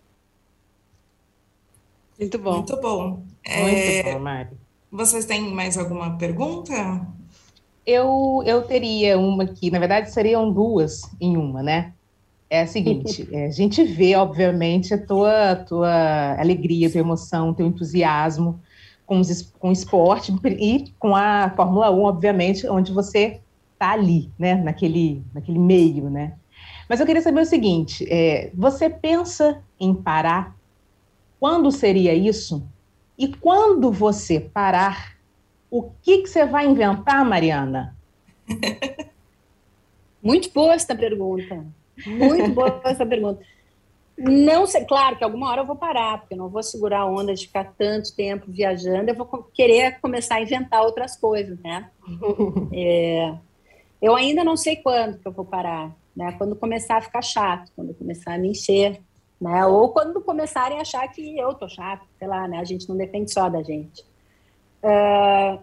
Muito 2.18 2.38
bom. 2.38 2.54
Muito 2.54 2.80
bom. 2.80 3.22
É, 3.44 4.02
Muito 4.02 4.14
bom, 4.14 4.20
Mari. 4.20 4.50
Vocês 4.90 5.26
têm 5.26 5.52
mais 5.52 5.76
alguma 5.76 6.16
pergunta? 6.16 7.06
Eu, 7.84 8.42
eu 8.46 8.62
teria 8.62 9.18
uma 9.18 9.44
aqui, 9.44 9.70
na 9.70 9.78
verdade 9.78 10.10
seriam 10.10 10.50
duas 10.50 11.02
em 11.20 11.36
uma, 11.36 11.62
né? 11.62 11.92
É 12.48 12.62
a 12.62 12.66
seguinte, 12.66 13.28
é, 13.30 13.46
a 13.46 13.50
gente 13.50 13.84
vê, 13.84 14.16
obviamente, 14.16 14.94
a 14.94 15.06
tua, 15.06 15.56
tua 15.56 16.40
alegria, 16.40 16.90
tua 16.90 17.00
emoção, 17.00 17.52
teu 17.52 17.66
entusiasmo 17.66 18.60
com, 19.06 19.20
os, 19.20 19.42
com 19.58 19.68
o 19.68 19.72
esporte 19.72 20.34
e 20.58 20.92
com 20.98 21.14
a 21.14 21.50
Fórmula 21.56 21.90
1, 21.90 22.02
obviamente, 22.02 22.68
onde 22.68 22.92
você 22.92 23.40
está 23.72 23.92
ali, 23.92 24.30
né, 24.38 24.56
naquele, 24.56 25.22
naquele 25.32 25.58
meio, 25.58 26.10
né? 26.10 26.34
Mas 26.88 27.00
eu 27.00 27.06
queria 27.06 27.22
saber 27.22 27.40
o 27.40 27.46
seguinte, 27.46 28.06
é, 28.10 28.50
você 28.54 28.90
pensa 28.90 29.62
em 29.78 29.94
parar? 29.94 30.56
Quando 31.38 31.70
seria 31.70 32.14
isso? 32.14 32.66
E 33.18 33.28
quando 33.28 33.90
você 33.92 34.40
parar, 34.40 35.16
o 35.70 35.90
que, 36.02 36.18
que 36.18 36.28
você 36.28 36.44
vai 36.44 36.66
inventar, 36.66 37.24
Mariana? 37.24 37.96
Muito 40.22 40.50
boa 40.50 40.74
essa 40.74 40.94
pergunta. 40.94 41.64
Muito 42.06 42.50
boa 42.52 42.80
essa 42.84 43.06
pergunta. 43.06 43.40
Não 44.18 44.66
sei, 44.66 44.84
claro 44.86 45.16
que 45.16 45.24
alguma 45.24 45.50
hora 45.50 45.60
eu 45.60 45.66
vou 45.66 45.76
parar, 45.76 46.18
porque 46.18 46.32
eu 46.32 46.38
não 46.38 46.48
vou 46.48 46.62
segurar 46.62 47.00
a 47.00 47.06
onda 47.06 47.34
de 47.34 47.46
ficar 47.46 47.74
tanto 47.76 48.14
tempo 48.16 48.46
viajando, 48.48 49.10
eu 49.10 49.14
vou 49.14 49.26
querer 49.52 50.00
começar 50.00 50.36
a 50.36 50.40
inventar 50.40 50.82
outras 50.82 51.16
coisas, 51.16 51.58
né? 51.60 51.90
É, 52.72 53.34
eu 54.00 54.14
ainda 54.14 54.42
não 54.42 54.56
sei 54.56 54.76
quando 54.76 55.18
que 55.18 55.28
eu 55.28 55.32
vou 55.32 55.44
parar, 55.44 55.94
né? 56.14 56.32
Quando 56.38 56.56
começar 56.56 56.96
a 56.96 57.02
ficar 57.02 57.22
chato, 57.22 57.70
quando 57.76 57.94
começar 57.94 58.34
a 58.34 58.38
me 58.38 58.48
encher, 58.48 59.00
né? 59.40 59.66
Ou 59.66 59.90
quando 59.90 60.20
começarem 60.22 60.78
a 60.78 60.82
achar 60.82 61.06
que 61.08 61.38
eu 61.38 61.52
tô 61.54 61.68
chato, 61.68 62.06
sei 62.18 62.28
lá, 62.28 62.48
né? 62.48 62.58
A 62.58 62.64
gente 62.64 62.88
não 62.88 62.96
depende 62.96 63.32
só 63.32 63.48
da 63.48 63.62
gente. 63.62 64.02
Uh, 64.82 65.58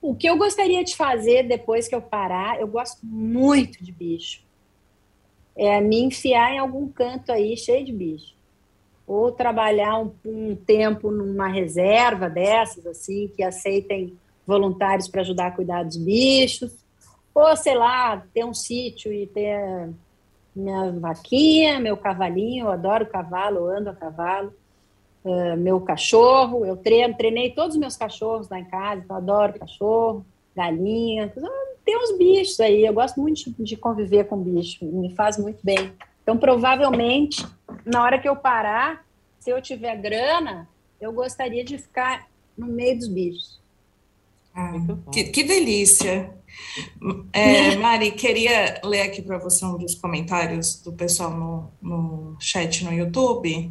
o 0.00 0.14
que 0.16 0.28
eu 0.28 0.36
gostaria 0.36 0.82
de 0.82 0.96
fazer 0.96 1.44
depois 1.44 1.86
que 1.86 1.94
eu 1.94 2.02
parar, 2.02 2.60
eu 2.60 2.66
gosto 2.66 3.04
muito 3.04 3.82
de 3.82 3.92
bicho 3.92 4.42
é 5.56 5.80
me 5.80 6.02
enfiar 6.02 6.52
em 6.52 6.58
algum 6.58 6.88
canto 6.88 7.30
aí 7.30 7.56
cheio 7.56 7.84
de 7.84 7.92
bicho. 7.92 8.34
Ou 9.06 9.32
trabalhar 9.32 9.98
um, 9.98 10.12
um 10.24 10.56
tempo 10.56 11.10
numa 11.10 11.48
reserva 11.48 12.30
dessas, 12.30 12.86
assim, 12.86 13.28
que 13.28 13.42
aceitem 13.42 14.16
voluntários 14.46 15.08
para 15.08 15.20
ajudar 15.20 15.48
a 15.48 15.50
cuidar 15.50 15.84
dos 15.84 15.96
bichos. 15.96 16.72
Ou, 17.34 17.56
sei 17.56 17.74
lá, 17.74 18.22
ter 18.32 18.44
um 18.44 18.54
sítio 18.54 19.12
e 19.12 19.26
ter 19.26 19.90
minha 20.54 20.92
vaquinha, 20.92 21.80
meu 21.80 21.96
cavalinho, 21.96 22.66
eu 22.66 22.70
adoro 22.70 23.06
cavalo, 23.06 23.58
eu 23.58 23.78
ando 23.78 23.90
a 23.90 23.94
cavalo. 23.94 24.52
Uh, 25.24 25.56
meu 25.56 25.80
cachorro, 25.80 26.66
eu 26.66 26.76
treino, 26.76 27.16
treinei 27.16 27.52
todos 27.52 27.76
os 27.76 27.80
meus 27.80 27.96
cachorros 27.96 28.48
lá 28.48 28.58
em 28.58 28.64
casa, 28.64 29.02
então 29.04 29.16
adoro 29.16 29.58
cachorro, 29.58 30.26
galinha, 30.54 31.32
tem 31.84 31.96
uns 31.96 32.16
bichos 32.16 32.60
aí, 32.60 32.84
eu 32.84 32.92
gosto 32.92 33.20
muito 33.20 33.52
de 33.58 33.76
conviver 33.76 34.24
com 34.24 34.36
bicho, 34.36 34.84
me 34.84 35.14
faz 35.14 35.38
muito 35.38 35.58
bem. 35.62 35.92
Então, 36.22 36.36
provavelmente, 36.38 37.44
na 37.84 38.02
hora 38.02 38.18
que 38.18 38.28
eu 38.28 38.36
parar, 38.36 39.04
se 39.40 39.50
eu 39.50 39.60
tiver 39.60 39.96
grana, 39.96 40.68
eu 41.00 41.12
gostaria 41.12 41.64
de 41.64 41.78
ficar 41.78 42.28
no 42.56 42.66
meio 42.66 42.96
dos 42.96 43.08
bichos. 43.08 43.60
Ah, 44.54 44.72
que, 45.10 45.24
que, 45.24 45.42
delícia! 45.42 46.32
É, 47.32 47.74
Mari, 47.80 48.12
queria 48.12 48.80
ler 48.84 49.02
aqui 49.02 49.22
para 49.22 49.38
você 49.38 49.64
um 49.64 49.78
dos 49.78 49.94
comentários 49.94 50.80
do 50.82 50.92
pessoal 50.92 51.30
no, 51.30 51.70
no 51.80 52.36
chat 52.38 52.84
no 52.84 52.92
YouTube. 52.92 53.70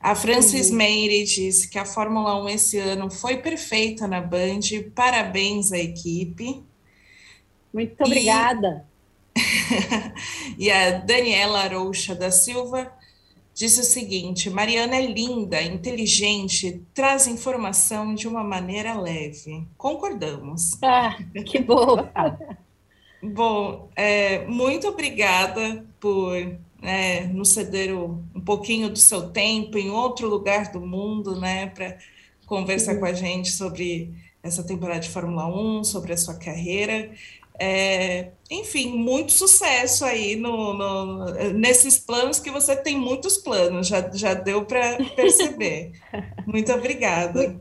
A 0.00 0.14
Francis 0.14 0.70
uhum. 0.70 0.76
Meire 0.76 1.24
disse 1.24 1.68
que 1.68 1.78
a 1.78 1.84
Fórmula 1.84 2.42
1 2.44 2.48
esse 2.50 2.78
ano 2.78 3.10
foi 3.10 3.38
perfeita 3.38 4.06
na 4.06 4.20
Band, 4.20 4.60
parabéns 4.94 5.72
à 5.72 5.78
equipe. 5.78 6.62
Muito 7.76 8.02
obrigada. 8.02 8.86
E, 10.56 10.70
a 10.70 10.92
Daniela 10.92 11.58
Arouxa 11.58 12.14
da 12.14 12.30
Silva 12.30 12.90
disse 13.52 13.80
o 13.80 13.84
seguinte: 13.84 14.48
Mariana 14.48 14.96
é 14.96 15.06
linda, 15.06 15.60
inteligente, 15.60 16.80
traz 16.94 17.26
informação 17.26 18.14
de 18.14 18.26
uma 18.26 18.42
maneira 18.42 18.98
leve. 18.98 19.66
Concordamos. 19.76 20.82
Ah, 20.82 21.18
que 21.44 21.58
bom. 21.58 22.08
bom, 23.22 23.90
é, 23.94 24.46
muito 24.46 24.88
obrigada 24.88 25.84
por 26.00 26.34
né, 26.80 27.26
nos 27.26 27.50
ceder 27.50 27.94
o, 27.94 28.24
um 28.34 28.40
pouquinho 28.40 28.88
do 28.88 28.98
seu 28.98 29.28
tempo 29.28 29.76
em 29.76 29.90
outro 29.90 30.26
lugar 30.30 30.72
do 30.72 30.80
mundo, 30.80 31.38
né, 31.38 31.66
para 31.66 31.98
conversar 32.46 32.96
com 32.96 33.04
a 33.04 33.12
gente 33.12 33.50
sobre 33.50 34.14
essa 34.42 34.62
temporada 34.64 35.00
de 35.00 35.10
Fórmula 35.10 35.46
1, 35.46 35.84
sobre 35.84 36.14
a 36.14 36.16
sua 36.16 36.36
carreira. 36.36 37.10
É, 37.58 38.30
enfim, 38.50 38.96
muito 38.96 39.32
sucesso 39.32 40.04
aí 40.04 40.36
no, 40.36 40.74
no, 40.74 41.24
nesses 41.54 41.98
planos 41.98 42.38
que 42.38 42.50
você 42.50 42.76
tem 42.76 42.98
muitos 42.98 43.38
planos, 43.38 43.86
já, 43.86 44.10
já 44.12 44.34
deu 44.34 44.64
para 44.64 44.96
perceber. 45.14 45.92
muito 46.46 46.72
obrigada. 46.72 47.58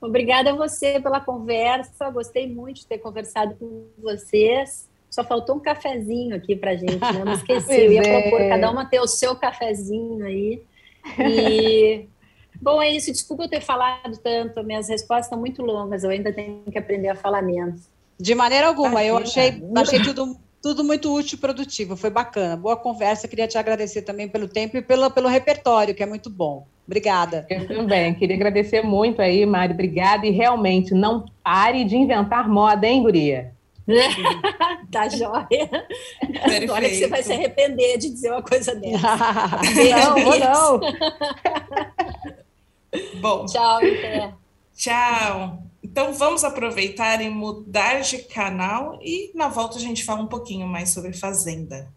Obrigada 0.00 0.50
a 0.50 0.54
você 0.54 1.00
pela 1.00 1.20
conversa, 1.20 2.08
gostei 2.10 2.46
muito 2.46 2.80
de 2.80 2.86
ter 2.86 2.98
conversado 2.98 3.56
com 3.56 3.86
vocês. 3.98 4.88
Só 5.10 5.24
faltou 5.24 5.56
um 5.56 5.60
cafezinho 5.60 6.36
aqui 6.36 6.54
para 6.54 6.76
gente, 6.76 6.98
né? 6.98 7.24
Não 7.24 7.32
esqueci, 7.32 7.72
eu 7.72 7.92
ia 7.92 8.02
é. 8.02 8.22
propor 8.22 8.48
cada 8.48 8.70
uma 8.70 8.84
ter 8.84 9.00
o 9.00 9.06
seu 9.06 9.34
cafezinho 9.34 10.24
aí. 10.24 10.62
E 11.18 12.06
Bom, 12.60 12.80
é 12.80 12.90
isso. 12.90 13.12
Desculpa 13.12 13.44
eu 13.44 13.48
ter 13.48 13.60
falado 13.60 14.16
tanto. 14.18 14.62
Minhas 14.64 14.88
respostas 14.88 15.26
estão 15.26 15.38
muito 15.38 15.62
longas. 15.62 16.04
Eu 16.04 16.10
ainda 16.10 16.32
tenho 16.32 16.62
que 16.70 16.78
aprender 16.78 17.08
a 17.08 17.14
falar 17.14 17.42
menos. 17.42 17.88
De 18.18 18.34
maneira 18.34 18.68
alguma, 18.68 19.04
eu 19.04 19.16
achei, 19.18 19.62
achei 19.76 20.02
tudo, 20.02 20.36
tudo 20.62 20.82
muito 20.82 21.14
útil 21.14 21.36
e 21.36 21.40
produtivo, 21.40 21.96
foi 21.96 22.10
bacana, 22.10 22.56
boa 22.56 22.76
conversa, 22.76 23.28
queria 23.28 23.46
te 23.46 23.58
agradecer 23.58 24.02
também 24.02 24.28
pelo 24.28 24.48
tempo 24.48 24.76
e 24.76 24.82
pelo, 24.82 25.10
pelo 25.10 25.28
repertório, 25.28 25.94
que 25.94 26.02
é 26.02 26.06
muito 26.06 26.30
bom. 26.30 26.66
Obrigada. 26.86 27.46
Eu 27.50 27.66
também, 27.66 28.14
queria 28.14 28.36
agradecer 28.36 28.82
muito 28.82 29.20
aí, 29.20 29.44
Mari, 29.44 29.74
obrigada, 29.74 30.26
e 30.26 30.30
realmente, 30.30 30.94
não 30.94 31.26
pare 31.42 31.84
de 31.84 31.96
inventar 31.96 32.48
moda, 32.48 32.86
hein, 32.86 33.02
guria? 33.02 33.52
tá 34.90 35.08
joia. 35.08 35.46
Perfeito. 35.46 36.72
Olha 36.72 36.88
que 36.88 36.96
você 36.96 37.06
vai 37.06 37.22
se 37.22 37.32
arrepender 37.32 37.98
de 37.98 38.10
dizer 38.10 38.30
uma 38.30 38.42
coisa 38.42 38.74
dessa. 38.74 39.16
não, 39.96 40.24
vou 40.24 40.38
não. 40.38 40.80
Bom. 43.20 43.46
Tchau,Ité. 43.46 44.32
Tchau. 44.74 45.65
Então 45.88 46.12
vamos 46.12 46.42
aproveitar 46.42 47.22
e 47.22 47.30
mudar 47.30 48.00
de 48.00 48.18
canal 48.18 48.98
e 49.00 49.30
na 49.36 49.46
volta 49.46 49.76
a 49.76 49.80
gente 49.80 50.04
fala 50.04 50.20
um 50.20 50.26
pouquinho 50.26 50.66
mais 50.66 50.90
sobre 50.90 51.12
Fazenda. 51.12 51.88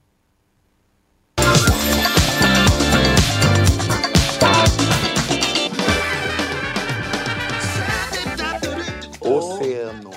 Oceano. 9.20 10.12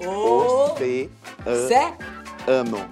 O... 0.00 0.70
Oceano. 0.70 2.88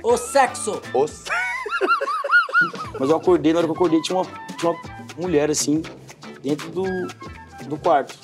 O 0.00 0.16
sexo. 0.16 0.80
O... 0.94 1.06
Mas 3.00 3.10
eu 3.10 3.16
acordei, 3.16 3.52
na 3.52 3.58
hora 3.58 3.66
que 3.66 3.72
eu 3.72 3.76
acordei, 3.76 4.00
tinha 4.00 4.16
uma, 4.16 4.26
tinha 4.56 4.70
uma 4.70 4.80
mulher 5.18 5.50
assim, 5.50 5.82
dentro 6.40 6.70
do, 6.70 6.84
do 7.66 7.76
quarto. 7.78 8.16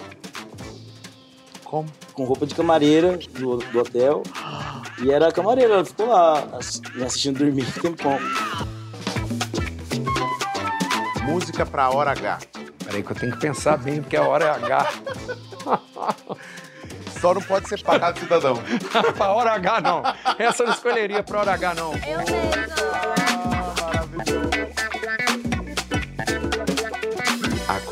Como? 1.72 1.88
Com 2.12 2.24
roupa 2.24 2.44
de 2.44 2.54
camareira 2.54 3.16
do, 3.30 3.56
do 3.56 3.80
hotel. 3.80 4.22
E 5.02 5.10
era 5.10 5.28
a 5.28 5.32
camareira, 5.32 5.72
ela 5.72 5.84
ficou 5.86 6.06
lá 6.06 6.46
assistindo 7.02 7.38
dormir 7.38 7.64
um 7.78 7.80
tempão. 7.80 8.18
música 11.22 11.64
para 11.64 11.84
a 11.84 11.90
hora 11.90 12.10
H? 12.10 12.40
Peraí 12.84 13.02
que 13.02 13.10
eu 13.10 13.16
tenho 13.16 13.32
que 13.32 13.38
pensar 13.38 13.78
bem, 13.78 14.02
porque 14.02 14.18
a 14.18 14.22
hora 14.22 14.44
é 14.44 14.50
H. 14.50 14.92
Só 17.22 17.32
não 17.32 17.40
pode 17.40 17.66
ser 17.70 17.82
pagado 17.82 18.20
cidadão. 18.20 18.62
pra 19.16 19.32
hora 19.32 19.52
H, 19.52 19.80
não. 19.80 20.02
Essa 20.38 20.64
eu 20.64 20.66
não 20.66 20.74
escolheria 20.74 21.22
pra 21.22 21.40
hora 21.40 21.52
H, 21.54 21.74
não. 21.74 21.94
Eu 21.94 22.18
mesmo. 22.18 23.31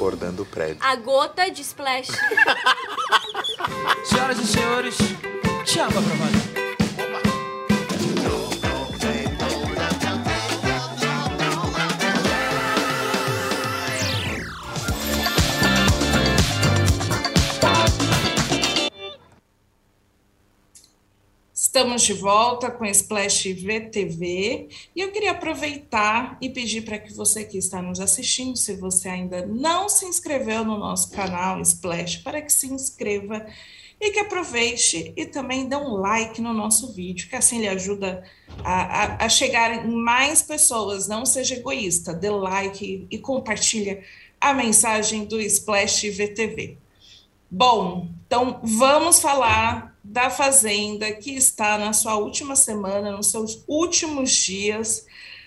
Acordando 0.00 0.44
o 0.44 0.46
prédio. 0.46 0.78
A 0.80 0.96
gota 0.96 1.50
de 1.50 1.60
splash. 1.60 2.08
Senhoras 4.02 4.38
e 4.38 4.46
senhores, 4.46 4.96
chama 5.66 5.92
pra 5.92 6.00
valer. 6.00 6.69
Estamos 21.80 22.02
de 22.02 22.12
volta 22.12 22.70
com 22.70 22.84
Splash 22.84 23.54
VTV 23.54 24.68
e 24.94 25.00
eu 25.00 25.10
queria 25.10 25.30
aproveitar 25.30 26.36
e 26.38 26.50
pedir 26.50 26.82
para 26.82 26.98
que 26.98 27.10
você 27.14 27.42
que 27.42 27.56
está 27.56 27.80
nos 27.80 28.00
assistindo, 28.00 28.54
se 28.54 28.76
você 28.76 29.08
ainda 29.08 29.46
não 29.46 29.88
se 29.88 30.04
inscreveu 30.04 30.62
no 30.62 30.76
nosso 30.76 31.10
canal 31.10 31.58
Splash, 31.62 32.18
para 32.18 32.42
que 32.42 32.52
se 32.52 32.66
inscreva 32.66 33.46
e 33.98 34.10
que 34.10 34.18
aproveite 34.18 35.14
e 35.16 35.24
também 35.24 35.70
dê 35.70 35.74
um 35.74 35.94
like 35.94 36.38
no 36.42 36.52
nosso 36.52 36.92
vídeo, 36.92 37.30
que 37.30 37.36
assim 37.36 37.60
ele 37.60 37.68
ajuda 37.68 38.22
a, 38.62 38.82
a, 38.82 39.24
a 39.24 39.28
chegar 39.30 39.86
em 39.86 39.90
mais 39.90 40.42
pessoas. 40.42 41.08
Não 41.08 41.24
seja 41.24 41.54
egoísta, 41.54 42.12
dê 42.12 42.28
like 42.28 42.84
e, 43.10 43.16
e 43.16 43.18
compartilha 43.18 44.04
a 44.38 44.52
mensagem 44.52 45.24
do 45.24 45.40
Splash 45.40 46.10
VTV. 46.10 46.76
Bom, 47.50 48.10
então 48.26 48.60
vamos 48.62 49.18
falar 49.18 49.89
da 50.02 50.30
Fazenda, 50.30 51.12
que 51.12 51.34
está 51.34 51.76
na 51.78 51.92
sua 51.92 52.16
última 52.16 52.56
semana, 52.56 53.12
nos 53.12 53.30
seus 53.30 53.62
últimos 53.68 54.30
dias, 54.32 55.06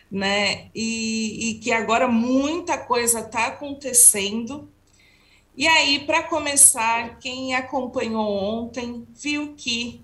né? 0.09 0.69
E, 0.75 1.49
e 1.49 1.53
que 1.55 1.71
agora 1.71 2.07
muita 2.07 2.77
coisa 2.77 3.19
está 3.19 3.47
acontecendo. 3.47 4.69
E 5.55 5.67
aí, 5.67 5.99
para 6.05 6.23
começar, 6.23 7.19
quem 7.19 7.55
acompanhou 7.55 8.27
ontem 8.27 9.07
viu 9.15 9.53
que 9.55 10.01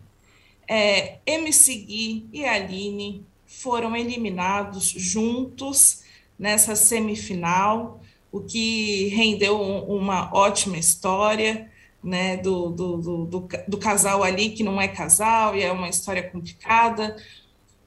é, 0.67 1.17
MC 1.25 1.75
Gui 1.75 2.29
e 2.31 2.45
Aline 2.45 3.25
foram 3.45 3.95
eliminados 3.95 4.85
juntos 4.85 6.03
nessa 6.37 6.75
semifinal, 6.75 7.99
o 8.31 8.41
que 8.41 9.07
rendeu 9.07 9.59
uma 9.59 10.31
ótima 10.33 10.77
história 10.77 11.69
né, 12.03 12.37
do, 12.37 12.69
do, 12.69 12.97
do, 12.97 13.49
do, 13.67 13.77
casal 13.77 14.23
ali 14.23 14.51
que 14.51 14.63
não 14.63 14.79
é 14.79 14.87
casal 14.87 15.55
e 15.55 15.61
é 15.61 15.71
uma 15.71 15.89
história 15.89 16.29
complicada. 16.29 17.15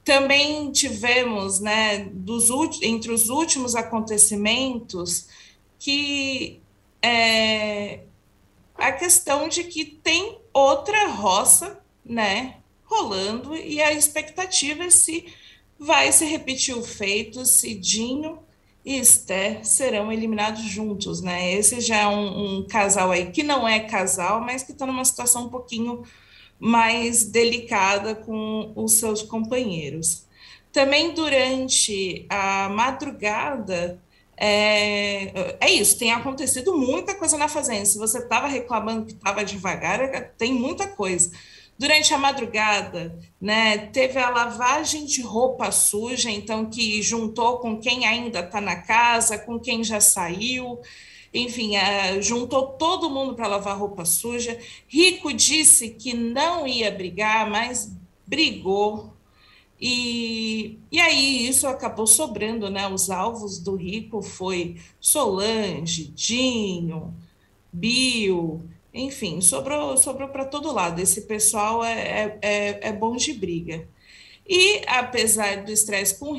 Também 0.03 0.71
tivemos, 0.71 1.59
né, 1.59 2.05
dos 2.11 2.49
entre 2.81 3.11
os 3.11 3.29
últimos 3.29 3.75
acontecimentos, 3.75 5.27
que 5.79 6.61
é, 7.01 8.01
a 8.75 8.91
questão 8.91 9.47
de 9.47 9.63
que 9.63 9.85
tem 9.85 10.39
outra 10.53 11.07
roça, 11.07 11.81
né, 12.05 12.57
rolando 12.85 13.55
e 13.55 13.81
a 13.81 13.91
expectativa 13.91 14.83
é 14.83 14.89
se 14.89 15.25
vai 15.79 16.11
se 16.11 16.25
repetir 16.25 16.77
o 16.77 16.83
feito, 16.83 17.45
se 17.45 17.73
Dinho 17.73 18.42
e 18.85 18.99
Esther 18.99 19.65
serão 19.65 20.11
eliminados 20.11 20.61
juntos, 20.63 21.21
né? 21.21 21.53
Esse 21.53 21.79
já 21.79 21.99
é 21.99 22.07
um, 22.07 22.57
um 22.59 22.67
casal 22.67 23.11
aí 23.11 23.31
que 23.31 23.41
não 23.41 23.67
é 23.67 23.79
casal, 23.79 24.41
mas 24.41 24.63
que 24.63 24.73
está 24.73 24.85
numa 24.85 25.05
situação 25.05 25.45
um 25.45 25.49
pouquinho 25.49 26.03
mais 26.59 27.23
delicada 27.23 28.13
com 28.13 28.73
os 28.75 28.93
seus 28.93 29.21
companheiros. 29.21 30.25
Também 30.71 31.13
durante 31.13 32.25
a 32.29 32.67
madrugada, 32.69 34.01
é, 34.35 35.55
é 35.59 35.71
isso, 35.71 35.97
tem 35.97 36.11
acontecido 36.11 36.77
muita 36.77 37.15
coisa 37.15 37.37
na 37.37 37.47
Fazenda. 37.47 37.85
Se 37.85 37.97
você 37.97 38.17
estava 38.17 38.47
reclamando 38.47 39.05
que 39.05 39.13
estava 39.13 39.45
devagar, 39.45 40.33
tem 40.37 40.53
muita 40.53 40.87
coisa. 40.87 41.31
Durante 41.77 42.13
a 42.13 42.17
madrugada, 42.17 43.17
né, 43.41 43.77
teve 43.77 44.19
a 44.19 44.29
lavagem 44.29 45.05
de 45.05 45.21
roupa 45.21 45.71
suja, 45.71 46.29
então 46.29 46.69
que 46.69 47.01
juntou 47.01 47.57
com 47.57 47.79
quem 47.79 48.05
ainda 48.05 48.41
está 48.41 48.61
na 48.61 48.75
casa, 48.75 49.39
com 49.39 49.59
quem 49.59 49.83
já 49.83 49.99
saiu, 49.99 50.79
enfim, 51.33 51.75
é, 51.75 52.21
juntou 52.21 52.67
todo 52.67 53.09
mundo 53.09 53.33
para 53.33 53.47
lavar 53.47 53.77
roupa 53.77 54.05
suja. 54.05 54.57
Rico 54.87 55.33
disse 55.33 55.89
que 55.89 56.13
não 56.13 56.67
ia 56.67 56.91
brigar, 56.91 57.49
mas 57.49 57.91
brigou. 58.27 59.11
E, 59.81 60.77
e 60.91 60.99
aí 61.01 61.47
isso 61.47 61.67
acabou 61.67 62.05
sobrando, 62.05 62.69
né? 62.69 62.87
Os 62.87 63.09
alvos 63.09 63.57
do 63.59 63.75
Rico 63.75 64.21
foi 64.21 64.77
Solange, 64.99 66.05
Dinho, 66.15 67.13
Bio, 67.71 68.61
enfim, 68.93 69.41
sobrou, 69.41 69.97
sobrou 69.97 70.29
para 70.29 70.45
todo 70.45 70.71
lado. 70.71 71.01
Esse 71.01 71.21
pessoal 71.21 71.83
é, 71.83 71.93
é, 71.93 72.39
é, 72.41 72.89
é 72.89 72.93
bom 72.93 73.15
de 73.15 73.33
briga. 73.33 73.87
E, 74.47 74.81
apesar 74.87 75.63
do 75.63 75.71
estresse 75.71 76.19
com, 76.19 76.35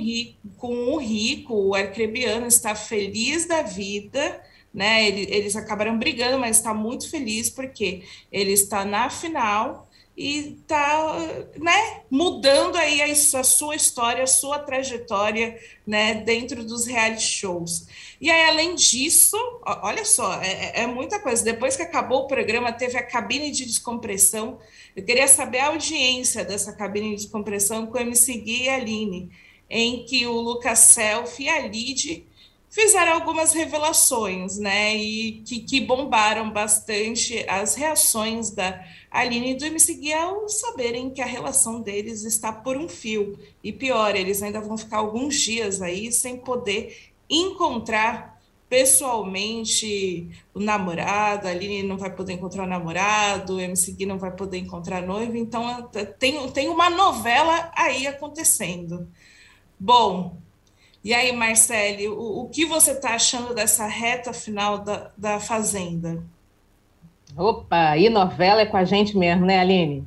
com, 0.57 0.92
o 0.92 0.98
rico, 0.98 1.55
o 1.55 1.74
arcrebiano 1.74 2.46
está 2.46 2.74
feliz 2.74 3.46
da 3.46 3.62
vida, 3.62 4.42
né? 4.72 5.09
Eles, 5.09 5.26
eles 5.30 5.57
acabaram 5.57 5.98
brigando, 5.98 6.38
mas 6.38 6.59
está 6.59 6.74
muito 6.74 7.11
feliz 7.11 7.48
porque 7.48 8.02
ele 8.30 8.52
está 8.52 8.84
na 8.84 9.09
final 9.09 9.88
e 10.17 10.59
está 10.61 11.19
né, 11.57 12.03
mudando 12.09 12.77
aí 12.77 13.03
a, 13.03 13.07
a, 13.07 13.45
sua 13.45 13.75
história, 13.75 14.23
a 14.23 14.29
sua 14.29 14.61
trajetória 14.61 15.59
né, 15.85 16.15
dentro 16.15 16.65
dos 16.65 16.87
reality 16.87 17.23
shows. 17.23 17.87
E 18.21 18.31
aí, 18.31 18.49
além 18.49 18.77
disso, 18.77 19.37
olha 19.83 20.05
só, 20.05 20.41
é, 20.41 20.47
é, 20.47 20.81
é, 20.83 20.87
muita 20.87 21.19
coisa. 21.19 21.43
Depois 21.43 21.77
que 21.77 21.83
acabou 21.83 22.23
o 22.23 22.27
programa, 22.29 22.73
teve 22.73 22.97
a 22.97 23.03
cabine 23.03 23.51
de 23.51 23.65
descompressão. 23.65 24.59
Eu 24.95 25.05
queria 25.05 25.27
saber 25.27 25.59
a 25.59 25.67
audiência 25.67 26.45
dessa 26.45 26.73
cabine 26.73 27.11
de 27.11 27.23
descompressão 27.23 27.87
com 27.87 27.99
o 27.99 28.01
MC 28.01 28.35
Gui 28.35 28.62
e 28.65 28.69
a 28.69 28.77
Aline, 28.77 29.31
em 29.69 30.05
que 30.05 30.27
o 30.27 30.33
Lucas 30.33 30.79
Self 30.79 31.43
e 31.43 31.49
a 31.49 31.67
Lid 31.67 32.25
fizeram 32.75 33.12
algumas 33.12 33.53
revelações, 33.53 34.59
né? 34.59 34.97
E 34.97 35.43
que, 35.43 35.61
que 35.61 35.81
bombaram 35.81 36.51
bastante 36.51 37.49
as 37.49 37.77
reações 37.77 38.51
da 38.51 38.85
Aline 39.09 39.53
e 39.53 39.55
do 39.55 39.64
MC 39.64 39.95
Gui 39.95 40.12
ao 40.12 40.49
saberem 40.49 41.09
que 41.11 41.22
a 41.22 41.27
relação 41.27 41.81
deles 41.81 42.25
está 42.25 42.53
por 42.53 42.77
um 42.77 42.89
fio. 42.89 43.39
E 43.62 43.72
pior, 43.72 44.16
eles 44.16 44.43
ainda 44.43 44.61
vão 44.61 44.77
ficar 44.77 44.99
alguns 44.99 45.37
dias 45.37 45.81
aí 45.81 46.11
sem 46.11 46.37
poder 46.37 47.12
encontrar 47.31 48.43
pessoalmente 48.68 50.29
o 50.53 50.59
namorado, 50.59 51.47
a 51.47 51.51
Aline 51.51 51.85
não 51.85 51.97
vai 51.97 52.12
poder 52.12 52.33
encontrar 52.33 52.64
o 52.64 52.66
namorado, 52.68 53.55
o 53.55 53.61
MC 53.61 53.93
Gui 53.93 54.05
não 54.05 54.18
vai 54.18 54.33
poder 54.33 54.59
encontrar 54.59 54.99
a 54.99 55.07
noiva, 55.07 55.39
então 55.39 55.89
tem, 56.18 56.51
tem 56.51 56.68
uma 56.68 56.91
novela 56.91 57.70
aí 57.77 58.09
acontecendo. 58.09 59.09
Bom, 59.79 60.43
e 61.05 61.12
aí, 61.12 61.30
Marcele, 61.32 62.09
o, 62.09 62.40
o 62.40 62.48
que 62.48 62.64
você 62.64 62.92
está 62.92 63.11
achando 63.11 63.55
dessa 63.55 63.86
reta 63.86 64.32
final 64.32 64.78
da, 64.78 65.11
da 65.16 65.38
Fazenda? 65.38 66.22
Opa, 67.36 67.98
e 67.98 68.09
novela 68.09 68.62
é 68.62 68.66
com 68.66 68.76
a 68.76 68.84
gente 68.84 69.16
mesmo, 69.16 69.44
né, 69.44 69.61
Aline? 69.61 70.05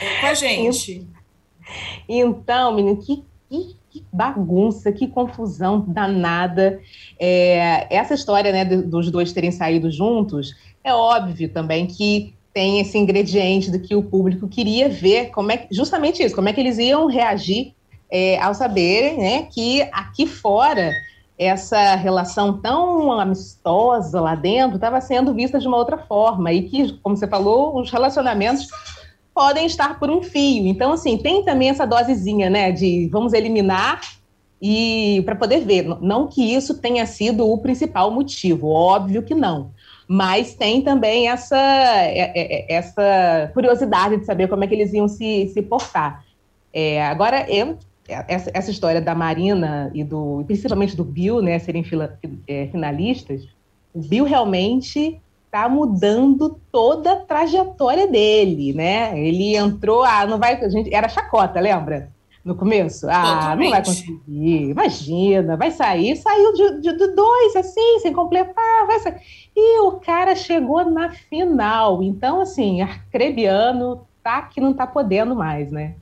É 0.00 0.20
com 0.20 0.26
a 0.26 0.34
gente. 0.34 1.06
Então, 2.08 2.74
menino, 2.74 2.96
que, 2.98 3.24
que, 3.50 3.76
que 3.90 4.04
bagunça, 4.12 4.92
que 4.92 5.08
confusão 5.08 5.80
danada. 5.80 6.80
É, 7.18 7.86
essa 7.94 8.14
história 8.14 8.52
né, 8.52 8.64
dos 8.64 9.10
dois 9.10 9.32
terem 9.32 9.50
saído 9.50 9.90
juntos, 9.90 10.54
é 10.84 10.94
óbvio 10.94 11.48
também 11.48 11.86
que 11.86 12.34
tem 12.54 12.80
esse 12.80 12.96
ingrediente 12.96 13.70
do 13.70 13.80
que 13.80 13.94
o 13.94 14.02
público 14.02 14.48
queria 14.48 14.88
ver, 14.88 15.30
como 15.30 15.52
é 15.52 15.66
justamente 15.70 16.22
isso, 16.22 16.34
como 16.34 16.48
é 16.48 16.52
que 16.52 16.60
eles 16.60 16.78
iam 16.78 17.06
reagir 17.06 17.74
é, 18.10 18.40
ao 18.40 18.54
saberem 18.54 19.18
né, 19.18 19.42
que 19.50 19.82
aqui 19.92 20.26
fora 20.26 20.92
essa 21.38 21.94
relação 21.94 22.58
tão 22.58 23.12
amistosa 23.12 24.20
lá 24.20 24.34
dentro 24.34 24.76
estava 24.76 25.00
sendo 25.00 25.32
vista 25.32 25.60
de 25.60 25.68
uma 25.68 25.76
outra 25.76 25.96
forma 25.96 26.52
e 26.52 26.62
que, 26.62 26.92
como 26.94 27.16
você 27.16 27.28
falou, 27.28 27.78
os 27.78 27.90
relacionamentos 27.90 28.66
podem 29.32 29.66
estar 29.66 30.00
por 30.00 30.10
um 30.10 30.20
fio. 30.20 30.66
Então, 30.66 30.92
assim, 30.92 31.16
tem 31.16 31.44
também 31.44 31.70
essa 31.70 31.86
dosezinha, 31.86 32.50
né, 32.50 32.72
de 32.72 33.08
vamos 33.12 33.32
eliminar 33.32 34.00
e 34.60 35.22
para 35.24 35.36
poder 35.36 35.60
ver. 35.60 35.84
Não 36.00 36.26
que 36.26 36.42
isso 36.42 36.78
tenha 36.78 37.06
sido 37.06 37.48
o 37.48 37.58
principal 37.58 38.10
motivo, 38.10 38.68
óbvio 38.68 39.22
que 39.22 39.34
não. 39.34 39.70
Mas 40.08 40.54
tem 40.54 40.82
também 40.82 41.28
essa, 41.28 41.56
é, 41.56 42.32
é, 42.34 42.74
essa 42.74 43.50
curiosidade 43.54 44.16
de 44.16 44.24
saber 44.26 44.48
como 44.48 44.64
é 44.64 44.66
que 44.66 44.74
eles 44.74 44.92
iam 44.92 45.06
se, 45.06 45.48
se 45.54 45.62
portar. 45.62 46.24
É, 46.72 47.04
agora, 47.06 47.46
eu 47.48 47.78
essa, 48.08 48.50
essa 48.54 48.70
história 48.70 49.00
da 49.00 49.14
Marina 49.14 49.90
e 49.94 50.02
do 50.02 50.42
principalmente 50.46 50.96
do 50.96 51.04
Bill, 51.04 51.42
né, 51.42 51.58
serem 51.58 51.84
fila, 51.84 52.18
é, 52.46 52.66
finalistas, 52.68 53.46
o 53.92 54.00
Bill 54.00 54.24
realmente 54.24 55.20
está 55.44 55.68
mudando 55.68 56.60
toda 56.70 57.12
a 57.12 57.16
trajetória 57.16 58.06
dele, 58.06 58.72
né? 58.72 59.18
Ele 59.18 59.56
entrou, 59.56 60.04
ah, 60.04 60.26
não 60.26 60.38
vai, 60.38 60.62
a 60.62 60.68
gente 60.68 60.94
era 60.94 61.08
chacota, 61.08 61.58
lembra? 61.58 62.10
No 62.44 62.54
começo, 62.54 63.06
ah, 63.10 63.22
Totalmente. 63.22 63.64
não 63.64 63.70
vai 63.70 63.84
conseguir, 63.84 64.70
imagina, 64.70 65.56
vai 65.56 65.70
sair, 65.70 66.16
saiu 66.16 66.52
de, 66.54 66.80
de, 66.80 66.96
de, 66.96 67.06
dois, 67.14 67.56
assim, 67.56 67.98
sem 68.00 68.12
completar, 68.12 68.86
vai 68.86 69.00
sair. 69.00 69.20
E 69.56 69.80
o 69.80 69.92
cara 69.92 70.34
chegou 70.34 70.84
na 70.84 71.10
final, 71.10 72.02
então, 72.02 72.40
assim, 72.40 72.80
arcrebiano 72.80 74.06
tá 74.22 74.42
que 74.42 74.60
não 74.60 74.72
tá 74.72 74.86
podendo 74.86 75.34
mais, 75.34 75.70
né? 75.70 75.94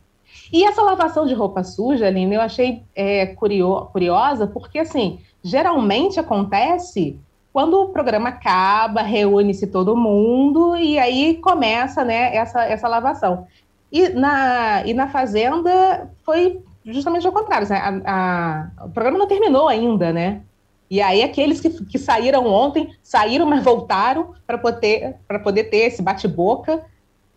E 0.53 0.65
essa 0.65 0.83
lavação 0.83 1.27
de 1.27 1.35
roupa 1.35 1.65
suja, 1.65 2.07
Aline, 2.07 2.35
eu 2.35 2.41
achei 2.41 2.83
é, 2.95 3.27
curio, 3.27 3.89
curiosa, 3.93 4.47
porque, 4.47 4.79
assim, 4.79 5.19
geralmente 5.43 6.21
acontece 6.21 7.19
quando 7.53 7.81
o 7.81 7.89
programa 7.89 8.29
acaba, 8.29 9.01
reúne-se 9.01 9.67
todo 9.67 9.97
mundo 9.97 10.77
e 10.77 10.99
aí 10.99 11.39
começa 11.39 12.05
né, 12.05 12.37
essa, 12.37 12.63
essa 12.65 12.87
lavação. 12.87 13.47
E 13.91 14.11
na, 14.11 14.85
e 14.85 14.93
na 14.93 15.09
Fazenda 15.09 16.11
foi 16.23 16.61
justamente 16.85 17.27
o 17.27 17.33
contrário. 17.33 17.67
Né? 17.69 18.03
A, 18.05 18.69
a, 18.79 18.85
o 18.85 18.91
programa 18.91 19.19
não 19.19 19.27
terminou 19.27 19.69
ainda, 19.69 20.13
né? 20.13 20.43
E 20.91 21.01
aí 21.01 21.23
aqueles 21.23 21.61
que, 21.61 21.71
que 21.85 21.99
saíram 21.99 22.47
ontem, 22.47 22.95
saíram, 23.03 23.47
mas 23.47 23.65
voltaram 23.65 24.35
para 24.47 24.59
poder, 24.59 25.17
poder 25.43 25.65
ter 25.65 25.79
esse 25.79 26.03
bate-boca. 26.03 26.85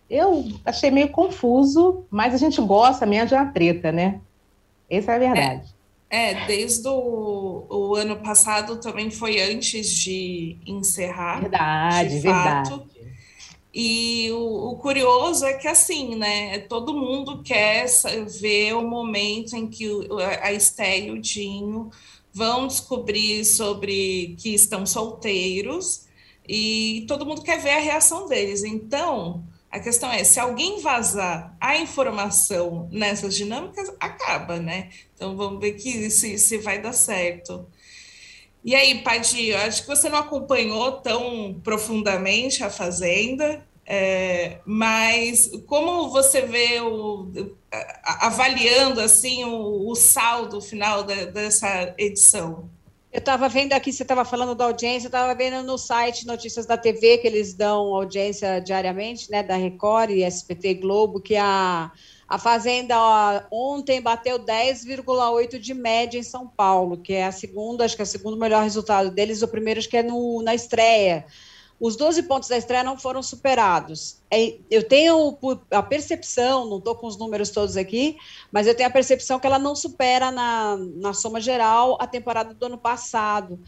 Eu 0.10 0.46
achei 0.66 0.90
meio 0.90 1.10
confuso, 1.10 2.04
mas 2.10 2.34
a 2.34 2.38
gente 2.38 2.60
gosta 2.62 3.06
mesmo 3.06 3.28
de 3.28 3.36
uma 3.36 3.46
treta, 3.46 3.92
né? 3.92 4.20
Essa 4.90 5.12
é 5.12 5.16
a 5.16 5.20
verdade. 5.20 5.76
É, 6.10 6.32
é 6.32 6.46
desde 6.48 6.88
o, 6.88 7.66
o 7.70 7.96
ano 7.96 8.18
passado 8.18 8.78
também 8.78 9.12
foi 9.12 9.40
antes 9.40 9.88
de 9.90 10.58
encerrar. 10.66 11.42
Verdade, 11.42 12.22
de 12.22 12.22
fato. 12.22 12.70
verdade. 12.70 12.90
E 13.72 14.32
o, 14.32 14.72
o, 14.72 14.76
curioso 14.78 15.46
é 15.46 15.54
que, 15.54 15.68
assim, 15.68 16.16
né, 16.16 16.58
todo 16.60 16.92
mundo 16.92 17.44
quer 17.44 17.86
ver 18.42 18.74
o 18.74 18.82
momento 18.82 19.56
em 19.56 19.68
que 19.68 19.88
a 20.42 20.52
Esté 20.52 21.02
e 21.02 21.12
o 21.12 21.22
Dinho 21.22 21.92
vão 22.34 22.66
descobrir 22.68 23.46
sobre 23.46 24.36
que 24.40 24.56
estão 24.56 24.86
solteiros 24.86 26.08
e 26.48 27.06
todo 27.08 27.26
mundo 27.26 27.44
quer 27.44 27.60
ver 27.60 27.74
a 27.74 27.80
reação 27.80 28.28
deles. 28.28 28.64
Então, 28.64 29.44
a 29.72 29.80
questão 29.80 30.12
é, 30.12 30.24
se 30.24 30.40
alguém 30.40 30.82
vazar 30.82 31.56
a 31.60 31.78
informação 31.78 32.88
nessas 32.92 33.36
dinâmicas, 33.36 33.92
acaba, 34.00 34.58
né? 34.60 34.90
Então, 35.14 35.38
vamos 35.38 35.60
ver 35.60 35.74
que 35.74 36.10
se, 36.10 36.38
se 36.38 36.58
vai 36.58 36.82
dar 36.82 36.94
certo. 36.94 37.68
E 38.64 38.76
aí, 38.76 39.02
Padir, 39.04 39.56
acho 39.56 39.84
que 39.84 39.88
você 39.88 40.10
não 40.10 40.18
acompanhou 40.20 40.94
tão 40.94 41.60
profundamente 41.64 42.64
a 42.64 42.70
Fazenda, 42.70 43.66
é, 43.86 44.60
mas 44.66 45.50
como 45.66 46.10
você 46.10 46.42
vê 46.42 46.80
o, 46.82 47.32
avaliando 48.04 49.02
assim 49.02 49.44
o, 49.46 49.90
o 49.90 49.96
saldo 49.96 50.62
final 50.62 51.04
de, 51.04 51.28
dessa 51.28 51.94
edição? 51.98 52.70
Eu 53.12 53.18
estava 53.18 53.50
vendo 53.50 53.74
aqui, 53.74 53.92
você 53.92 54.04
estava 54.04 54.24
falando 54.24 54.54
da 54.54 54.66
audiência, 54.66 55.08
eu 55.08 55.10
estava 55.10 55.34
vendo 55.34 55.64
no 55.66 55.80
site 55.80 56.28
Notícias 56.28 56.68
da 56.68 56.78
TV, 56.78 57.18
que 57.18 57.26
eles 57.26 57.56
dão 57.56 57.96
audiência 57.96 58.60
diariamente, 58.60 59.32
né, 59.32 59.42
da 59.42 59.56
Record 59.56 60.12
e 60.12 60.24
SPT 60.24 60.76
Globo, 60.76 61.20
que 61.20 61.36
a, 61.36 61.92
a 62.28 62.38
Fazenda 62.38 62.96
ó, 63.00 63.42
ontem 63.52 64.00
bateu 64.00 64.38
10,8 64.38 65.58
de 65.58 65.74
média 65.74 66.20
em 66.20 66.24
São 66.24 66.48
Paulo, 66.48 66.98
que 67.02 67.14
é 67.14 67.26
a 67.26 67.32
segunda, 67.32 67.84
acho 67.84 67.96
que 67.96 68.02
é 68.02 68.04
o 68.04 68.08
segundo 68.08 68.38
melhor 68.38 68.62
resultado 68.62 69.10
deles, 69.10 69.42
o 69.42 69.48
primeiro 69.48 69.80
acho 69.80 69.90
que 69.90 69.98
é 69.98 70.04
no, 70.04 70.44
na 70.44 70.54
estreia. 70.54 71.26
Os 71.80 71.96
12 71.96 72.24
pontos 72.24 72.50
da 72.50 72.58
estreia 72.58 72.84
não 72.84 72.98
foram 72.98 73.24
superados. 73.24 74.18
É, 74.30 74.58
eu 74.70 74.84
tenho 74.84 75.38
a 75.72 75.82
percepção, 75.82 76.70
não 76.70 76.78
estou 76.78 76.96
com 76.96 77.08
os 77.08 77.18
números 77.18 77.52
todos 77.52 77.78
aqui, 77.78 78.18
mas 78.52 78.68
eu 78.68 78.76
tenho 78.76 78.90
a 78.90 78.92
percepção 78.92 79.40
que 79.40 79.48
ela 79.48 79.58
não 79.58 79.76
supera 79.76 80.30
na, 80.30 80.78
na 80.96 81.14
soma 81.14 81.40
geral 81.40 81.98
a 82.00 82.06
temporada 82.06 82.54
do 82.54 82.66
ano 82.66 82.78
passado. 82.78 83.60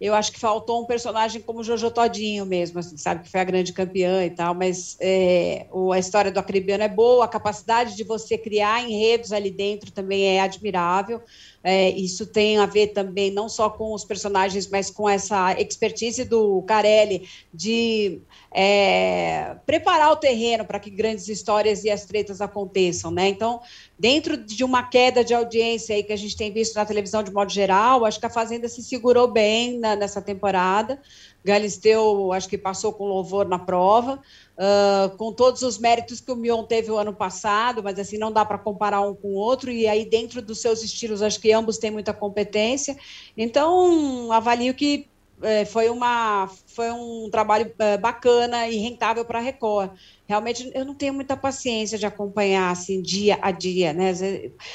Eu 0.00 0.14
acho 0.14 0.30
que 0.30 0.38
faltou 0.38 0.80
um 0.80 0.86
personagem 0.86 1.42
como 1.42 1.64
Jojo 1.64 1.90
Todinho 1.90 2.46
mesmo, 2.46 2.78
assim, 2.78 2.96
sabe, 2.96 3.24
que 3.24 3.30
foi 3.30 3.40
a 3.40 3.44
grande 3.44 3.72
campeã 3.72 4.24
e 4.24 4.30
tal, 4.30 4.54
mas 4.54 4.96
é, 5.00 5.66
a 5.92 5.98
história 5.98 6.30
do 6.30 6.38
Acribiano 6.38 6.84
é 6.84 6.88
boa, 6.88 7.24
a 7.24 7.28
capacidade 7.28 7.96
de 7.96 8.04
você 8.04 8.38
criar 8.38 8.88
enredos 8.88 9.32
ali 9.32 9.50
dentro 9.50 9.90
também 9.90 10.36
é 10.36 10.40
admirável. 10.40 11.20
É, 11.62 11.90
isso 11.90 12.24
tem 12.24 12.58
a 12.58 12.66
ver 12.66 12.88
também 12.88 13.30
não 13.30 13.48
só 13.48 13.68
com 13.68 13.92
os 13.92 14.04
personagens, 14.04 14.68
mas 14.68 14.90
com 14.90 15.08
essa 15.08 15.52
expertise 15.60 16.24
do 16.24 16.62
Carelli 16.62 17.28
de 17.52 18.20
é, 18.52 19.56
preparar 19.66 20.12
o 20.12 20.16
terreno 20.16 20.64
para 20.64 20.78
que 20.78 20.88
grandes 20.88 21.28
histórias 21.28 21.84
e 21.84 21.90
as 21.90 22.04
tretas 22.04 22.40
aconteçam, 22.40 23.10
né? 23.10 23.28
Então, 23.28 23.60
dentro 23.98 24.36
de 24.36 24.62
uma 24.62 24.84
queda 24.84 25.24
de 25.24 25.34
audiência 25.34 25.96
aí 25.96 26.02
que 26.02 26.12
a 26.12 26.16
gente 26.16 26.36
tem 26.36 26.52
visto 26.52 26.76
na 26.76 26.86
televisão 26.86 27.22
de 27.22 27.32
modo 27.32 27.52
geral, 27.52 28.04
acho 28.04 28.20
que 28.20 28.26
a 28.26 28.30
Fazenda 28.30 28.68
se 28.68 28.82
segurou 28.82 29.26
bem 29.28 29.78
na, 29.78 29.96
nessa 29.96 30.22
temporada. 30.22 31.00
Galisteu, 31.44 32.32
acho 32.32 32.48
que 32.48 32.58
passou 32.58 32.92
com 32.92 33.04
louvor 33.04 33.48
na 33.48 33.58
prova, 33.58 34.20
uh, 34.56 35.16
com 35.16 35.32
todos 35.32 35.62
os 35.62 35.78
méritos 35.78 36.20
que 36.20 36.30
o 36.32 36.36
Mion 36.36 36.64
teve 36.64 36.90
o 36.90 36.98
ano 36.98 37.12
passado, 37.12 37.82
mas 37.82 37.98
assim 37.98 38.18
não 38.18 38.32
dá 38.32 38.44
para 38.44 38.58
comparar 38.58 39.00
um 39.00 39.14
com 39.14 39.28
o 39.28 39.34
outro, 39.34 39.70
e 39.70 39.86
aí 39.86 40.04
dentro 40.04 40.42
dos 40.42 40.60
seus 40.60 40.82
estilos, 40.82 41.22
acho 41.22 41.40
que 41.40 41.52
ambos 41.52 41.78
têm 41.78 41.90
muita 41.90 42.12
competência. 42.12 42.96
Então, 43.36 44.32
avalio 44.32 44.74
que 44.74 45.08
é, 45.42 45.64
foi, 45.64 45.88
uma, 45.88 46.50
foi 46.78 46.92
um 46.92 47.28
trabalho 47.28 47.74
é, 47.76 47.96
bacana 47.96 48.68
e 48.68 48.76
rentável 48.76 49.24
para 49.24 49.40
a 49.40 49.42
Record. 49.42 49.90
Realmente, 50.28 50.70
eu 50.72 50.84
não 50.84 50.94
tenho 50.94 51.12
muita 51.12 51.36
paciência 51.36 51.98
de 51.98 52.06
acompanhar 52.06 52.70
assim, 52.70 53.02
dia 53.02 53.36
a 53.42 53.50
dia. 53.50 53.92
Né? 53.92 54.12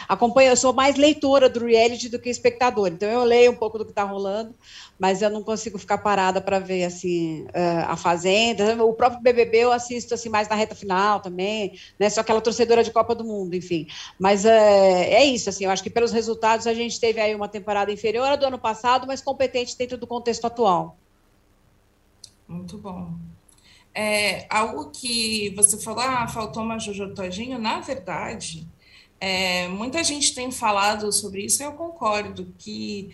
Acompanho, 0.09 0.49
eu 0.49 0.57
sou 0.57 0.73
mais 0.73 0.97
leitora 0.97 1.47
do 1.47 1.65
reality 1.65 2.09
do 2.09 2.19
que 2.19 2.29
espectador, 2.29 2.89
então 2.89 3.07
eu 3.07 3.23
leio 3.23 3.53
um 3.53 3.55
pouco 3.55 3.77
do 3.77 3.85
que 3.85 3.91
está 3.91 4.03
rolando, 4.03 4.53
mas 4.99 5.21
eu 5.21 5.29
não 5.29 5.41
consigo 5.41 5.77
ficar 5.77 5.99
parada 5.99 6.41
para 6.41 6.59
ver 6.59 6.83
assim 6.83 7.47
é, 7.53 7.85
a 7.87 7.95
Fazenda. 7.95 8.83
O 8.83 8.93
próprio 8.93 9.21
BBB 9.21 9.59
eu 9.59 9.71
assisto 9.71 10.13
assim, 10.13 10.27
mais 10.27 10.49
na 10.49 10.55
reta 10.55 10.75
final 10.75 11.21
também, 11.21 11.79
né? 11.97 12.09
só 12.09 12.19
aquela 12.19 12.41
torcedora 12.41 12.83
de 12.83 12.91
Copa 12.91 13.15
do 13.15 13.23
Mundo, 13.23 13.55
enfim. 13.55 13.87
Mas 14.19 14.43
é, 14.43 15.13
é 15.13 15.23
isso, 15.23 15.49
assim, 15.49 15.63
eu 15.63 15.71
acho 15.71 15.83
que 15.83 15.89
pelos 15.89 16.11
resultados 16.11 16.67
a 16.67 16.73
gente 16.73 16.99
teve 16.99 17.21
aí 17.21 17.33
uma 17.33 17.47
temporada 17.47 17.93
inferior 17.93 18.27
à 18.27 18.35
do 18.35 18.45
ano 18.45 18.59
passado, 18.59 19.07
mas 19.07 19.21
competente 19.21 19.77
dentro 19.77 19.97
do 19.97 20.05
contexto 20.05 20.45
atual. 20.45 20.97
Muito 22.53 22.77
bom. 22.77 23.13
É, 23.93 24.45
algo 24.49 24.89
que 24.91 25.49
você 25.55 25.77
falou, 25.77 26.01
ah, 26.01 26.27
faltou 26.27 26.63
uma 26.63 26.79
Jojo 26.79 27.13
Todinho, 27.13 27.59
na 27.59 27.79
verdade, 27.79 28.67
é, 29.19 29.67
muita 29.67 30.03
gente 30.03 30.33
tem 30.33 30.51
falado 30.51 31.11
sobre 31.11 31.45
isso 31.45 31.61
e 31.61 31.65
eu 31.65 31.73
concordo 31.73 32.53
que 32.57 33.11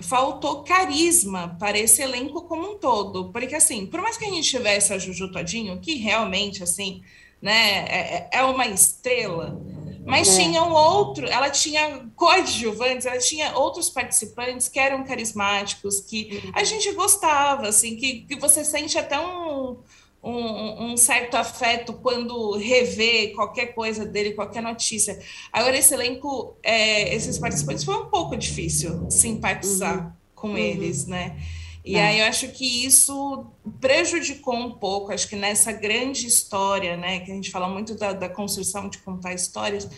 faltou 0.00 0.62
carisma 0.62 1.56
para 1.58 1.78
esse 1.78 2.02
elenco 2.02 2.42
como 2.42 2.72
um 2.72 2.78
todo, 2.78 3.30
porque 3.32 3.54
assim, 3.54 3.86
por 3.86 4.00
mais 4.00 4.16
que 4.16 4.24
a 4.24 4.30
gente 4.30 4.48
tivesse 4.48 4.92
a 4.92 4.98
Juju 4.98 5.32
Todinho, 5.32 5.80
que 5.80 5.94
realmente 5.96 6.62
assim, 6.62 7.02
né, 7.40 7.84
é, 7.88 8.30
é 8.32 8.44
uma 8.44 8.66
estrela, 8.66 9.60
mas 10.04 10.28
é. 10.28 10.42
tinham 10.42 10.72
outro, 10.72 11.26
ela 11.26 11.50
tinha 11.50 12.06
coadjuvantes, 12.16 13.06
ela 13.06 13.18
tinha 13.18 13.56
outros 13.56 13.90
participantes 13.90 14.68
que 14.68 14.78
eram 14.78 15.04
carismáticos, 15.04 16.00
que 16.00 16.50
a 16.54 16.64
gente 16.64 16.92
gostava, 16.92 17.68
assim, 17.68 17.96
que, 17.96 18.22
que 18.22 18.36
você 18.36 18.64
sente 18.64 18.98
até 18.98 19.18
um, 19.20 19.76
um, 20.22 20.92
um, 20.92 20.96
certo 20.96 21.36
afeto 21.36 21.92
quando 21.94 22.56
revê 22.56 23.28
qualquer 23.28 23.74
coisa 23.74 24.04
dele, 24.06 24.32
qualquer 24.32 24.62
notícia. 24.62 25.18
Agora, 25.52 25.76
esse 25.76 25.92
elenco, 25.92 26.56
é, 26.62 27.14
esses 27.14 27.38
participantes, 27.38 27.84
foi 27.84 27.96
um 27.96 28.06
pouco 28.06 28.36
difícil 28.36 29.10
simpatizar 29.10 30.06
uhum. 30.06 30.12
com 30.34 30.48
uhum. 30.48 30.58
eles, 30.58 31.06
né? 31.06 31.36
E 31.84 31.96
é. 31.96 32.06
aí 32.06 32.20
eu 32.20 32.26
acho 32.26 32.48
que 32.48 32.84
isso 32.84 33.46
prejudicou 33.80 34.54
um 34.54 34.72
pouco, 34.72 35.12
acho 35.12 35.28
que 35.28 35.36
nessa 35.36 35.72
grande 35.72 36.26
história, 36.26 36.96
né, 36.96 37.20
que 37.20 37.30
a 37.32 37.34
gente 37.34 37.50
fala 37.50 37.68
muito 37.68 37.94
da, 37.94 38.12
da 38.12 38.28
construção 38.28 38.88
de 38.88 38.98
contar 38.98 39.32
histórias, 39.32 39.88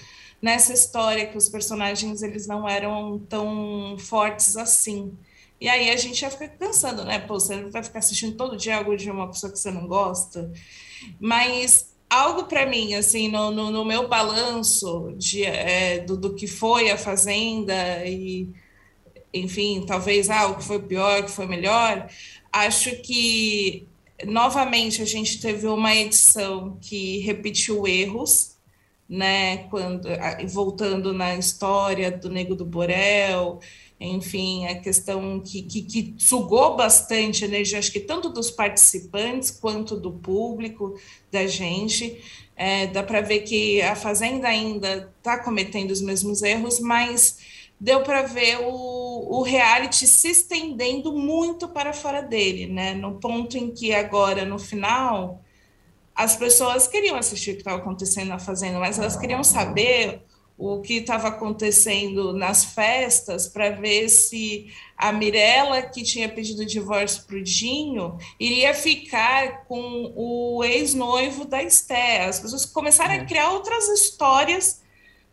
nessa 0.41 0.73
história 0.73 1.27
que 1.27 1.37
os 1.37 1.49
personagens 1.49 2.23
eles 2.23 2.47
não 2.47 2.69
eram 2.69 3.19
tão 3.29 3.97
fortes 3.99 4.57
assim. 4.57 5.13
E 5.61 5.69
aí 5.69 5.91
a 5.91 5.97
gente 5.97 6.21
já 6.21 6.29
fica 6.29 6.49
cansando, 6.49 7.05
né? 7.05 7.21
Pô, 7.21 7.35
você 7.35 7.63
vai 7.71 7.85
ficar 7.85 8.01
assistindo 8.01 8.37
todo 8.37 8.57
dia 8.57 8.77
algo 8.77 8.97
de 8.97 9.09
uma 9.09 9.29
pessoa 9.29 9.53
que 9.53 9.59
você 9.59 9.71
não 9.71 9.87
gosta. 9.87 10.53
Mas 11.21 11.95
algo 12.11 12.45
para 12.45 12.67
mim, 12.67 12.95
assim, 12.95 13.29
no, 13.29 13.53
no, 13.53 13.71
no, 13.71 13.85
meu 13.85 14.09
balanço 14.09 15.15
de, 15.17 15.45
é, 15.45 16.01
do, 16.01 16.17
do 16.17 16.35
que 16.35 16.49
foi 16.49 16.91
a 16.91 16.99
Fazenda 16.99 18.05
e 18.05 18.51
enfim, 19.33 19.85
talvez 19.87 20.29
ah, 20.31 20.47
o 20.47 20.57
que 20.57 20.65
foi 20.65 20.81
pior, 20.81 21.21
o 21.21 21.25
que 21.25 21.31
foi 21.31 21.47
melhor. 21.47 22.09
Acho 22.53 22.95
que 23.03 23.87
novamente 24.27 25.03
a 25.03 25.05
gente 25.05 25.41
teve 25.41 25.67
uma 25.67 25.95
edição 25.95 26.79
que 26.81 27.19
repetiu 27.21 27.87
erros, 27.87 28.57
né? 29.09 29.69
Quando 29.69 30.09
voltando 30.53 31.13
na 31.13 31.37
história 31.37 32.11
do 32.11 32.31
Nego 32.31 32.55
do 32.55 32.65
Borel, 32.65 33.61
enfim, 34.01 34.67
a 34.67 34.75
questão 34.81 35.41
que, 35.41 35.63
que, 35.63 35.83
que, 35.83 36.15
sugou 36.19 36.77
bastante 36.77 37.45
energia, 37.45 37.79
acho 37.79 37.93
que 37.93 38.01
tanto 38.01 38.29
dos 38.29 38.51
participantes 38.51 39.51
quanto 39.51 39.97
do 39.97 40.11
público, 40.11 40.99
da 41.31 41.47
gente. 41.47 42.21
É, 42.55 42.87
dá 42.87 43.03
para 43.03 43.21
ver 43.21 43.41
que 43.41 43.81
a 43.81 43.95
Fazenda 43.97 44.47
ainda 44.47 45.11
está 45.19 45.39
cometendo 45.39 45.91
os 45.91 46.03
mesmos 46.03 46.43
erros, 46.43 46.81
mas 46.81 47.39
deu 47.83 48.05
para 48.05 48.23
ver 48.23 48.61
o, 48.61 49.41
o 49.41 49.43
reality 49.43 50.07
se 50.07 50.31
estendendo 50.31 51.13
muito 51.13 51.67
para 51.67 51.93
fora 51.93 52.23
dele, 52.23 52.69
né? 52.69 52.95
No 52.95 53.19
ponto 53.19 53.59
em 53.59 53.73
que 53.73 53.93
agora, 53.93 54.45
no 54.45 54.57
final, 54.57 55.43
as 56.15 56.37
pessoas 56.37 56.87
queriam 56.87 57.17
assistir 57.17 57.51
o 57.51 57.55
que 57.55 57.61
estava 57.63 57.79
acontecendo 57.79 58.29
na 58.29 58.39
Fazenda, 58.39 58.79
mas 58.79 59.01
elas 59.01 59.17
queriam 59.17 59.43
saber 59.43 60.23
o 60.57 60.81
que 60.81 60.99
estava 60.99 61.27
acontecendo 61.27 62.33
nas 62.33 62.67
festas 62.67 63.49
para 63.49 63.71
ver 63.71 64.09
se 64.09 64.73
a 64.97 65.11
Mirella, 65.11 65.83
que 65.83 66.05
tinha 66.05 66.29
pedido 66.29 66.65
divórcio 66.65 67.25
para 67.25 67.35
o 67.35 67.43
Dinho, 67.43 68.17
iria 68.39 68.73
ficar 68.75 69.65
com 69.65 70.13
o 70.15 70.63
ex-noivo 70.63 71.47
da 71.47 71.61
Esté. 71.61 72.27
As 72.27 72.39
pessoas 72.39 72.65
começaram 72.65 73.15
é. 73.15 73.19
a 73.19 73.25
criar 73.27 73.51
outras 73.51 73.89
histórias 73.89 74.82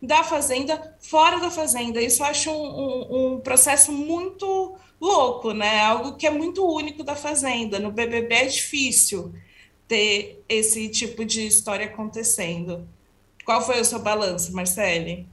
da 0.02 0.24
Fazenda 0.24 0.96
fora 1.00 1.38
da 1.38 1.50
Fazenda. 1.50 2.00
Isso 2.00 2.22
eu 2.22 2.26
acho 2.26 2.50
um, 2.50 2.54
um, 2.54 3.34
um 3.34 3.40
processo 3.40 3.92
muito 3.92 4.76
louco, 5.00 5.52
né? 5.52 5.80
Algo 5.80 6.16
que 6.16 6.26
é 6.26 6.30
muito 6.30 6.66
único 6.66 7.02
da 7.02 7.14
Fazenda. 7.14 7.78
No 7.78 7.90
BBB 7.90 8.34
é 8.34 8.46
difícil 8.46 9.34
ter 9.86 10.42
esse 10.48 10.88
tipo 10.88 11.24
de 11.24 11.46
história 11.46 11.86
acontecendo. 11.86 12.86
Qual 13.44 13.60
foi 13.60 13.80
o 13.80 13.84
seu 13.84 13.98
balanço, 13.98 14.54
Marcele? 14.54 15.26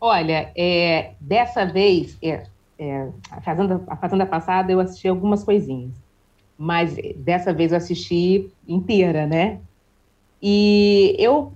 Olha, 0.00 0.52
é, 0.56 1.12
dessa 1.20 1.64
vez, 1.64 2.18
é, 2.20 2.46
é, 2.78 3.08
a, 3.30 3.40
fazenda, 3.40 3.82
a 3.86 3.96
Fazenda 3.96 4.26
passada 4.26 4.72
eu 4.72 4.80
assisti 4.80 5.08
algumas 5.08 5.44
coisinhas, 5.44 5.92
mas 6.58 6.96
dessa 7.16 7.54
vez 7.54 7.72
eu 7.72 7.78
assisti 7.78 8.50
inteira, 8.66 9.26
né? 9.26 9.60
E 10.42 11.16
eu, 11.18 11.52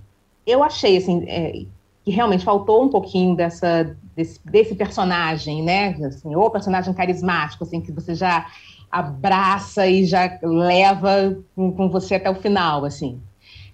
eu 0.47 0.63
achei, 0.63 0.97
assim, 0.97 1.23
é, 1.27 1.65
que 2.03 2.11
realmente 2.11 2.43
faltou 2.43 2.83
um 2.83 2.89
pouquinho 2.89 3.35
dessa, 3.35 3.95
desse, 4.15 4.39
desse 4.45 4.75
personagem, 4.75 5.63
né? 5.63 5.95
Assim, 6.05 6.35
ou 6.35 6.49
personagem 6.49 6.93
carismático, 6.93 7.63
assim, 7.63 7.81
que 7.81 7.91
você 7.91 8.15
já 8.15 8.47
abraça 8.91 9.85
e 9.87 10.05
já 10.05 10.39
leva 10.41 11.37
com, 11.55 11.71
com 11.71 11.89
você 11.89 12.15
até 12.15 12.29
o 12.29 12.35
final, 12.35 12.85
assim. 12.85 13.21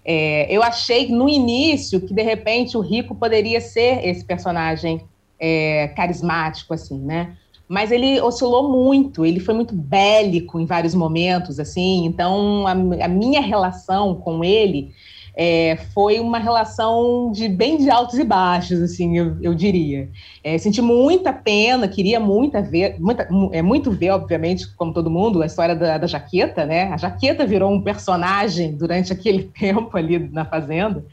É, 0.04 0.46
eu 0.54 0.62
achei 0.62 1.08
no 1.08 1.28
início 1.28 2.00
que 2.00 2.14
de 2.14 2.22
repente 2.22 2.78
o 2.78 2.82
Rico 2.82 3.16
poderia 3.16 3.60
ser 3.60 4.06
esse 4.06 4.24
personagem 4.24 5.02
é, 5.40 5.88
carismático, 5.96 6.74
assim, 6.74 7.00
né? 7.00 7.36
Mas 7.68 7.92
ele 7.92 8.22
oscilou 8.22 8.70
muito, 8.70 9.26
ele 9.26 9.40
foi 9.40 9.56
muito 9.56 9.74
bélico 9.74 10.60
em 10.60 10.66
vários 10.68 10.94
momentos, 10.94 11.60
assim. 11.60 12.06
Então 12.06 12.68
a, 12.68 12.72
a 12.72 13.08
minha 13.08 13.42
relação 13.42 14.14
com 14.14 14.44
ele 14.44 14.94
é, 15.36 15.78
foi 15.94 16.20
uma 16.20 16.40
relação 16.40 17.30
de 17.32 17.50
bem 17.50 17.78
de 17.78 17.90
altos 17.90 18.18
e 18.18 18.24
baixos, 18.24 18.82
assim, 18.82 19.18
eu, 19.18 19.36
eu 19.42 19.54
diria. 19.54 20.10
É, 20.42 20.58
senti 20.58 20.82
muita 20.82 21.34
pena, 21.34 21.88
queria 21.88 22.20
muito 22.20 22.62
ver, 22.64 22.96
muita, 23.00 23.28
é, 23.52 23.62
muito 23.62 23.92
ver, 23.92 24.12
obviamente, 24.12 24.74
como 24.76 24.94
todo 24.94 25.10
mundo, 25.10 25.42
a 25.42 25.46
história 25.46 25.76
da, 25.76 25.98
da 25.98 26.08
jaqueta, 26.08 26.66
né? 26.66 26.84
A 26.94 26.98
jaqueta 26.98 27.46
virou 27.46 27.70
um 27.70 27.82
personagem 27.82 28.76
durante 28.76 29.12
aquele 29.12 29.44
tempo 29.60 29.98
ali 29.98 30.18
na 30.20 30.46
Fazenda. 30.46 31.04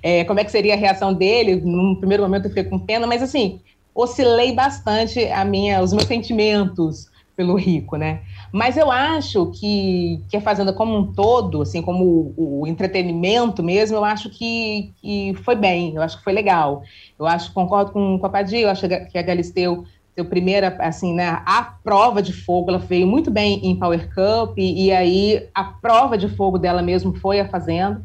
É, 0.00 0.22
como 0.24 0.38
é 0.38 0.44
que 0.44 0.52
seria 0.52 0.74
a 0.74 0.76
reação 0.76 1.12
dele? 1.12 1.56
Num 1.56 1.96
primeiro 1.96 2.22
momento 2.22 2.44
eu 2.44 2.50
fiquei 2.50 2.64
com 2.64 2.78
pena, 2.78 3.06
mas 3.06 3.20
assim, 3.20 3.60
oscilei 3.92 4.52
bastante 4.52 5.24
a 5.26 5.44
minha, 5.44 5.82
os 5.82 5.92
meus 5.92 6.06
sentimentos 6.06 7.08
pelo 7.36 7.54
Rico, 7.54 7.96
né? 7.96 8.22
Mas 8.50 8.76
eu 8.76 8.90
acho 8.90 9.52
que, 9.52 10.22
que 10.28 10.36
a 10.36 10.40
Fazenda 10.40 10.72
como 10.72 10.96
um 10.96 11.12
todo, 11.12 11.62
assim, 11.62 11.82
como 11.82 12.32
o, 12.36 12.62
o 12.62 12.66
entretenimento 12.66 13.62
mesmo, 13.62 13.96
eu 13.96 14.04
acho 14.04 14.30
que, 14.30 14.94
que 15.00 15.34
foi 15.44 15.54
bem, 15.54 15.94
eu 15.94 16.02
acho 16.02 16.18
que 16.18 16.24
foi 16.24 16.32
legal. 16.32 16.82
Eu 17.18 17.26
acho, 17.26 17.52
concordo 17.52 17.92
com, 17.92 18.18
com 18.18 18.26
a 18.26 18.30
Padia, 18.30 18.62
eu 18.62 18.70
acho 18.70 18.88
que 18.88 19.18
a 19.18 19.22
Galisteu 19.22 19.84
seu 20.16 20.24
primeira, 20.24 20.74
assim, 20.80 21.12
né, 21.12 21.42
a 21.44 21.62
prova 21.62 22.22
de 22.22 22.32
fogo, 22.32 22.70
ela 22.70 22.78
veio 22.78 23.06
muito 23.06 23.30
bem 23.30 23.60
em 23.62 23.76
Power 23.76 24.08
Cup, 24.14 24.56
e, 24.56 24.86
e 24.86 24.90
aí 24.92 25.46
a 25.54 25.62
prova 25.62 26.16
de 26.16 26.26
fogo 26.26 26.58
dela 26.58 26.80
mesmo 26.80 27.14
foi 27.18 27.38
a 27.38 27.46
Fazenda. 27.46 28.02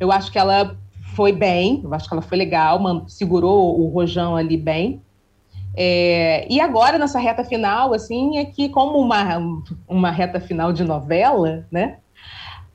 Eu 0.00 0.10
acho 0.10 0.32
que 0.32 0.38
ela 0.40 0.76
foi 1.14 1.30
bem, 1.30 1.80
eu 1.84 1.94
acho 1.94 2.08
que 2.08 2.14
ela 2.14 2.22
foi 2.22 2.36
legal, 2.36 2.80
segurou 3.06 3.80
o 3.80 3.86
Rojão 3.90 4.34
ali 4.34 4.56
bem. 4.56 5.00
É, 5.74 6.46
e 6.52 6.60
agora, 6.60 6.98
nessa 6.98 7.18
reta 7.18 7.44
final, 7.44 7.94
assim, 7.94 8.38
é 8.38 8.44
que 8.44 8.68
como 8.68 8.98
uma, 8.98 9.64
uma 9.88 10.10
reta 10.10 10.40
final 10.40 10.72
de 10.72 10.84
novela, 10.84 11.66
né? 11.70 11.98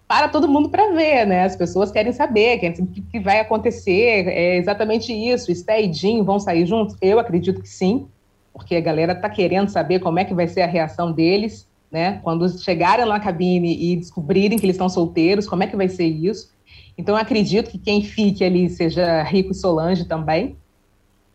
Para 0.08 0.30
todo 0.30 0.48
mundo 0.48 0.70
para 0.70 0.92
ver, 0.94 1.26
né? 1.28 1.44
As 1.44 1.56
pessoas 1.56 1.92
querem 1.92 2.14
saber 2.14 2.58
o 2.80 2.88
que, 2.88 3.02
que, 3.02 3.20
vai 3.20 3.40
acontecer. 3.40 4.28
É 4.28 4.58
exatamente 4.58 5.12
isso. 5.12 5.52
Esté 5.52 5.82
e 5.82 5.88
Dinho 5.88 6.24
vão 6.24 6.40
sair 6.40 6.66
juntos? 6.66 6.96
Eu 7.02 7.20
acredito 7.20 7.62
que 7.62 7.70
sim, 7.70 8.08
porque 8.54 8.76
a 8.76 8.82
galera 8.82 9.14
está 9.14 9.30
querendo 9.30 9.70
saber 9.70 10.00
como 10.00 10.18
é 10.18 10.26
que 10.26 10.34
vai 10.34 10.48
ser 10.48 10.62
a 10.62 10.68
reação 10.68 11.12
deles, 11.12 11.68
né? 11.92 12.20
Quando 12.24 12.48
chegarem 12.58 13.06
na 13.06 13.20
cabine 13.20 13.78
e 13.92 13.98
descobrirem 13.98 14.58
que 14.58 14.66
eles 14.66 14.76
estão 14.76 14.90
solteiros, 14.90 15.48
como 15.48 15.64
é 15.64 15.68
que 15.68 15.76
vai 15.76 15.90
ser 15.90 16.06
isso? 16.06 16.56
Então, 16.98 17.16
acredito 17.16 17.70
que 17.70 17.78
quem 17.78 18.02
fique 18.02 18.44
ali 18.44 18.70
seja 18.70 19.22
Rico 19.22 19.52
e 19.52 19.56
Solange 19.56 20.06
também, 20.06 20.56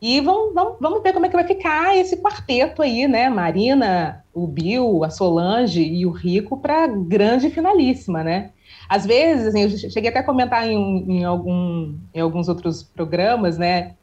e 0.02 0.20
vamos, 0.20 0.52
vamos, 0.52 0.78
vamos 0.80 1.00
ver 1.00 1.12
como 1.12 1.26
é 1.26 1.28
que 1.28 1.36
vai 1.36 1.46
ficar 1.46 1.96
esse 1.96 2.16
quarteto 2.16 2.82
aí, 2.82 3.06
né? 3.06 3.28
Marina, 3.28 4.24
o 4.34 4.48
Bill, 4.48 5.04
a 5.04 5.10
Solange 5.10 5.80
e 5.80 6.04
o 6.04 6.10
Rico 6.10 6.56
para 6.56 6.88
grande 6.88 7.48
finalíssima, 7.50 8.24
né? 8.24 8.50
Às 8.88 9.06
vezes, 9.06 9.46
assim, 9.46 9.62
eu 9.62 9.90
cheguei 9.90 10.10
até 10.10 10.18
a 10.18 10.24
comentar 10.24 10.66
em, 10.68 10.76
em, 11.08 11.24
algum, 11.24 11.94
em 12.12 12.18
alguns 12.18 12.48
outros 12.48 12.82
programas, 12.82 13.56
né? 13.56 13.94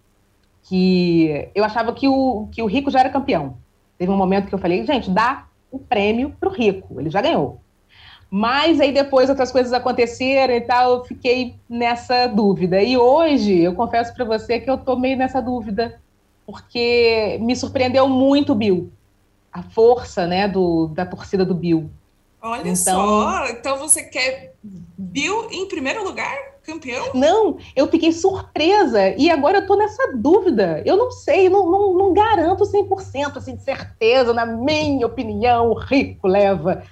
Que 0.64 1.50
eu 1.54 1.66
achava 1.66 1.92
que 1.92 2.08
o, 2.08 2.48
que 2.50 2.62
o 2.62 2.66
Rico 2.66 2.90
já 2.90 3.02
era 3.02 3.10
campeão. 3.10 3.58
Teve 3.98 4.10
um 4.10 4.18
momento 4.18 4.48
que 4.48 4.56
eu 4.56 4.60
falei, 4.60 4.86
gente, 4.86 5.12
dá 5.12 5.48
o 5.70 5.80
prêmio 5.80 6.34
para 6.40 6.48
o 6.48 6.54
Rico, 6.54 6.98
ele 6.98 7.10
já 7.10 7.22
ganhou. 7.22 7.60
Mas 8.30 8.80
aí 8.80 8.92
depois 8.92 9.30
outras 9.30 9.52
coisas 9.52 9.74
aconteceram 9.74 10.54
e 10.54 10.62
tal, 10.62 10.98
eu 10.98 11.04
fiquei 11.06 11.56
nessa 11.68 12.28
dúvida. 12.28 12.82
E 12.82 12.96
hoje, 12.96 13.58
eu 13.58 13.74
confesso 13.74 14.14
para 14.14 14.24
você 14.24 14.60
que 14.60 14.70
eu 14.70 14.78
tô 14.78 14.96
meio 14.96 15.18
nessa 15.18 15.42
dúvida, 15.42 16.00
porque 16.46 17.40
me 17.42 17.56
surpreendeu 17.56 18.08
muito 18.08 18.52
o 18.52 18.56
Bill. 18.56 18.92
A 19.52 19.64
força, 19.64 20.28
né, 20.28 20.48
do, 20.48 20.88
da 20.88 21.08
torcida 21.08 21.44
do 21.44 21.56
Bill. 21.56 21.90
Olha 22.42 22.70
então, 22.70 22.76
só, 22.76 23.48
então 23.50 23.78
você 23.78 24.04
quer 24.04 24.54
Bill 24.64 25.50
em 25.52 25.68
primeiro 25.68 26.04
lugar, 26.04 26.38
campeão? 26.64 27.12
Não, 27.14 27.58
eu 27.76 27.88
fiquei 27.88 28.14
surpresa 28.14 29.10
e 29.18 29.30
agora 29.30 29.58
eu 29.58 29.68
tô 29.68 29.76
nessa 29.76 30.16
dúvida. 30.16 30.82
Eu 30.86 30.96
não 30.96 31.12
sei, 31.12 31.50
não, 31.50 31.70
não, 31.70 31.94
não 31.94 32.14
garanto 32.14 32.64
100% 32.64 33.36
assim, 33.36 33.56
de 33.56 33.64
certeza, 33.64 34.34
na 34.34 34.46
minha 34.46 35.06
opinião, 35.06 35.72
o 35.72 35.74
Rico 35.74 36.28
leva 36.28 36.84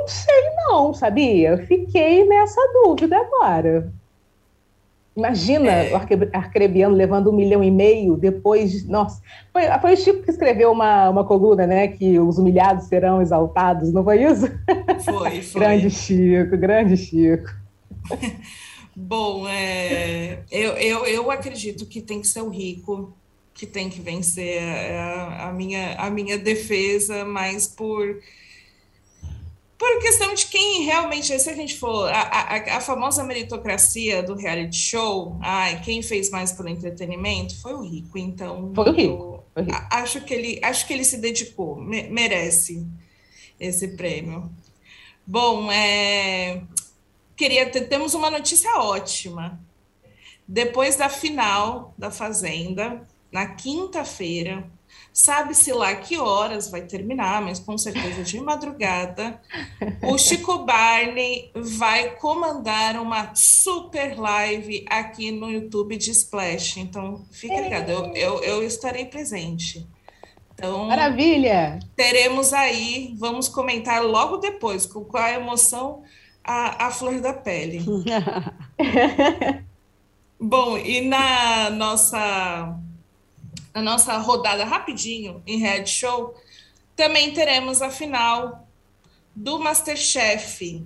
não 0.00 0.08
sei, 0.08 0.42
não, 0.66 0.94
sabia? 0.94 1.58
Fiquei 1.66 2.24
nessa 2.26 2.60
dúvida 2.72 3.16
agora. 3.16 3.92
Imagina 5.16 5.70
é. 5.70 5.92
o 5.92 5.96
arcrebiano 6.32 6.94
levando 6.94 7.30
um 7.30 7.36
milhão 7.36 7.62
e 7.62 7.70
meio 7.70 8.16
depois. 8.16 8.72
De, 8.72 8.88
nossa, 8.88 9.20
foi, 9.52 9.62
foi 9.80 9.92
o 9.92 9.96
Chico 9.96 10.22
que 10.22 10.30
escreveu 10.30 10.72
uma, 10.72 11.10
uma 11.10 11.24
coluna, 11.24 11.66
né? 11.66 11.88
Que 11.88 12.18
os 12.18 12.38
humilhados 12.38 12.86
serão 12.86 13.20
exaltados, 13.20 13.92
não 13.92 14.02
foi 14.02 14.24
isso? 14.24 14.46
Foi, 15.04 15.42
foi. 15.42 15.60
grande 15.60 15.90
Chico, 15.90 16.56
grande 16.56 16.96
Chico. 16.96 17.50
Bom, 18.96 19.46
é, 19.48 20.40
eu, 20.50 20.72
eu, 20.72 21.06
eu 21.06 21.30
acredito 21.30 21.86
que 21.86 22.00
tem 22.00 22.20
que 22.20 22.26
ser 22.26 22.42
o 22.42 22.48
rico 22.48 23.12
que 23.54 23.66
tem 23.66 23.90
que 23.90 24.00
vencer 24.00 24.62
é 24.62 24.98
a, 24.98 25.48
a, 25.48 25.52
minha, 25.52 25.94
a 25.96 26.10
minha 26.10 26.38
defesa, 26.38 27.24
mas 27.24 27.66
por 27.66 28.18
por 29.80 29.98
questão 29.98 30.34
de 30.34 30.44
quem 30.44 30.82
realmente, 30.82 31.36
se 31.38 31.48
a 31.48 31.54
gente 31.54 31.78
for, 31.78 32.06
a, 32.12 32.20
a, 32.20 32.76
a, 32.76 32.80
famosa 32.82 33.24
meritocracia 33.24 34.22
do 34.22 34.34
reality 34.34 34.76
show, 34.76 35.38
ai, 35.40 35.80
quem 35.80 36.02
fez 36.02 36.28
mais 36.28 36.52
pelo 36.52 36.68
entretenimento 36.68 37.58
foi 37.62 37.72
o 37.72 37.80
Rico, 37.80 38.18
então. 38.18 38.72
Foi 38.74 38.90
o 38.90 38.92
Rico. 38.92 39.44
Foi 39.54 39.62
o 39.62 39.64
rico. 39.64 39.86
Acho, 39.90 40.20
que 40.20 40.34
ele, 40.34 40.60
acho 40.62 40.86
que 40.86 40.92
ele 40.92 41.02
se 41.02 41.16
dedicou, 41.16 41.76
me, 41.76 42.02
merece 42.10 42.86
esse 43.58 43.96
prêmio. 43.96 44.50
Bom, 45.26 45.72
é, 45.72 46.60
queria 47.34 47.64
ter, 47.70 47.88
temos 47.88 48.12
uma 48.12 48.30
notícia 48.30 48.70
ótima. 48.80 49.58
Depois 50.46 50.94
da 50.94 51.08
final 51.08 51.94
da 51.96 52.10
Fazenda, 52.10 53.08
na 53.32 53.46
quinta-feira, 53.46 54.70
Sabe-se 55.12 55.72
lá 55.72 55.94
que 55.96 56.16
horas 56.16 56.70
vai 56.70 56.82
terminar, 56.82 57.42
mas 57.42 57.58
com 57.58 57.76
certeza 57.76 58.22
de 58.22 58.40
madrugada. 58.40 59.40
O 60.02 60.16
Chico 60.16 60.58
Barney 60.58 61.50
vai 61.54 62.10
comandar 62.16 62.96
uma 62.96 63.34
super 63.34 64.18
live 64.18 64.84
aqui 64.88 65.32
no 65.32 65.50
YouTube 65.50 65.96
de 65.96 66.10
Splash. 66.12 66.78
Então, 66.78 67.24
fique 67.30 67.60
ligado, 67.60 67.90
eu, 67.90 68.06
eu, 68.14 68.42
eu 68.42 68.62
estarei 68.62 69.04
presente. 69.04 69.86
Então, 70.54 70.86
Maravilha! 70.86 71.78
Teremos 71.96 72.52
aí, 72.52 73.14
vamos 73.18 73.48
comentar 73.48 74.04
logo 74.04 74.36
depois, 74.36 74.86
com 74.86 75.04
qual 75.04 75.24
a 75.24 75.32
emoção 75.32 76.02
a, 76.44 76.86
a 76.86 76.90
flor 76.90 77.20
da 77.20 77.32
pele. 77.32 77.84
Bom, 80.38 80.78
e 80.78 81.02
na 81.02 81.70
nossa 81.70 82.78
na 83.74 83.82
nossa 83.82 84.16
rodada 84.18 84.64
rapidinho 84.64 85.42
em 85.46 85.58
Red 85.58 85.86
Show, 85.86 86.34
também 86.96 87.32
teremos 87.32 87.80
a 87.80 87.90
final 87.90 88.66
do 89.34 89.58
Masterchef. 89.58 90.84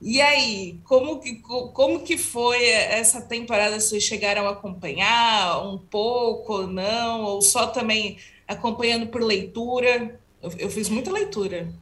E 0.00 0.20
aí, 0.20 0.80
como 0.84 1.20
que, 1.20 1.36
como 1.36 2.00
que 2.00 2.18
foi 2.18 2.64
essa 2.64 3.20
temporada? 3.20 3.78
Vocês 3.78 4.02
chegaram 4.02 4.48
a 4.48 4.50
acompanhar 4.50 5.64
um 5.64 5.78
pouco 5.78 6.54
ou 6.54 6.66
não? 6.66 7.22
Ou 7.22 7.40
só 7.40 7.68
também 7.68 8.18
acompanhando 8.48 9.06
por 9.06 9.22
leitura? 9.22 10.20
Eu, 10.42 10.50
eu 10.58 10.70
fiz 10.70 10.88
muita 10.88 11.12
leitura. 11.12 11.72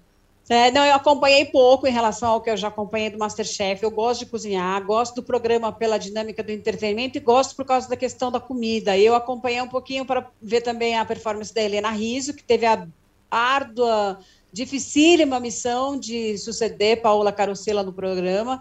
É, 0.50 0.68
não, 0.72 0.84
eu 0.84 0.94
acompanhei 0.94 1.44
pouco 1.44 1.86
em 1.86 1.92
relação 1.92 2.30
ao 2.30 2.40
que 2.40 2.50
eu 2.50 2.56
já 2.56 2.66
acompanhei 2.66 3.08
do 3.08 3.16
Masterchef. 3.16 3.84
Eu 3.84 3.90
gosto 3.92 4.24
de 4.24 4.26
cozinhar, 4.26 4.84
gosto 4.84 5.14
do 5.14 5.22
programa 5.22 5.72
pela 5.72 5.96
dinâmica 5.96 6.42
do 6.42 6.50
entretenimento 6.50 7.16
e 7.16 7.20
gosto 7.20 7.54
por 7.54 7.64
causa 7.64 7.88
da 7.88 7.96
questão 7.96 8.32
da 8.32 8.40
comida. 8.40 8.98
Eu 8.98 9.14
acompanhei 9.14 9.62
um 9.62 9.68
pouquinho 9.68 10.04
para 10.04 10.28
ver 10.42 10.62
também 10.62 10.98
a 10.98 11.04
performance 11.04 11.54
da 11.54 11.62
Helena 11.62 11.92
Riso, 11.92 12.34
que 12.34 12.42
teve 12.42 12.66
a 12.66 12.84
árdua, 13.30 14.18
dificílima 14.52 15.38
missão 15.38 15.96
de 15.96 16.36
suceder 16.36 17.00
Paola 17.00 17.30
Carosella 17.30 17.84
no 17.84 17.92
programa 17.92 18.60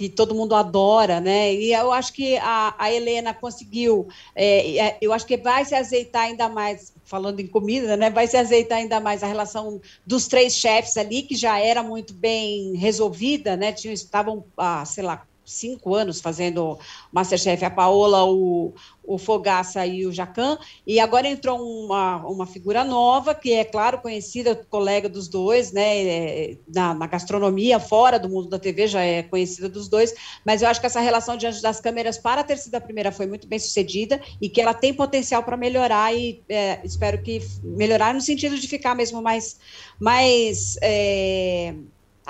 que 0.00 0.08
todo 0.08 0.34
mundo 0.34 0.54
adora, 0.54 1.20
né? 1.20 1.52
E 1.52 1.74
eu 1.74 1.92
acho 1.92 2.12
que 2.12 2.36
a, 2.38 2.74
a 2.78 2.90
Helena 2.90 3.34
conseguiu, 3.34 4.08
é, 4.34 4.78
é, 4.78 4.98
eu 5.00 5.12
acho 5.12 5.26
que 5.26 5.36
vai 5.36 5.64
se 5.64 5.74
azeitar 5.74 6.22
ainda 6.22 6.48
mais, 6.48 6.94
falando 7.10 7.40
em 7.40 7.46
comida, 7.48 7.96
né? 7.96 8.08
Vai 8.08 8.28
se 8.28 8.36
azeitar 8.36 8.78
ainda 8.78 9.00
mais 9.00 9.24
a 9.24 9.26
relação 9.26 9.80
dos 10.06 10.28
três 10.28 10.54
chefes 10.54 10.96
ali, 10.96 11.22
que 11.22 11.34
já 11.34 11.58
era 11.58 11.82
muito 11.82 12.14
bem 12.14 12.76
resolvida, 12.76 13.56
né? 13.56 13.72
Tinham, 13.72 13.92
estavam, 13.92 14.44
ah, 14.56 14.84
sei 14.84 15.02
lá, 15.02 15.26
cinco 15.50 15.94
anos 15.94 16.20
fazendo 16.20 16.78
Masterchef, 17.12 17.64
a 17.64 17.70
Paola, 17.70 18.24
o, 18.24 18.72
o 19.02 19.18
Fogaça 19.18 19.84
e 19.84 20.06
o 20.06 20.12
Jacan, 20.12 20.56
e 20.86 21.00
agora 21.00 21.26
entrou 21.26 21.58
uma, 21.60 22.18
uma 22.26 22.46
figura 22.46 22.84
nova, 22.84 23.34
que 23.34 23.52
é, 23.52 23.64
claro, 23.64 23.98
conhecida, 23.98 24.54
colega 24.54 25.08
dos 25.08 25.26
dois, 25.26 25.72
né, 25.72 26.06
é, 26.06 26.56
na, 26.72 26.94
na, 26.94 27.06
gastronomia, 27.06 27.80
fora 27.80 28.18
do 28.18 28.28
mundo 28.28 28.48
da 28.48 28.58
TV, 28.58 28.86
já 28.86 29.02
é 29.02 29.22
conhecida 29.22 29.68
dos 29.68 29.88
dois, 29.88 30.14
mas 30.46 30.62
eu 30.62 30.68
acho 30.68 30.80
que 30.80 30.86
essa 30.86 31.00
relação 31.00 31.36
diante 31.36 31.60
das 31.60 31.80
câmeras 31.80 32.18
para 32.18 32.44
ter 32.44 32.56
sido 32.56 32.76
a 32.76 32.80
primeira 32.80 33.10
foi 33.10 33.26
muito 33.26 33.48
bem 33.48 33.58
sucedida, 33.58 34.20
e 34.40 34.48
que 34.48 34.60
ela 34.60 34.74
tem 34.74 34.94
potencial 34.94 35.42
para 35.42 35.56
melhorar, 35.56 36.14
e 36.14 36.42
é, 36.48 36.80
espero 36.84 37.20
que 37.20 37.42
melhorar 37.64 38.14
no 38.14 38.20
sentido 38.20 38.56
de 38.56 38.68
ficar 38.68 38.94
mesmo 38.94 39.20
mais, 39.20 39.58
mais 39.98 40.78
é, 40.80 41.74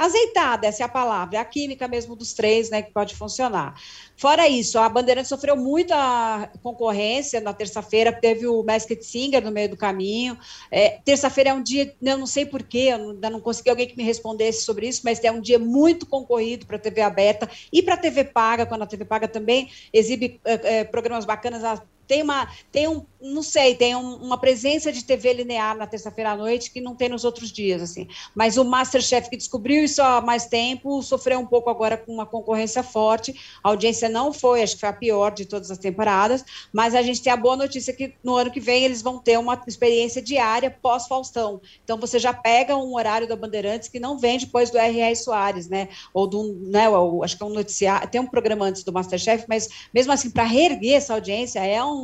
azeitada, 0.00 0.66
essa 0.66 0.82
é 0.82 0.86
a 0.86 0.88
palavra, 0.88 1.36
é 1.36 1.40
a 1.40 1.44
química 1.44 1.86
mesmo 1.86 2.16
dos 2.16 2.32
três, 2.32 2.70
né, 2.70 2.80
que 2.80 2.90
pode 2.90 3.14
funcionar. 3.14 3.74
Fora 4.16 4.48
isso, 4.48 4.78
a 4.78 4.88
Bandeirante 4.88 5.28
sofreu 5.28 5.54
muita 5.56 6.50
concorrência 6.62 7.38
na 7.38 7.52
terça-feira, 7.52 8.10
teve 8.10 8.46
o 8.46 8.62
Masked 8.62 9.04
Singer 9.04 9.44
no 9.44 9.50
meio 9.50 9.68
do 9.68 9.76
caminho. 9.76 10.38
É, 10.70 10.98
terça-feira 11.04 11.50
é 11.50 11.52
um 11.52 11.62
dia, 11.62 11.94
eu 12.00 12.16
não 12.16 12.26
sei 12.26 12.46
porquê, 12.46 12.88
eu 12.90 13.10
ainda 13.10 13.28
não 13.28 13.40
consegui 13.40 13.68
alguém 13.68 13.86
que 13.86 13.96
me 13.96 14.02
respondesse 14.02 14.62
sobre 14.62 14.88
isso, 14.88 15.02
mas 15.04 15.22
é 15.22 15.30
um 15.30 15.40
dia 15.40 15.58
muito 15.58 16.06
concorrido 16.06 16.64
para 16.64 16.76
a 16.76 16.80
TV 16.80 17.02
aberta 17.02 17.50
e 17.70 17.82
para 17.82 17.94
a 17.94 17.98
TV 17.98 18.24
paga, 18.24 18.64
quando 18.64 18.82
a 18.82 18.86
TV 18.86 19.04
paga 19.04 19.28
também 19.28 19.70
exibe 19.92 20.40
é, 20.44 20.82
programas 20.84 21.26
bacanas, 21.26 21.62
tem 22.10 22.24
uma, 22.24 22.48
tem 22.72 22.88
um, 22.88 23.06
não 23.22 23.40
sei, 23.40 23.76
tem 23.76 23.94
um, 23.94 24.16
uma 24.16 24.36
presença 24.36 24.90
de 24.90 25.04
TV 25.04 25.32
linear 25.32 25.76
na 25.76 25.86
terça-feira 25.86 26.32
à 26.32 26.36
noite 26.36 26.72
que 26.72 26.80
não 26.80 26.96
tem 26.96 27.08
nos 27.08 27.24
outros 27.24 27.52
dias, 27.52 27.80
assim. 27.80 28.08
Mas 28.34 28.56
o 28.56 28.64
Masterchef 28.64 29.30
que 29.30 29.36
descobriu 29.36 29.84
isso 29.84 30.02
há 30.02 30.20
mais 30.20 30.46
tempo 30.46 31.00
sofreu 31.04 31.38
um 31.38 31.46
pouco 31.46 31.70
agora 31.70 31.96
com 31.96 32.12
uma 32.12 32.26
concorrência 32.26 32.82
forte. 32.82 33.32
A 33.62 33.68
audiência 33.68 34.08
não 34.08 34.32
foi, 34.32 34.60
acho 34.60 34.74
que 34.74 34.80
foi 34.80 34.88
a 34.88 34.92
pior 34.92 35.30
de 35.30 35.44
todas 35.44 35.70
as 35.70 35.78
temporadas, 35.78 36.44
mas 36.72 36.96
a 36.96 37.02
gente 37.02 37.22
tem 37.22 37.32
a 37.32 37.36
boa 37.36 37.56
notícia 37.56 37.92
que 37.92 38.12
no 38.24 38.34
ano 38.34 38.50
que 38.50 38.58
vem 38.58 38.82
eles 38.82 39.02
vão 39.02 39.20
ter 39.20 39.38
uma 39.38 39.62
experiência 39.68 40.20
diária 40.20 40.68
pós-Faustão. 40.82 41.60
Então 41.84 41.96
você 41.96 42.18
já 42.18 42.34
pega 42.34 42.76
um 42.76 42.96
horário 42.96 43.28
da 43.28 43.36
Bandeirantes 43.36 43.88
que 43.88 44.00
não 44.00 44.18
vem 44.18 44.36
depois 44.36 44.68
do 44.68 44.78
R.R. 44.78 45.14
Soares, 45.14 45.68
né? 45.68 45.90
Ou 46.12 46.26
do, 46.26 46.58
né, 46.62 46.86
acho 47.22 47.36
que 47.36 47.42
é 47.44 47.46
um 47.46 47.50
noticiário, 47.50 48.08
tem 48.08 48.20
um 48.20 48.26
programa 48.26 48.64
antes 48.64 48.82
do 48.82 48.92
Masterchef, 48.92 49.44
mas 49.48 49.68
mesmo 49.94 50.12
assim, 50.12 50.28
para 50.28 50.42
reerguer 50.42 50.96
essa 50.96 51.14
audiência 51.14 51.64
é 51.64 51.84
um 51.84 51.99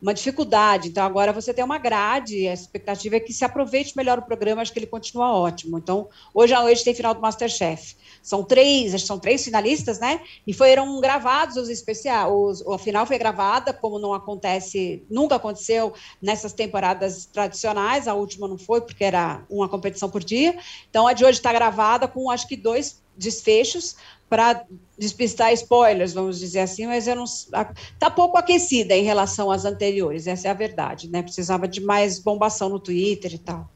uma 0.00 0.14
dificuldade. 0.14 0.88
Então, 0.88 1.04
agora 1.04 1.32
você 1.32 1.52
tem 1.52 1.64
uma 1.64 1.78
grade, 1.78 2.46
a 2.46 2.54
expectativa 2.54 3.16
é 3.16 3.20
que 3.20 3.32
se 3.32 3.44
aproveite 3.44 3.96
melhor 3.96 4.18
o 4.18 4.22
programa, 4.22 4.62
acho 4.62 4.72
que 4.72 4.78
ele 4.78 4.86
continua 4.86 5.32
ótimo. 5.32 5.78
Então, 5.78 6.08
hoje 6.32 6.54
à 6.54 6.62
noite 6.62 6.84
tem 6.84 6.94
final 6.94 7.14
do 7.14 7.20
Masterchef. 7.20 7.96
São 8.22 8.44
três, 8.44 9.02
são 9.02 9.18
três 9.18 9.44
finalistas, 9.44 9.98
né? 9.98 10.20
E 10.46 10.52
foram 10.52 11.00
gravados 11.00 11.56
os 11.56 11.68
especiais. 11.68 12.30
A 12.66 12.78
final 12.78 13.06
foi 13.06 13.18
gravada, 13.18 13.72
como 13.72 13.98
não 13.98 14.14
acontece, 14.14 15.04
nunca 15.10 15.34
aconteceu 15.34 15.92
nessas 16.22 16.52
temporadas 16.52 17.26
tradicionais. 17.26 18.06
A 18.06 18.14
última 18.14 18.46
não 18.46 18.58
foi, 18.58 18.80
porque 18.80 19.04
era 19.04 19.44
uma 19.50 19.68
competição 19.68 20.08
por 20.08 20.22
dia. 20.22 20.56
Então, 20.88 21.06
a 21.06 21.12
de 21.12 21.24
hoje 21.24 21.38
está 21.38 21.52
gravada 21.52 22.06
com 22.06 22.30
acho 22.30 22.46
que 22.46 22.56
dois 22.56 23.02
desfechos 23.16 23.96
para 24.28 24.64
despistar 24.98 25.52
spoilers, 25.52 26.12
vamos 26.12 26.38
dizer 26.38 26.60
assim, 26.60 26.86
mas 26.86 27.06
eu 27.06 27.16
não 27.16 27.24
está 27.24 28.10
pouco 28.10 28.36
aquecida 28.36 28.94
em 28.94 29.04
relação 29.04 29.50
às 29.50 29.64
anteriores, 29.64 30.26
essa 30.26 30.48
é 30.48 30.50
a 30.50 30.54
verdade, 30.54 31.08
né? 31.08 31.22
Precisava 31.22 31.66
de 31.66 31.80
mais 31.80 32.18
bombação 32.18 32.68
no 32.68 32.78
Twitter 32.78 33.34
e 33.34 33.38
tal. 33.38 33.68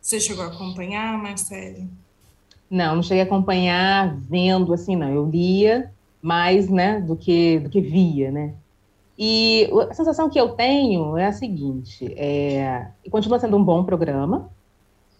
Você 0.00 0.20
chegou 0.20 0.44
a 0.44 0.48
acompanhar, 0.48 1.18
Marcele? 1.18 1.88
Não, 2.70 2.96
não 2.96 3.02
cheguei 3.02 3.22
a 3.22 3.24
acompanhar 3.24 4.16
vendo 4.16 4.72
assim, 4.72 4.96
não. 4.96 5.12
Eu 5.12 5.28
lia 5.28 5.92
mais, 6.22 6.68
né, 6.68 7.00
do 7.00 7.16
que 7.16 7.58
do 7.60 7.68
que 7.68 7.80
via, 7.80 8.30
né? 8.30 8.54
E 9.18 9.68
a 9.90 9.94
sensação 9.94 10.28
que 10.28 10.38
eu 10.38 10.50
tenho 10.50 11.16
é 11.16 11.26
a 11.26 11.32
seguinte: 11.32 12.12
é, 12.16 12.88
continua 13.10 13.38
sendo 13.38 13.56
um 13.56 13.64
bom 13.64 13.84
programa, 13.84 14.50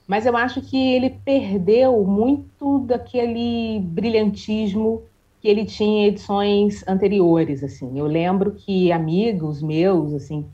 mas 0.07 0.24
eu 0.24 0.36
acho 0.36 0.61
que 0.61 0.76
ele 0.76 1.11
perdeu 1.24 2.04
muito 2.04 2.80
daquele 2.80 3.80
brilhantismo 3.80 5.02
que 5.40 5.48
ele 5.48 5.64
tinha 5.64 6.04
em 6.04 6.07
edições 6.07 6.86
anteriores, 6.86 7.62
assim. 7.62 7.98
Eu 7.98 8.07
lembro 8.07 8.52
que 8.52 8.92
amigos 8.92 9.62
meus, 9.62 10.14
assim, 10.14 10.46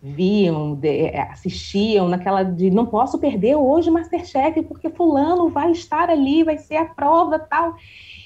viam, 0.00 0.78
é, 0.82 1.20
assistiam 1.22 2.08
naquela 2.08 2.42
de 2.42 2.70
não 2.70 2.86
posso 2.86 3.18
perder 3.18 3.56
hoje 3.56 3.90
Masterchef 3.90 4.62
porque 4.62 4.90
fulano 4.90 5.48
vai 5.48 5.72
estar 5.72 6.08
ali, 6.08 6.44
vai 6.44 6.58
ser 6.58 6.76
a 6.76 6.84
prova, 6.84 7.38
tal. 7.38 7.74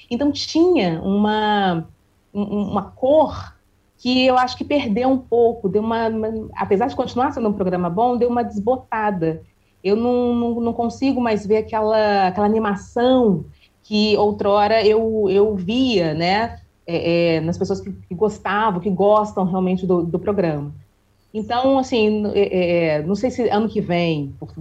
Então 0.09 0.31
tinha 0.31 1.01
uma 1.01 1.87
uma 2.33 2.81
cor 2.81 3.55
que 3.97 4.25
eu 4.25 4.37
acho 4.37 4.57
que 4.57 4.65
perdeu 4.65 5.07
um 5.07 5.17
pouco, 5.17 5.69
deu 5.69 5.81
uma 5.81 6.09
apesar 6.55 6.87
de 6.87 6.95
continuar 6.95 7.31
sendo 7.31 7.47
um 7.47 7.53
programa 7.53 7.89
bom, 7.89 8.17
deu 8.17 8.29
uma 8.29 8.43
desbotada 8.43 9.43
eu 9.83 9.95
não, 9.95 10.33
não, 10.33 10.61
não 10.61 10.73
consigo 10.73 11.19
mais 11.19 11.45
ver 11.45 11.57
aquela, 11.57 12.27
aquela 12.27 12.45
animação 12.45 13.43
que 13.83 14.15
outrora 14.15 14.85
eu, 14.85 15.27
eu 15.29 15.55
via, 15.55 16.13
né, 16.13 16.57
é, 16.87 17.35
é, 17.35 17.41
nas 17.41 17.57
pessoas 17.57 17.81
que, 17.81 17.91
que, 17.91 18.15
gostavam, 18.15 18.79
que 18.79 18.89
gostam 18.89 19.43
realmente 19.43 19.85
do, 19.85 20.03
do 20.03 20.17
programa. 20.17 20.73
Então, 21.33 21.77
assim, 21.77 22.23
é, 22.33 22.95
é 22.95 23.01
não 23.03 23.15
sei 23.15 23.29
se 23.29 23.49
ano 23.49 23.67
que 23.67 23.81
vem, 23.81 24.33
por, 24.39 24.53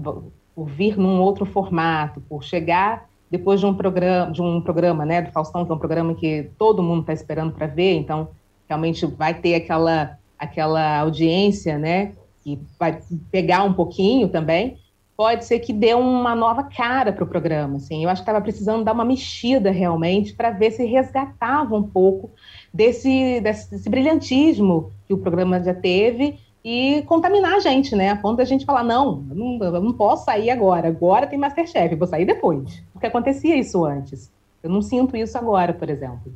por, 0.55 0.67
vir 0.67 0.99
num 0.99 1.21
outro 1.21 1.47
formato, 1.47 2.21
por 2.29 2.43
chegar 2.43 3.09
depois 3.31 3.61
de 3.61 3.67
um 3.67 3.75
programa, 3.75 4.33
de 4.33 4.43
um 4.43 4.61
programa, 4.61 5.07
né, 5.07 5.23
do 5.23 5.31
Faustão, 5.31 5.65
que 5.65 5.71
é 5.71 5.75
um 5.75 5.79
programa 5.79 6.15
que 6.15 6.51
todo 6.59 6.83
mundo 6.83 7.03
está 7.03 7.13
esperando 7.13 7.53
para 7.53 7.67
ver, 7.67 7.95
então 7.95 8.29
realmente 8.69 9.07
vai 9.07 9.35
ter 9.35 9.55
aquela 9.55 10.19
aquela 10.39 10.99
audiência, 10.99 11.79
né, 11.79 12.13
que 12.43 12.59
vai 12.79 13.01
pegar 13.31 13.63
um 13.63 13.73
pouquinho 13.73 14.29
também 14.29 14.77
pode 15.17 15.45
ser 15.45 15.61
que 15.61 15.73
dê 15.73 15.95
uma 15.95 16.35
nova 16.35 16.65
cara 16.65 17.13
para 17.13 17.25
o 17.25 17.27
programa. 17.27 17.77
Assim. 17.77 18.03
Eu 18.03 18.11
acho 18.11 18.23
que 18.23 18.31
estava 18.31 18.43
precisando 18.43 18.85
dar 18.85 18.93
uma 18.93 19.05
mexida 19.05 19.71
realmente 19.71 20.35
para 20.35 20.51
ver 20.51 20.71
se 20.71 20.85
resgatava 20.85 21.77
um 21.77 21.83
pouco 21.83 22.31
desse, 22.73 23.41
desse, 23.41 23.71
desse, 23.71 23.89
brilhantismo 23.89 24.91
que 25.07 25.15
o 25.15 25.19
programa 25.19 25.63
já 25.63 25.75
teve 25.75 26.39
e 26.65 27.03
contaminar 27.07 27.55
a 27.55 27.61
gente, 27.61 27.95
né? 27.95 28.11
A 28.11 28.17
ponto 28.17 28.37
da 28.37 28.45
gente 28.45 28.65
falar, 28.65 28.85
não, 28.85 29.25
eu 29.31 29.37
não, 29.37 29.65
eu 29.65 29.81
não 29.81 29.93
posso 29.93 30.25
sair 30.25 30.51
agora, 30.51 30.89
agora 30.89 31.27
tem 31.27 31.39
Masterchef, 31.39 31.95
vou 31.97 32.07
sair 32.07 32.25
depois. 32.25 32.83
Porque 32.93 33.07
acontecia 33.07 33.57
isso 33.57 33.85
antes. 33.85 34.31
Eu 34.63 34.71
não 34.71 34.81
sinto 34.81 35.17
isso 35.17 35.37
agora, 35.37 35.73
por 35.73 35.91
exemplo. 35.91 36.33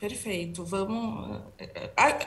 Perfeito. 0.00 0.64
Vamos. 0.64 1.38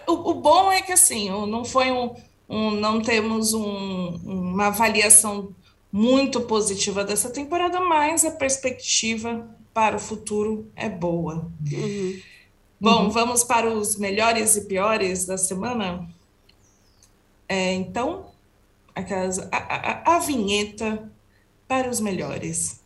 O, 0.07 0.13
o 0.13 0.33
bom 0.35 0.71
é 0.71 0.81
que 0.81 0.93
assim, 0.93 1.29
não 1.29 1.65
foi 1.65 1.91
um, 1.91 2.13
um 2.47 2.71
não 2.71 3.01
temos 3.01 3.53
um, 3.53 4.15
uma 4.23 4.67
avaliação 4.67 5.55
muito 5.91 6.41
positiva 6.41 7.03
dessa 7.03 7.29
temporada, 7.29 7.79
mas 7.79 8.25
a 8.25 8.31
perspectiva 8.31 9.47
para 9.73 9.95
o 9.95 9.99
futuro 9.99 10.69
é 10.75 10.89
boa. 10.89 11.51
Uhum. 11.71 12.19
Bom, 12.79 13.03
uhum. 13.03 13.09
vamos 13.09 13.43
para 13.43 13.69
os 13.69 13.95
melhores 13.95 14.55
e 14.55 14.65
piores 14.65 15.25
da 15.25 15.37
semana? 15.37 16.07
É, 17.47 17.73
então, 17.73 18.31
aquelas, 18.93 19.39
a, 19.39 19.47
a, 19.51 20.15
a 20.15 20.19
vinheta 20.19 21.11
para 21.67 21.89
os 21.89 21.99
melhores. 21.99 22.81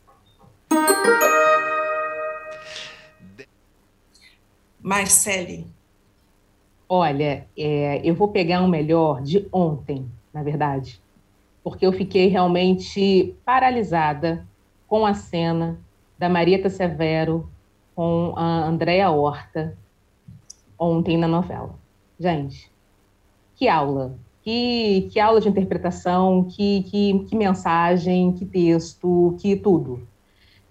Marcele. 4.82 5.68
Olha, 6.91 7.45
é, 7.55 8.01
eu 8.03 8.15
vou 8.15 8.29
pegar 8.29 8.63
um 8.63 8.67
melhor 8.67 9.21
de 9.21 9.47
ontem, 9.53 10.09
na 10.33 10.41
verdade, 10.41 10.99
porque 11.63 11.85
eu 11.85 11.93
fiquei 11.93 12.29
realmente 12.29 13.35
paralisada 13.45 14.43
com 14.87 15.05
a 15.05 15.13
cena 15.13 15.79
da 16.17 16.27
Marieta 16.27 16.67
Severo 16.67 17.47
com 17.95 18.33
a 18.35 18.65
Andréa 18.65 19.11
Horta 19.11 19.77
ontem 20.79 21.15
na 21.15 21.27
novela. 21.27 21.75
Gente, 22.19 22.71
que 23.55 23.67
aula, 23.67 24.15
que, 24.41 25.09
que 25.11 25.19
aula 25.19 25.39
de 25.39 25.47
interpretação, 25.47 26.43
que, 26.45 26.81
que, 26.83 27.19
que 27.25 27.35
mensagem, 27.35 28.33
que 28.33 28.45
texto, 28.45 29.37
que 29.39 29.55
tudo. 29.55 30.07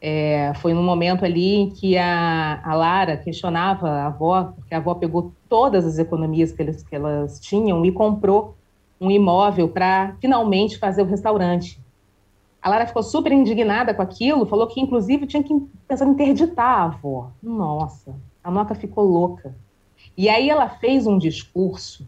É, 0.01 0.53
foi 0.57 0.73
num 0.73 0.83
momento 0.83 1.25
ali 1.25 1.57
em 1.57 1.71
que 1.71 1.99
a, 1.99 2.61
a 2.65 2.75
Lara 2.75 3.17
questionava 3.17 3.89
a 3.89 4.07
avó, 4.07 4.53
porque 4.55 4.75
a 4.75 4.79
avó 4.79 4.95
pegou 4.95 5.33
todas 5.49 5.85
as 5.85 5.99
economias 5.99 6.53
que, 6.53 6.63
eles, 6.63 6.83
que 6.85 6.95
elas 6.95 7.41
tinham 7.41 7.85
e 7.85 7.91
comprou 7.91 8.57
um 9.01 9.11
imóvel 9.11 9.69
para 9.69 10.15
finalmente 10.21 10.79
fazer 10.79 11.03
o 11.03 11.07
restaurante. 11.07 11.81
A 12.61 12.69
Lara 12.69 12.87
ficou 12.87 13.03
super 13.03 13.33
indignada 13.33 13.95
com 13.95 14.03
aquilo, 14.03 14.47
falou 14.47 14.67
que 14.67 14.81
inclusive 14.81 15.27
tinha 15.27 15.43
que 15.43 15.55
pensar 15.87 16.07
em 16.07 16.11
interditar 16.11 16.67
a 16.67 16.85
avó. 16.85 17.31
Nossa, 17.43 18.15
a 18.43 18.51
Noca 18.51 18.75
ficou 18.75 19.05
louca. 19.05 19.55
E 20.17 20.29
aí 20.29 20.51
ela 20.51 20.69
fez 20.69 21.07
um 21.07 21.19
discurso 21.19 22.07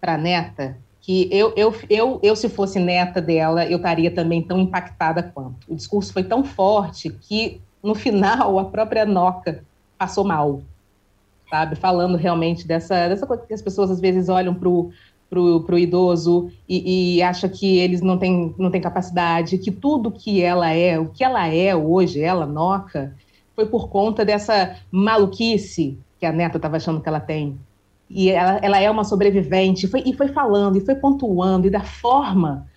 para 0.00 0.14
a 0.14 0.18
neta 0.18 0.76
que 1.02 1.28
eu, 1.32 1.52
eu, 1.56 1.74
eu, 1.90 2.20
eu, 2.22 2.36
se 2.36 2.48
fosse 2.48 2.78
neta 2.78 3.20
dela, 3.20 3.66
eu 3.66 3.76
estaria 3.76 4.10
também 4.10 4.40
tão 4.40 4.58
impactada 4.60 5.22
quanto. 5.22 5.66
O 5.68 5.74
discurso 5.74 6.12
foi 6.12 6.22
tão 6.22 6.44
forte 6.44 7.10
que, 7.10 7.60
no 7.82 7.94
final, 7.94 8.58
a 8.58 8.64
própria 8.64 9.04
Noca 9.04 9.64
passou 9.98 10.24
mal, 10.24 10.62
sabe? 11.50 11.74
Falando 11.74 12.16
realmente 12.16 12.66
dessa, 12.66 13.08
dessa 13.08 13.26
coisa 13.26 13.44
que 13.44 13.52
as 13.52 13.60
pessoas 13.60 13.90
às 13.90 14.00
vezes 14.00 14.28
olham 14.28 14.54
para 14.54 14.68
o 14.68 14.92
pro, 15.28 15.62
pro 15.62 15.78
idoso 15.78 16.52
e, 16.68 17.16
e 17.16 17.22
acha 17.22 17.48
que 17.48 17.78
eles 17.78 18.02
não 18.02 18.18
têm, 18.18 18.54
não 18.58 18.70
têm 18.70 18.82
capacidade, 18.82 19.56
que 19.56 19.72
tudo 19.72 20.10
que 20.10 20.42
ela 20.42 20.70
é, 20.70 20.98
o 20.98 21.08
que 21.08 21.24
ela 21.24 21.48
é 21.48 21.74
hoje, 21.74 22.20
ela, 22.20 22.44
Noca, 22.46 23.16
foi 23.56 23.64
por 23.66 23.88
conta 23.88 24.26
dessa 24.26 24.76
maluquice 24.90 25.98
que 26.20 26.26
a 26.26 26.32
neta 26.32 26.58
estava 26.58 26.76
achando 26.76 27.00
que 27.00 27.08
ela 27.08 27.18
tem, 27.18 27.58
e 28.14 28.30
ela, 28.30 28.58
ela 28.62 28.78
é 28.78 28.90
uma 28.90 29.04
sobrevivente, 29.04 29.88
foi, 29.88 30.02
e 30.04 30.12
foi 30.12 30.28
falando, 30.28 30.76
e 30.76 30.84
foi 30.84 30.94
pontuando, 30.94 31.66
e 31.66 31.70
da 31.70 31.80
forma, 31.80 32.68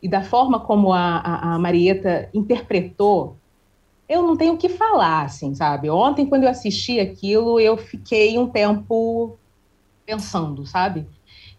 e 0.00 0.08
da 0.08 0.22
forma 0.22 0.60
como 0.60 0.92
a, 0.92 1.16
a, 1.18 1.54
a 1.54 1.58
Marieta 1.58 2.28
interpretou, 2.32 3.36
eu 4.08 4.22
não 4.22 4.36
tenho 4.36 4.54
o 4.54 4.56
que 4.56 4.68
falar, 4.68 5.24
assim, 5.24 5.54
sabe? 5.54 5.90
Ontem, 5.90 6.26
quando 6.26 6.44
eu 6.44 6.48
assisti 6.48 7.00
aquilo, 7.00 7.58
eu 7.58 7.76
fiquei 7.76 8.38
um 8.38 8.46
tempo 8.46 9.36
pensando, 10.06 10.64
sabe? 10.64 11.06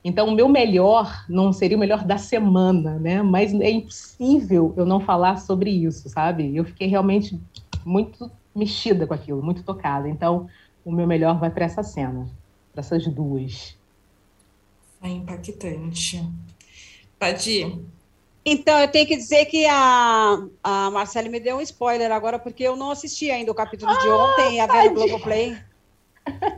Então, 0.03 0.27
o 0.27 0.36
meu 0.36 0.47
melhor 0.47 1.25
não 1.27 1.51
seria 1.51 1.75
o 1.75 1.79
melhor 1.79 2.05
da 2.05 2.17
semana, 2.17 2.99
né? 2.99 3.21
Mas 3.23 3.53
é 3.55 3.71
impossível 3.71 4.73
eu 4.77 4.86
não 4.86 4.99
falar 4.99 5.38
sobre 5.38 5.71
isso, 5.71 6.07
sabe? 6.07 6.55
Eu 6.55 6.63
fiquei 6.63 6.88
realmente 6.88 7.41
muito 7.83 8.31
mexida 8.55 9.07
com 9.07 9.13
aquilo, 9.15 9.43
muito 9.43 9.63
tocada. 9.63 10.07
Então, 10.07 10.47
o 10.86 10.91
meu 10.91 11.07
melhor 11.07 11.39
vai 11.39 11.49
para 11.49 11.65
essa 11.65 11.81
cena 11.81 12.27
para 12.76 12.82
essas 12.82 13.07
duas? 13.07 13.78
É 15.01 15.07
impactante. 15.07 16.21
Padi? 17.17 17.82
Então, 18.45 18.78
eu 18.80 18.88
tenho 18.88 19.07
que 19.07 19.15
dizer 19.15 19.45
que 19.45 19.65
a, 19.65 20.38
a 20.63 20.91
Marcele 20.91 21.30
me 21.30 21.39
deu 21.39 21.57
um 21.57 21.61
spoiler 21.61 22.11
agora, 22.11 22.38
porque 22.38 22.63
eu 22.63 22.76
não 22.76 22.91
assisti 22.91 23.32
ainda 23.32 23.51
o 23.51 23.55
capítulo 23.55 23.91
ah, 23.91 23.95
de 23.95 24.07
ontem, 24.07 24.61
a 24.61 24.67
ver 24.67 24.89
no 24.89 24.93
Globoplay. 24.93 25.57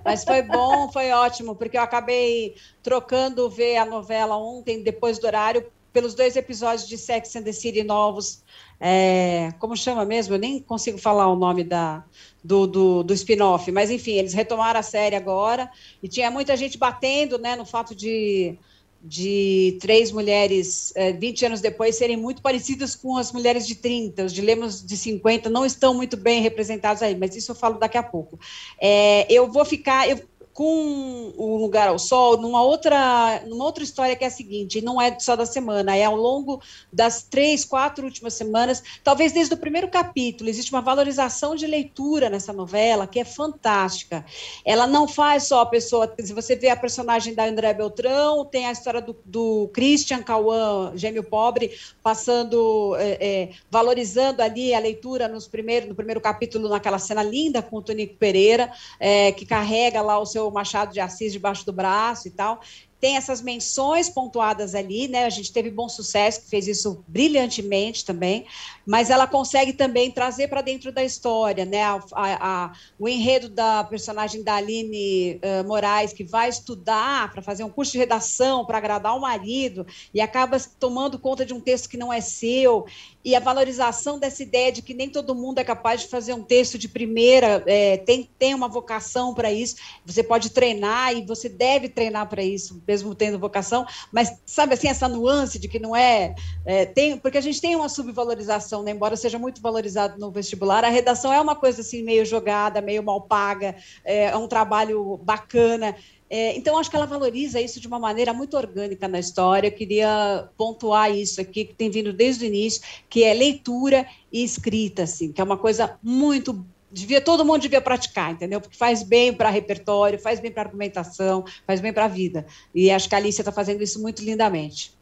Mas 0.03 0.23
foi 0.23 0.41
bom, 0.41 0.91
foi 0.91 1.11
ótimo, 1.11 1.55
porque 1.55 1.77
eu 1.77 1.81
acabei 1.81 2.55
trocando 2.81 3.49
ver 3.49 3.77
a 3.77 3.85
novela 3.85 4.37
ontem, 4.37 4.83
depois 4.83 5.19
do 5.19 5.27
horário, 5.27 5.65
pelos 5.97 6.13
dois 6.13 6.35
episódios 6.35 6.87
de 6.87 6.95
Sex 6.95 7.35
and 7.35 7.41
the 7.41 7.51
City 7.51 7.81
novos. 7.81 8.43
É, 8.79 9.51
como 9.57 9.75
chama 9.75 10.05
mesmo? 10.05 10.35
Eu 10.35 10.37
nem 10.37 10.59
consigo 10.59 10.99
falar 10.99 11.27
o 11.27 11.35
nome 11.35 11.63
da, 11.63 12.05
do, 12.43 12.67
do, 12.67 13.03
do 13.03 13.15
spin-off. 13.15 13.71
Mas, 13.71 13.89
enfim, 13.89 14.11
eles 14.11 14.31
retomaram 14.31 14.79
a 14.79 14.83
série 14.83 15.15
agora 15.15 15.71
e 16.03 16.07
tinha 16.07 16.29
muita 16.29 16.55
gente 16.55 16.77
batendo 16.77 17.39
né, 17.39 17.55
no 17.55 17.65
fato 17.65 17.95
de, 17.95 18.55
de 19.01 19.75
três 19.81 20.11
mulheres, 20.11 20.93
é, 20.95 21.11
20 21.13 21.47
anos 21.47 21.61
depois, 21.61 21.95
serem 21.95 22.15
muito 22.15 22.43
parecidas 22.43 22.93
com 22.93 23.17
as 23.17 23.31
mulheres 23.31 23.65
de 23.65 23.73
30. 23.73 24.23
Os 24.25 24.33
dilemas 24.33 24.85
de 24.85 24.95
50 24.95 25.49
não 25.49 25.65
estão 25.65 25.95
muito 25.95 26.15
bem 26.15 26.43
representados 26.43 27.01
aí, 27.01 27.17
mas 27.17 27.35
isso 27.35 27.53
eu 27.53 27.55
falo 27.55 27.79
daqui 27.79 27.97
a 27.97 28.03
pouco. 28.03 28.39
É, 28.79 29.25
eu 29.33 29.51
vou 29.51 29.65
ficar. 29.65 30.07
Eu, 30.07 30.21
com 30.57 31.33
o 31.37 31.55
Lugar 31.55 31.87
ao 31.87 31.99
Sol 31.99 32.35
numa 32.35 32.63
outra, 32.63 33.43
numa 33.45 33.63
outra 33.63 33.83
história 33.83 34.15
que 34.15 34.23
é 34.23 34.27
a 34.27 34.31
seguinte, 34.31 34.81
não 34.81 34.99
é 34.99 35.15
só 35.19 35.35
da 35.35 35.45
semana, 35.45 35.95
é 35.95 36.03
ao 36.03 36.15
longo 36.15 36.59
das 36.91 37.21
três, 37.21 37.63
quatro 37.63 38.03
últimas 38.03 38.33
semanas, 38.33 38.81
talvez 39.03 39.31
desde 39.31 39.53
o 39.53 39.57
primeiro 39.57 39.87
capítulo, 39.87 40.49
existe 40.49 40.71
uma 40.71 40.81
valorização 40.81 41.55
de 41.55 41.67
leitura 41.67 42.27
nessa 42.27 42.51
novela 42.51 43.05
que 43.05 43.19
é 43.19 43.23
fantástica. 43.23 44.25
Ela 44.65 44.87
não 44.87 45.07
faz 45.07 45.43
só 45.43 45.61
a 45.61 45.65
pessoa, 45.67 46.11
se 46.19 46.33
você 46.33 46.55
vê 46.55 46.69
a 46.69 46.75
personagem 46.75 47.35
da 47.35 47.45
André 47.45 47.71
Beltrão, 47.75 48.43
tem 48.43 48.65
a 48.65 48.71
história 48.71 48.99
do, 48.99 49.15
do 49.23 49.69
Christian 49.71 50.23
Cauã, 50.23 50.91
gêmeo 50.95 51.23
pobre, 51.23 51.69
passando, 52.01 52.95
é, 52.97 53.17
é, 53.21 53.49
valorizando 53.69 54.41
ali 54.41 54.73
a 54.73 54.79
leitura 54.79 55.27
nos 55.27 55.47
primeiros, 55.47 55.87
no 55.87 55.93
primeiro 55.93 56.19
capítulo, 56.19 56.67
naquela 56.67 56.97
cena 56.97 57.21
linda 57.21 57.61
com 57.61 57.77
o 57.77 57.81
Tonico 57.83 58.15
Pereira, 58.15 58.71
é, 58.99 59.31
que 59.31 59.45
carrega 59.45 60.01
lá 60.01 60.17
o 60.17 60.25
seu 60.25 60.46
o 60.49 60.53
Machado 60.53 60.93
de 60.93 60.99
Assis 60.99 61.31
debaixo 61.31 61.65
do 61.65 61.73
braço 61.73 62.27
e 62.27 62.31
tal 62.31 62.61
tem 62.99 63.15
essas 63.15 63.41
menções 63.41 64.09
pontuadas 64.09 64.73
ali, 64.73 65.07
né? 65.07 65.25
A 65.25 65.29
gente 65.29 65.51
teve 65.53 65.69
bom 65.69 65.87
sucesso, 65.87 66.41
que 66.41 66.49
fez 66.49 66.67
isso 66.67 67.03
brilhantemente 67.07 68.03
também, 68.03 68.45
mas 68.85 69.09
ela 69.09 69.27
consegue 69.27 69.73
também 69.73 70.09
trazer 70.09 70.47
para 70.47 70.61
dentro 70.61 70.91
da 70.91 71.03
história, 71.03 71.63
né? 71.63 71.83
A, 71.83 72.03
a, 72.13 72.65
a, 72.65 72.71
o 72.97 73.07
enredo 73.07 73.49
da 73.49 73.83
personagem 73.83 74.43
da 74.43 74.55
Aline 74.55 75.35
uh, 75.35 75.67
Moraes, 75.67 76.11
que 76.11 76.23
vai 76.23 76.49
estudar 76.49 77.31
para 77.31 77.41
fazer 77.41 77.63
um 77.63 77.69
curso 77.69 77.91
de 77.91 77.99
redação 77.99 78.65
para 78.65 78.79
agradar 78.79 79.15
o 79.15 79.21
marido 79.21 79.85
e 80.13 80.19
acaba 80.19 80.57
tomando 80.79 81.19
conta 81.19 81.45
de 81.45 81.53
um 81.53 81.59
texto 81.59 81.89
que 81.89 81.97
não 81.97 82.11
é 82.11 82.19
seu, 82.19 82.85
e 83.23 83.35
a 83.35 83.39
valorização 83.39 84.17
dessa 84.17 84.41
ideia 84.41 84.71
de 84.71 84.81
que 84.81 84.93
nem 84.93 85.09
todo 85.09 85.35
mundo 85.35 85.59
é 85.59 85.63
capaz 85.63 86.01
de 86.01 86.07
fazer 86.07 86.33
um 86.33 86.41
texto 86.41 86.77
de 86.77 86.87
primeira, 86.87 87.63
é, 87.67 87.97
tem, 87.97 88.27
tem 88.39 88.55
uma 88.55 88.67
vocação 88.67 89.33
para 89.33 89.51
isso, 89.51 89.75
você 90.05 90.23
pode 90.23 90.49
treinar 90.49 91.13
e 91.15 91.25
você 91.25 91.47
deve 91.47 91.89
treinar 91.89 92.27
para 92.27 92.41
isso 92.41 92.81
mesmo 92.87 93.13
tendo 93.13 93.37
vocação, 93.37 93.85
mas 94.11 94.39
sabe 94.45 94.73
assim, 94.73 94.87
essa 94.87 95.07
nuance 95.07 95.59
de 95.59 95.67
que 95.67 95.79
não 95.79 95.95
é, 95.95 96.33
é, 96.65 96.85
tem, 96.85 97.17
porque 97.17 97.37
a 97.37 97.41
gente 97.41 97.59
tem 97.59 97.75
uma 97.75 97.89
subvalorização, 97.89 98.83
né? 98.83 98.91
embora 98.91 99.15
seja 99.15 99.37
muito 99.37 99.61
valorizado 99.61 100.19
no 100.19 100.31
vestibular, 100.31 100.83
a 100.85 100.89
redação 100.89 101.33
é 101.33 101.41
uma 101.41 101.55
coisa 101.55 101.81
assim 101.81 102.03
meio 102.03 102.25
jogada, 102.25 102.81
meio 102.81 103.03
mal 103.03 103.21
paga, 103.21 103.75
é, 104.05 104.25
é 104.25 104.37
um 104.37 104.47
trabalho 104.47 105.17
bacana. 105.17 105.95
É, 106.29 106.57
então, 106.57 106.77
acho 106.77 106.89
que 106.89 106.95
ela 106.95 107.05
valoriza 107.05 107.61
isso 107.61 107.79
de 107.79 107.87
uma 107.87 107.99
maneira 107.99 108.33
muito 108.33 108.57
orgânica 108.57 109.07
na 109.07 109.19
história. 109.19 109.67
Eu 109.67 109.71
queria 109.71 110.49
pontuar 110.57 111.15
isso 111.15 111.39
aqui, 111.39 111.65
que 111.65 111.73
tem 111.73 111.89
vindo 111.89 112.11
desde 112.11 112.43
o 112.43 112.47
início, 112.47 112.81
que 113.09 113.23
é 113.23 113.33
leitura 113.33 114.05
e 114.31 114.43
escrita, 114.43 115.03
assim, 115.03 115.31
que 115.31 115.39
é 115.39 115.43
uma 115.43 115.57
coisa 115.57 115.97
muito 116.03 116.65
devia 116.91 117.21
todo 117.21 117.45
mundo 117.45 117.61
devia 117.61 117.81
praticar, 117.81 118.31
entendeu? 118.31 118.61
Porque 118.61 118.77
faz 118.77 119.03
bem 119.03 119.33
para 119.33 119.49
repertório, 119.49 120.19
faz 120.19 120.39
bem 120.39 120.51
para 120.51 120.63
argumentação, 120.63 121.43
faz 121.65 121.81
bem 121.81 121.93
para 121.93 122.05
a 122.05 122.07
vida. 122.07 122.45
E 122.73 122.89
acho 122.89 123.09
que 123.09 123.15
a 123.15 123.17
Alicia 123.17 123.41
está 123.41 123.51
fazendo 123.51 123.83
isso 123.83 124.01
muito 124.01 124.23
lindamente. 124.23 124.95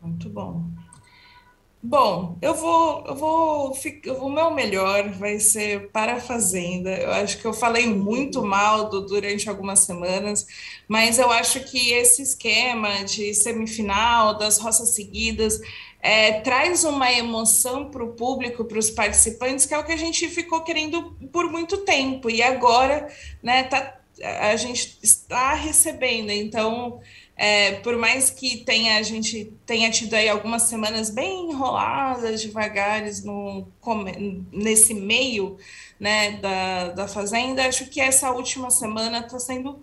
Muito 0.00 0.28
bom. 0.28 0.62
Bom, 1.80 2.36
eu 2.42 2.54
vou, 2.54 3.04
eu 3.06 3.14
vou, 3.14 3.72
o 4.20 4.28
meu 4.28 4.50
melhor 4.50 5.10
vai 5.10 5.38
ser 5.38 5.90
para 5.92 6.14
a 6.14 6.20
Fazenda. 6.20 6.90
Eu 6.90 7.12
acho 7.12 7.38
que 7.38 7.44
eu 7.44 7.52
falei 7.52 7.86
muito 7.86 8.42
mal 8.42 8.88
do, 8.88 9.06
durante 9.06 9.48
algumas 9.48 9.80
semanas, 9.80 10.44
mas 10.88 11.20
eu 11.20 11.30
acho 11.30 11.60
que 11.60 11.92
esse 11.92 12.20
esquema 12.20 13.04
de 13.04 13.32
semifinal, 13.32 14.36
das 14.36 14.58
roças 14.58 14.88
seguidas, 14.90 15.60
é, 16.00 16.40
traz 16.40 16.84
uma 16.84 17.12
emoção 17.12 17.90
para 17.90 18.04
o 18.04 18.12
público, 18.12 18.64
para 18.64 18.78
os 18.78 18.90
participantes, 18.90 19.66
que 19.66 19.74
é 19.74 19.78
o 19.78 19.84
que 19.84 19.92
a 19.92 19.96
gente 19.96 20.28
ficou 20.28 20.62
querendo 20.62 21.16
por 21.32 21.50
muito 21.50 21.78
tempo. 21.78 22.30
E 22.30 22.42
agora, 22.42 23.08
né, 23.42 23.64
tá, 23.64 23.98
a 24.22 24.56
gente 24.56 24.98
está 25.02 25.54
recebendo. 25.54 26.30
Então, 26.30 27.00
é, 27.36 27.72
por 27.80 27.96
mais 27.96 28.30
que 28.30 28.58
tenha, 28.58 28.96
a 28.96 29.02
gente 29.02 29.52
tenha 29.66 29.90
tido 29.90 30.14
aí 30.14 30.28
algumas 30.28 30.62
semanas 30.62 31.10
bem 31.10 31.50
enroladas, 31.50 32.42
devagares 32.42 33.22
no, 33.24 33.66
nesse 34.52 34.94
meio 34.94 35.56
né, 35.98 36.32
da, 36.38 36.88
da 36.90 37.08
Fazenda, 37.08 37.66
acho 37.66 37.86
que 37.86 38.00
essa 38.00 38.30
última 38.30 38.70
semana 38.70 39.20
está 39.20 39.38
sendo 39.38 39.80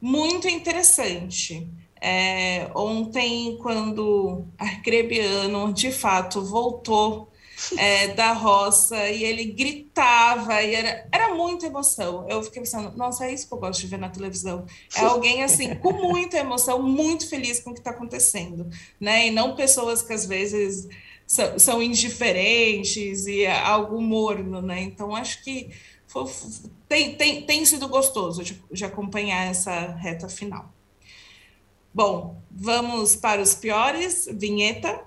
muito 0.00 0.48
interessante. 0.48 1.66
É, 2.08 2.70
ontem, 2.72 3.58
quando 3.60 4.46
Arcrebiano 4.56 5.72
de 5.72 5.90
fato 5.90 6.40
voltou 6.40 7.32
é, 7.76 8.14
da 8.14 8.32
roça 8.32 9.10
e 9.10 9.24
ele 9.24 9.46
gritava 9.46 10.62
e 10.62 10.72
era, 10.72 11.08
era 11.10 11.34
muita 11.34 11.66
emoção. 11.66 12.24
Eu 12.28 12.44
fiquei 12.44 12.62
pensando, 12.62 12.96
nossa, 12.96 13.26
é 13.26 13.34
isso 13.34 13.48
que 13.48 13.54
eu 13.54 13.58
gosto 13.58 13.80
de 13.80 13.88
ver 13.88 13.98
na 13.98 14.08
televisão. 14.08 14.64
É 14.94 15.00
alguém 15.00 15.42
assim, 15.42 15.74
com 15.74 15.94
muita 15.94 16.38
emoção, 16.38 16.80
muito 16.80 17.28
feliz 17.28 17.58
com 17.58 17.70
o 17.70 17.74
que 17.74 17.80
está 17.80 17.90
acontecendo, 17.90 18.70
né? 19.00 19.26
E 19.26 19.30
não 19.32 19.56
pessoas 19.56 20.00
que 20.00 20.12
às 20.12 20.24
vezes 20.26 20.86
são, 21.26 21.58
são 21.58 21.82
indiferentes 21.82 23.26
e 23.26 23.44
algo 23.48 24.00
morno, 24.00 24.62
né? 24.62 24.80
Então 24.80 25.16
acho 25.16 25.42
que 25.42 25.70
foi, 26.06 26.24
tem, 26.88 27.16
tem, 27.16 27.42
tem 27.42 27.64
sido 27.64 27.88
gostoso 27.88 28.44
de, 28.44 28.62
de 28.70 28.84
acompanhar 28.84 29.50
essa 29.50 29.92
reta 29.96 30.28
final. 30.28 30.75
Bom, 31.96 32.36
vamos 32.50 33.16
para 33.16 33.40
os 33.40 33.54
piores. 33.54 34.28
Vinheta. 34.30 35.00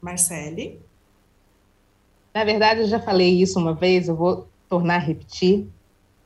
Marcele? 0.00 0.80
Na 2.32 2.44
verdade, 2.44 2.80
eu 2.80 2.86
já 2.86 2.98
falei 2.98 3.42
isso 3.42 3.58
uma 3.58 3.74
vez, 3.74 4.08
eu 4.08 4.16
vou 4.16 4.48
tornar 4.70 4.94
a 4.94 4.98
repetir, 4.98 5.68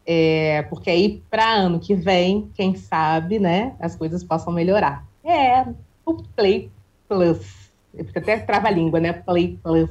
é, 0.06 0.62
porque 0.70 0.88
aí, 0.88 1.20
para 1.28 1.52
ano 1.52 1.80
que 1.80 1.97
vem, 1.97 2.48
quem 2.55 2.76
sabe, 2.76 3.40
né, 3.40 3.74
as 3.80 3.97
coisas 3.97 4.22
possam 4.22 4.52
melhorar. 4.52 5.05
É 5.24 5.66
o 6.06 6.14
Play 6.36 6.70
Plus. 7.09 7.72
Fica 7.92 8.20
até 8.20 8.38
trava-língua, 8.38 9.01
né? 9.01 9.12
Play 9.14 9.59
Plus. 9.60 9.90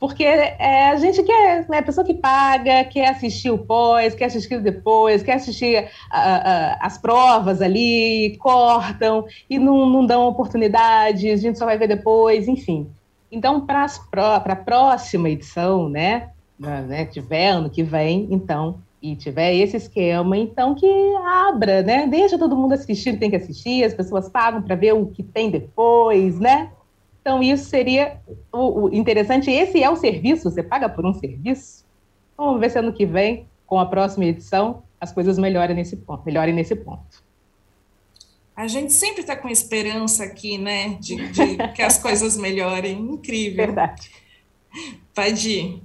Porque 0.00 0.24
é, 0.24 0.88
a 0.88 0.96
gente 0.96 1.22
quer, 1.22 1.68
né, 1.68 1.78
a 1.78 1.82
pessoa 1.82 2.06
que 2.06 2.14
paga, 2.14 2.84
quer 2.84 3.10
assistir 3.10 3.50
o 3.50 3.58
pós, 3.58 4.14
quer 4.14 4.24
assistir 4.24 4.56
o 4.56 4.62
depois, 4.62 5.22
quer 5.22 5.34
assistir 5.34 5.90
as 6.10 6.96
provas 6.96 7.60
ali, 7.60 8.34
cortam 8.38 9.26
e 9.48 9.58
não, 9.58 9.84
não 9.84 10.06
dão 10.06 10.26
oportunidade, 10.26 11.28
a 11.28 11.36
gente 11.36 11.58
só 11.58 11.66
vai 11.66 11.76
ver 11.76 11.86
depois, 11.86 12.48
enfim. 12.48 12.88
Então, 13.30 13.66
para 13.66 13.86
a 14.36 14.56
próxima 14.56 15.28
edição, 15.28 15.90
né, 15.90 16.30
né, 16.58 17.04
tiver 17.04 17.48
ano 17.50 17.68
que 17.68 17.82
vem, 17.82 18.26
então, 18.30 18.80
e 19.02 19.14
tiver 19.14 19.54
esse 19.54 19.76
esquema, 19.76 20.36
então 20.36 20.74
que 20.74 21.14
abra, 21.24 21.82
né, 21.82 22.06
deixa 22.06 22.38
todo 22.38 22.56
mundo 22.56 22.72
assistir, 22.72 23.18
tem 23.18 23.28
que 23.28 23.36
assistir, 23.36 23.84
as 23.84 23.92
pessoas 23.92 24.30
pagam 24.30 24.62
para 24.62 24.74
ver 24.76 24.94
o 24.94 25.06
que 25.06 25.22
tem 25.22 25.50
depois, 25.50 26.40
né, 26.40 26.70
então, 27.20 27.42
isso 27.42 27.68
seria 27.68 28.18
o, 28.52 28.86
o, 28.86 28.94
interessante. 28.94 29.50
Esse 29.50 29.82
é 29.82 29.90
o 29.90 29.96
serviço, 29.96 30.50
você 30.50 30.62
paga 30.62 30.88
por 30.88 31.04
um 31.04 31.12
serviço. 31.12 31.84
Vamos 32.36 32.60
ver 32.60 32.70
se 32.70 32.78
ano 32.78 32.92
que 32.92 33.04
vem, 33.04 33.46
com 33.66 33.78
a 33.78 33.86
próxima 33.86 34.24
edição, 34.24 34.82
as 34.98 35.12
coisas 35.12 35.38
melhorem 35.38 35.76
nesse 35.76 35.96
ponto. 35.96 36.24
Melhorem 36.24 36.54
nesse 36.54 36.74
ponto. 36.74 37.22
A 38.56 38.66
gente 38.66 38.92
sempre 38.92 39.20
está 39.20 39.36
com 39.36 39.48
esperança 39.48 40.24
aqui, 40.24 40.58
né? 40.58 40.96
De, 41.00 41.28
de 41.28 41.68
que 41.74 41.82
as 41.82 41.98
coisas 41.98 42.36
melhorem. 42.36 42.98
Incrível. 42.98 43.66
Verdade. 43.66 44.10
Pode 45.14 45.82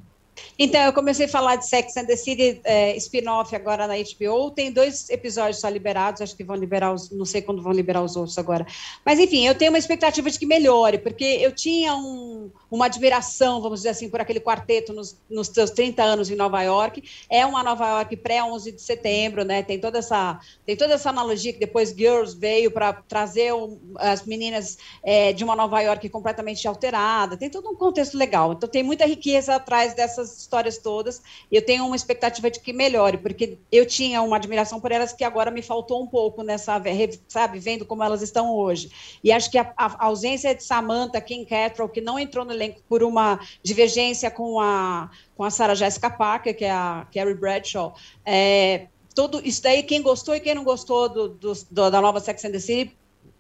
então, 0.58 0.82
eu 0.82 0.94
comecei 0.94 1.26
a 1.26 1.30
falar 1.30 1.58
de 1.58 1.68
Sex 1.68 1.96
and 1.98 2.06
the 2.06 2.16
City 2.16 2.62
é, 2.64 2.96
spin-off 2.98 3.56
agora 3.56 3.88
na 3.88 3.96
HBO. 3.96 4.52
Tem 4.52 4.72
dois 4.72 5.10
episódios 5.10 5.60
só 5.60 5.70
liberados, 5.70 6.22
acho 6.22 6.36
que 6.36 6.44
vão 6.44 6.56
liberar 6.56 6.94
os. 6.94 7.10
Não 7.12 7.26
sei 7.26 7.42
quando 7.42 7.62
vão 7.62 7.72
liberar 7.72 8.02
os 8.02 8.16
outros 8.16 8.38
agora. 8.38 8.66
Mas, 9.06 9.20
enfim, 9.20 9.46
eu 9.46 9.56
tenho 9.56 9.72
uma 9.72 9.78
expectativa 9.78 10.30
de 10.30 10.40
que 10.40 10.46
melhore, 10.46 10.98
porque 10.98 11.24
eu 11.24 11.52
tinha 11.52 11.96
um, 11.96 12.50
uma 12.70 12.86
admiração, 12.86 13.62
vamos 13.62 13.80
dizer 13.80 13.90
assim, 13.90 14.10
por 14.10 14.22
aquele 14.22 14.40
quarteto 14.40 14.94
nos, 14.94 15.18
nos 15.30 15.48
seus 15.48 15.72
30 15.72 16.04
anos 16.04 16.30
em 16.30 16.36
Nova 16.36 16.62
York. 16.62 17.04
É 17.30 17.46
uma 17.46 17.64
Nova 17.64 17.88
York 17.90 18.16
pré-11 18.18 18.76
de 18.76 18.82
setembro, 18.82 19.44
né? 19.44 19.64
Tem 19.64 19.80
toda 19.80 20.00
essa, 20.00 20.40
tem 20.66 20.76
toda 20.76 20.94
essa 20.94 21.10
analogia 21.10 21.54
que 21.54 21.60
depois 21.60 21.90
Girls 21.90 22.38
veio 22.38 22.72
para 22.72 22.94
trazer 22.94 23.54
um, 23.54 23.78
as 23.98 24.26
meninas 24.26 24.78
é, 25.04 25.34
de 25.34 25.44
uma 25.44 25.56
Nova 25.56 25.82
York 25.82 26.08
completamente 26.10 26.68
alterada. 26.68 27.38
Tem 27.38 27.50
todo 27.50 27.70
um 27.70 27.76
contexto 27.76 28.18
legal. 28.18 28.54
Então, 28.54 28.70
tem 28.70 28.84
muita 28.84 29.06
riqueza 29.06 29.56
atrás 29.56 29.94
dessas 29.94 30.25
histórias 30.32 30.78
todas. 30.78 31.22
E 31.52 31.56
eu 31.56 31.66
tenho 31.66 31.86
uma 31.86 31.96
expectativa 31.96 32.50
de 32.50 32.60
que 32.60 32.74
melhore, 32.74 33.18
porque 33.18 33.58
eu 33.72 33.86
tinha 33.86 34.22
uma 34.22 34.36
admiração 34.36 34.80
por 34.80 34.92
elas 34.92 35.14
que 35.14 35.24
agora 35.24 35.52
me 35.52 35.62
faltou 35.62 36.02
um 36.02 36.08
pouco 36.08 36.44
nessa, 36.44 36.82
sabe, 37.28 37.60
vendo 37.60 37.86
como 37.86 38.04
elas 38.04 38.22
estão 38.22 38.54
hoje. 38.54 38.92
E 39.24 39.32
acho 39.32 39.50
que 39.50 39.58
a, 39.58 39.74
a 39.78 40.06
ausência 40.06 40.54
de 40.54 40.64
Samantha, 40.64 41.22
Kim 41.22 41.46
Cattrall, 41.46 41.90
que 41.90 42.02
não 42.02 42.20
entrou 42.20 42.46
no 42.46 42.52
elenco 42.52 42.82
por 42.88 43.04
uma 43.04 43.40
divergência 43.64 44.30
com 44.32 44.60
a, 44.60 45.10
com 45.36 45.44
a 45.44 45.50
Sarah 45.50 45.76
Jessica 45.76 46.10
Parker, 46.10 46.56
que 46.56 46.66
é 46.66 46.72
a 46.72 47.08
Carrie 47.14 47.34
Bradshaw, 47.34 47.94
é, 48.26 48.88
tudo 49.16 49.42
isso 49.44 49.64
daí, 49.64 49.82
quem 49.82 50.02
gostou 50.02 50.36
e 50.36 50.40
quem 50.40 50.54
não 50.54 50.64
gostou 50.64 51.08
do, 51.08 51.30
do, 51.30 51.90
da 51.90 52.02
nova 52.02 52.20
Sex 52.20 52.44
and 52.44 52.52
the 52.52 52.60
City 52.60 52.96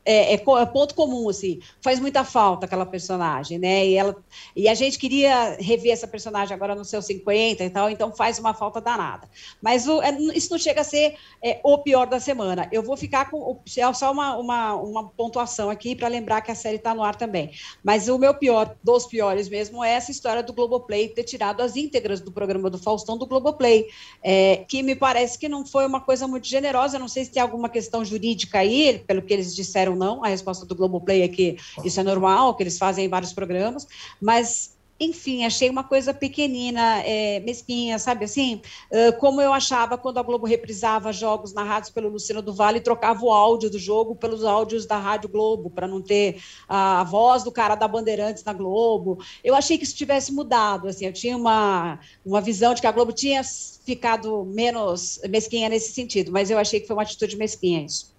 é, 0.05 0.33
é, 0.33 0.33
é, 0.33 0.37
ponto 0.37 0.93
comum, 0.93 1.27
assim, 1.27 1.59
faz 1.81 1.99
muita 1.99 2.23
falta 2.23 2.67
aquela 2.67 2.85
personagem, 2.85 3.57
né? 3.57 3.87
E, 3.87 3.95
ela, 3.95 4.15
e 4.55 4.69
a 4.69 4.75
gente 4.75 4.99
queria 4.99 5.57
rever 5.59 5.91
essa 5.91 6.07
personagem 6.07 6.53
agora 6.53 6.75
no 6.75 6.85
seu 6.85 7.01
50 7.01 7.63
e 7.63 7.69
tal, 7.71 7.89
então 7.89 8.15
faz 8.15 8.37
uma 8.37 8.53
falta 8.53 8.79
danada. 8.79 9.27
Mas 9.59 9.87
o, 9.87 10.01
é, 10.03 10.11
isso 10.35 10.51
não 10.51 10.59
chega 10.59 10.81
a 10.81 10.83
ser 10.83 11.15
é, 11.43 11.59
o 11.63 11.79
pior 11.79 12.05
da 12.05 12.19
semana. 12.19 12.69
Eu 12.71 12.83
vou 12.83 12.95
ficar 12.95 13.31
com 13.31 13.59
só 13.95 14.11
uma, 14.11 14.37
uma, 14.37 14.75
uma 14.75 15.09
pontuação 15.09 15.71
aqui 15.71 15.95
para 15.95 16.07
lembrar 16.07 16.41
que 16.41 16.51
a 16.51 16.55
série 16.55 16.75
está 16.75 16.93
no 16.93 17.03
ar 17.03 17.15
também. 17.15 17.51
Mas 17.83 18.07
o 18.07 18.19
meu 18.19 18.35
pior, 18.35 18.75
dos 18.83 19.07
piores 19.07 19.49
mesmo, 19.49 19.83
é 19.83 19.93
essa 19.93 20.11
história 20.11 20.43
do 20.43 20.53
Globoplay 20.53 21.09
ter 21.09 21.23
tirado 21.23 21.61
as 21.61 21.75
íntegras 21.75 22.21
do 22.21 22.31
programa 22.31 22.69
do 22.69 22.77
Faustão 22.77 23.17
do 23.17 23.25
Globoplay, 23.25 23.87
é, 24.23 24.57
que 24.67 24.83
me 24.83 24.95
parece 24.95 25.39
que 25.39 25.49
não 25.49 25.65
foi 25.65 25.87
uma 25.87 25.99
coisa 25.99 26.27
muito 26.27 26.47
generosa. 26.47 26.99
Não 26.99 27.07
sei 27.07 27.25
se 27.25 27.31
tem 27.31 27.41
alguma 27.41 27.69
questão 27.69 28.05
jurídica 28.05 28.59
aí, 28.59 29.03
pelo 29.07 29.23
que 29.23 29.33
eles 29.33 29.55
disseram 29.55 29.94
não. 29.95 30.23
A 30.23 30.27
resposta 30.27 30.65
do 30.65 30.75
Globoplay 30.75 31.21
é 31.21 31.27
que 31.27 31.57
isso 31.83 31.99
é 31.99 32.03
normal, 32.03 32.55
que 32.55 32.63
eles 32.63 32.77
fazem 32.77 33.05
em 33.05 33.09
vários 33.09 33.33
programas, 33.33 33.87
mas 34.21 34.75
enfim, 34.99 35.43
achei 35.43 35.69
uma 35.69 35.83
coisa 35.83 36.13
pequenina, 36.13 37.01
é, 37.01 37.41
mesquinha, 37.41 37.99
sabe 37.99 38.23
assim? 38.23 38.61
Uh, 38.89 39.17
como 39.19 39.41
eu 39.41 39.51
achava 39.51 39.97
quando 39.97 40.19
a 40.19 40.23
Globo 40.23 40.45
reprisava 40.45 41.11
jogos 41.11 41.53
narrados 41.53 41.89
pelo 41.89 42.07
Luciano 42.07 42.41
do 42.41 42.53
Vale 42.53 42.77
e 42.77 42.81
trocava 42.81 43.25
o 43.25 43.31
áudio 43.31 43.69
do 43.69 43.77
jogo 43.77 44.15
pelos 44.15 44.45
áudios 44.45 44.85
da 44.85 44.97
Rádio 44.97 45.27
Globo, 45.27 45.69
para 45.69 45.87
não 45.87 46.01
ter 46.01 46.41
a, 46.67 47.01
a, 47.01 47.03
voz 47.03 47.43
do 47.43 47.51
cara 47.51 47.75
da 47.75 47.87
Bandeirantes 47.87 48.43
na 48.45 48.53
Globo. 48.53 49.19
Eu 49.43 49.53
achei 49.53 49.77
que 49.77 49.83
isso 49.83 49.95
tivesse 49.95 50.31
mudado, 50.31 50.87
assim, 50.87 51.05
eu 51.05 51.13
tinha 51.13 51.35
uma, 51.35 51.99
uma 52.25 52.39
visão 52.39 52.73
de 52.73 52.79
que 52.79 52.87
a 52.87 52.91
Globo 52.91 53.11
tinha 53.11 53.41
ficado 53.43 54.45
menos 54.45 55.19
mesquinha 55.29 55.67
nesse 55.67 55.91
sentido, 55.91 56.31
mas 56.31 56.49
eu 56.49 56.57
achei 56.57 56.79
que 56.79 56.87
foi 56.87 56.95
uma 56.95 57.03
atitude 57.03 57.35
mesquinha 57.35 57.85
isso. 57.85 58.14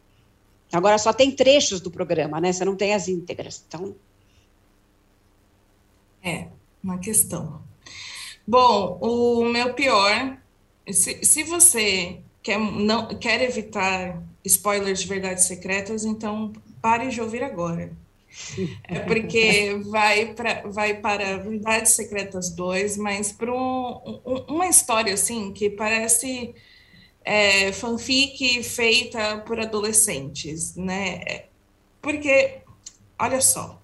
Agora 0.72 0.98
só 0.98 1.12
tem 1.12 1.30
trechos 1.30 1.80
do 1.80 1.90
programa, 1.90 2.40
né? 2.40 2.52
Você 2.52 2.64
não 2.64 2.76
tem 2.76 2.94
as 2.94 3.09
íntegras. 3.09 3.64
Então. 3.66 3.94
É, 6.22 6.48
uma 6.82 6.98
questão. 6.98 7.62
Bom, 8.47 8.98
o 9.01 9.44
meu 9.44 9.74
pior, 9.74 10.38
se, 10.90 11.24
se 11.24 11.43
você 11.43 12.20
quer, 12.43 12.59
não, 12.59 13.09
quer 13.18 13.43
evitar 13.43 14.22
spoilers 14.44 15.01
de 15.01 15.09
verdades 15.09 15.44
secretas, 15.44 16.05
então 16.05 16.52
pare 16.80 17.09
de 17.09 17.20
ouvir 17.20 17.43
agora. 17.43 17.90
É 18.84 19.01
porque 19.01 19.80
vai, 19.86 20.34
pra, 20.34 20.62
vai 20.66 20.94
para 20.94 21.38
Verdades 21.38 21.93
Secretas 21.93 22.51
2, 22.51 22.98
mas 22.98 23.32
para 23.32 23.51
um, 23.52 24.20
um, 24.26 24.44
uma 24.48 24.68
história 24.68 25.14
assim 25.14 25.52
que 25.52 25.70
parece 25.70 26.55
é, 27.26 27.72
fanfic 27.72 28.62
feita 28.62 29.38
por 29.40 29.58
adolescentes, 29.60 30.76
né? 30.76 31.46
Porque, 32.00 32.62
olha 33.18 33.40
só, 33.40 33.82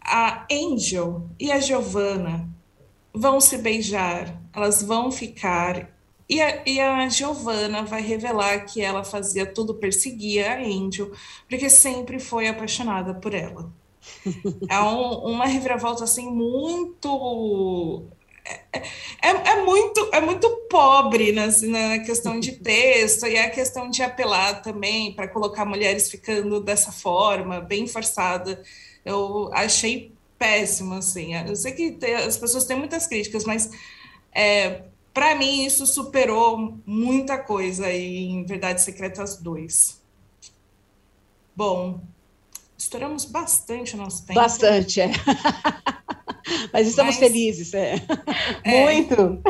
a 0.00 0.46
Angel 0.52 1.28
e 1.40 1.50
a 1.52 1.60
Giovanna 1.60 2.48
vão 3.12 3.40
se 3.40 3.58
beijar, 3.58 4.40
elas 4.52 4.82
vão 4.82 5.10
ficar 5.10 5.92
E 6.28 6.40
a, 6.40 6.62
e 6.66 6.80
a 6.80 7.08
Giovanna 7.08 7.84
vai 7.84 8.02
revelar 8.02 8.66
que 8.66 8.80
ela 8.82 9.04
fazia 9.04 9.46
tudo, 9.46 9.74
perseguia 9.74 10.52
a 10.54 10.60
Angel, 10.60 11.12
porque 11.48 11.70
sempre 11.70 12.18
foi 12.20 12.48
apaixonada 12.48 13.14
por 13.14 13.34
ela. 13.34 13.72
É 14.70 14.80
um, 14.80 15.32
uma 15.34 15.46
reviravolta 15.46 16.04
assim 16.04 16.30
muito 16.30 18.08
é, 18.44 18.60
é, 19.22 19.30
é, 19.30 19.64
muito 19.64 20.10
é 20.12 20.20
muito 20.20 20.48
pobre 20.68 21.32
na, 21.32 21.46
na 21.46 21.98
questão 22.00 22.38
de 22.38 22.52
texto 22.52 23.26
e 23.26 23.38
a 23.38 23.48
questão 23.48 23.88
de 23.88 24.02
apelar 24.02 24.60
também 24.60 25.14
para 25.14 25.28
colocar 25.28 25.64
mulheres 25.64 26.10
ficando 26.10 26.60
dessa 26.60 26.92
forma 26.92 27.60
bem 27.60 27.86
forçada. 27.86 28.62
Eu 29.04 29.50
achei 29.52 30.12
péssimo 30.38 30.94
assim. 30.94 31.34
Eu 31.34 31.56
sei 31.56 31.72
que 31.72 31.92
tem, 31.92 32.14
as 32.14 32.36
pessoas 32.36 32.64
têm 32.64 32.76
muitas 32.76 33.06
críticas 33.06 33.44
mas 33.44 33.70
é, 34.32 34.82
para 35.12 35.34
mim 35.34 35.64
isso 35.64 35.86
superou 35.86 36.78
muita 36.84 37.38
coisa 37.38 37.90
em 37.90 38.44
Verdades 38.44 38.84
Secretas 38.84 39.36
2 39.36 40.02
bom 41.56 42.00
estouramos 42.76 43.24
bastante 43.24 43.94
o 43.94 43.98
nosso 43.98 44.26
tempo. 44.26 44.38
Bastante 44.38 45.00
é 45.00 45.10
Mas 46.72 46.88
estamos 46.88 47.16
Mas... 47.16 47.26
felizes. 47.26 47.72
É. 47.74 47.94
é. 48.64 48.82
Muito. 48.82 49.42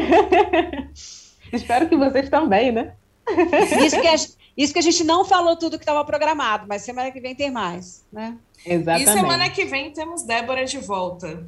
Espero 1.53 1.89
que 1.89 1.97
vocês 1.97 2.29
também, 2.29 2.73
né? 2.73 2.95
Isso 3.85 4.01
que, 4.01 4.07
a, 4.07 4.15
isso 4.57 4.73
que 4.73 4.79
a 4.79 4.83
gente 4.83 5.05
não 5.05 5.25
falou 5.25 5.57
tudo 5.57 5.79
que 5.79 5.85
estava 5.85 6.05
programado, 6.05 6.67
mas 6.69 6.83
semana 6.83 7.11
que 7.11 7.21
vem 7.21 7.35
tem 7.35 7.51
mais, 7.51 8.05
né? 8.13 8.37
Exatamente. 8.67 9.09
E 9.09 9.13
semana 9.13 9.51
que 9.51 9.65
vem 9.65 9.93
temos 9.93 10.23
Débora 10.23 10.65
de 10.65 10.79
volta. 10.79 11.47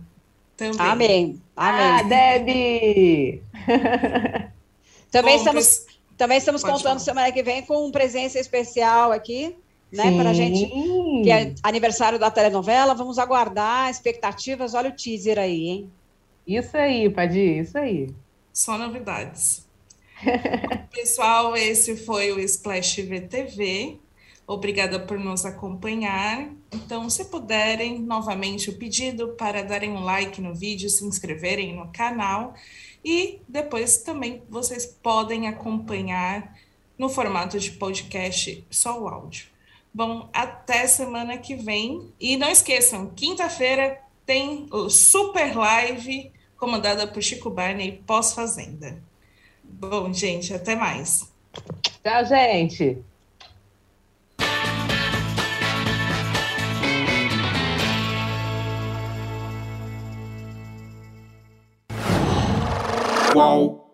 Também. 0.57 0.77
Amém. 0.79 1.43
Amém. 1.55 1.87
Ah, 1.87 2.03
Debbie! 2.03 3.43
também, 5.11 5.35
Bom, 5.35 5.39
estamos, 5.39 5.87
também 6.17 6.39
estamos 6.39 6.63
contando 6.63 6.83
falar. 6.83 6.99
semana 7.01 7.33
que 7.33 7.43
vem 7.43 7.63
com 7.63 7.91
presença 7.91 8.39
especial 8.39 9.13
aqui 9.13 9.55
né? 9.97 10.17
Para 10.17 10.31
a 10.31 10.35
gente, 10.35 10.67
que 11.23 11.31
é 11.31 11.55
aniversário 11.63 12.19
da 12.19 12.31
telenovela, 12.31 12.95
vamos 12.95 13.19
aguardar 13.19 13.91
expectativas. 13.91 14.75
Olha 14.75 14.91
o 14.91 14.93
teaser 14.93 15.39
aí, 15.39 15.69
hein? 15.69 15.91
Isso 16.47 16.77
aí, 16.77 17.11
Padir, 17.11 17.63
isso 17.63 17.77
aí. 17.77 18.09
Só 18.53 18.79
novidades. 18.79 19.67
Pessoal, 20.93 21.57
esse 21.57 21.97
foi 21.97 22.33
o 22.33 22.39
Splash 22.39 23.03
VTV. 23.03 23.99
Obrigada 24.47 25.01
por 25.01 25.19
nos 25.19 25.45
acompanhar. 25.45 26.49
Então, 26.73 27.11
se 27.11 27.25
puderem, 27.25 27.99
novamente 27.99 28.71
o 28.71 28.79
pedido 28.79 29.31
para 29.31 29.63
darem 29.63 29.91
um 29.91 30.05
like 30.05 30.41
no 30.41 30.55
vídeo, 30.55 30.89
se 30.89 31.05
inscreverem 31.05 31.75
no 31.75 31.89
canal 31.89 32.55
e 33.05 33.41
depois 33.49 33.99
também 33.99 34.43
vocês 34.49 34.87
podem 34.87 35.49
acompanhar 35.49 36.57
no 36.97 37.09
formato 37.09 37.59
de 37.59 37.73
podcast 37.73 38.65
só 38.71 39.01
o 39.01 39.09
áudio. 39.09 39.56
Bom, 39.97 40.29
até 40.31 40.87
semana 40.87 41.39
que 41.39 41.55
vem. 41.55 42.13
E 42.21 42.37
não 42.37 42.51
esqueçam, 42.51 43.09
quinta-feira 43.17 43.99
tem 44.27 44.69
o 44.71 44.91
Super 44.91 45.57
Live 45.57 46.31
comandada 46.59 47.07
por 47.07 47.23
Chico 47.23 47.49
Barney 47.49 48.03
pós-fazenda. 48.07 49.03
Bom, 49.65 50.13
gente, 50.13 50.53
até 50.53 50.77
mais. 50.77 51.33
Tchau, 52.05 52.25
gente. 52.27 52.99
Qual? 63.33 63.86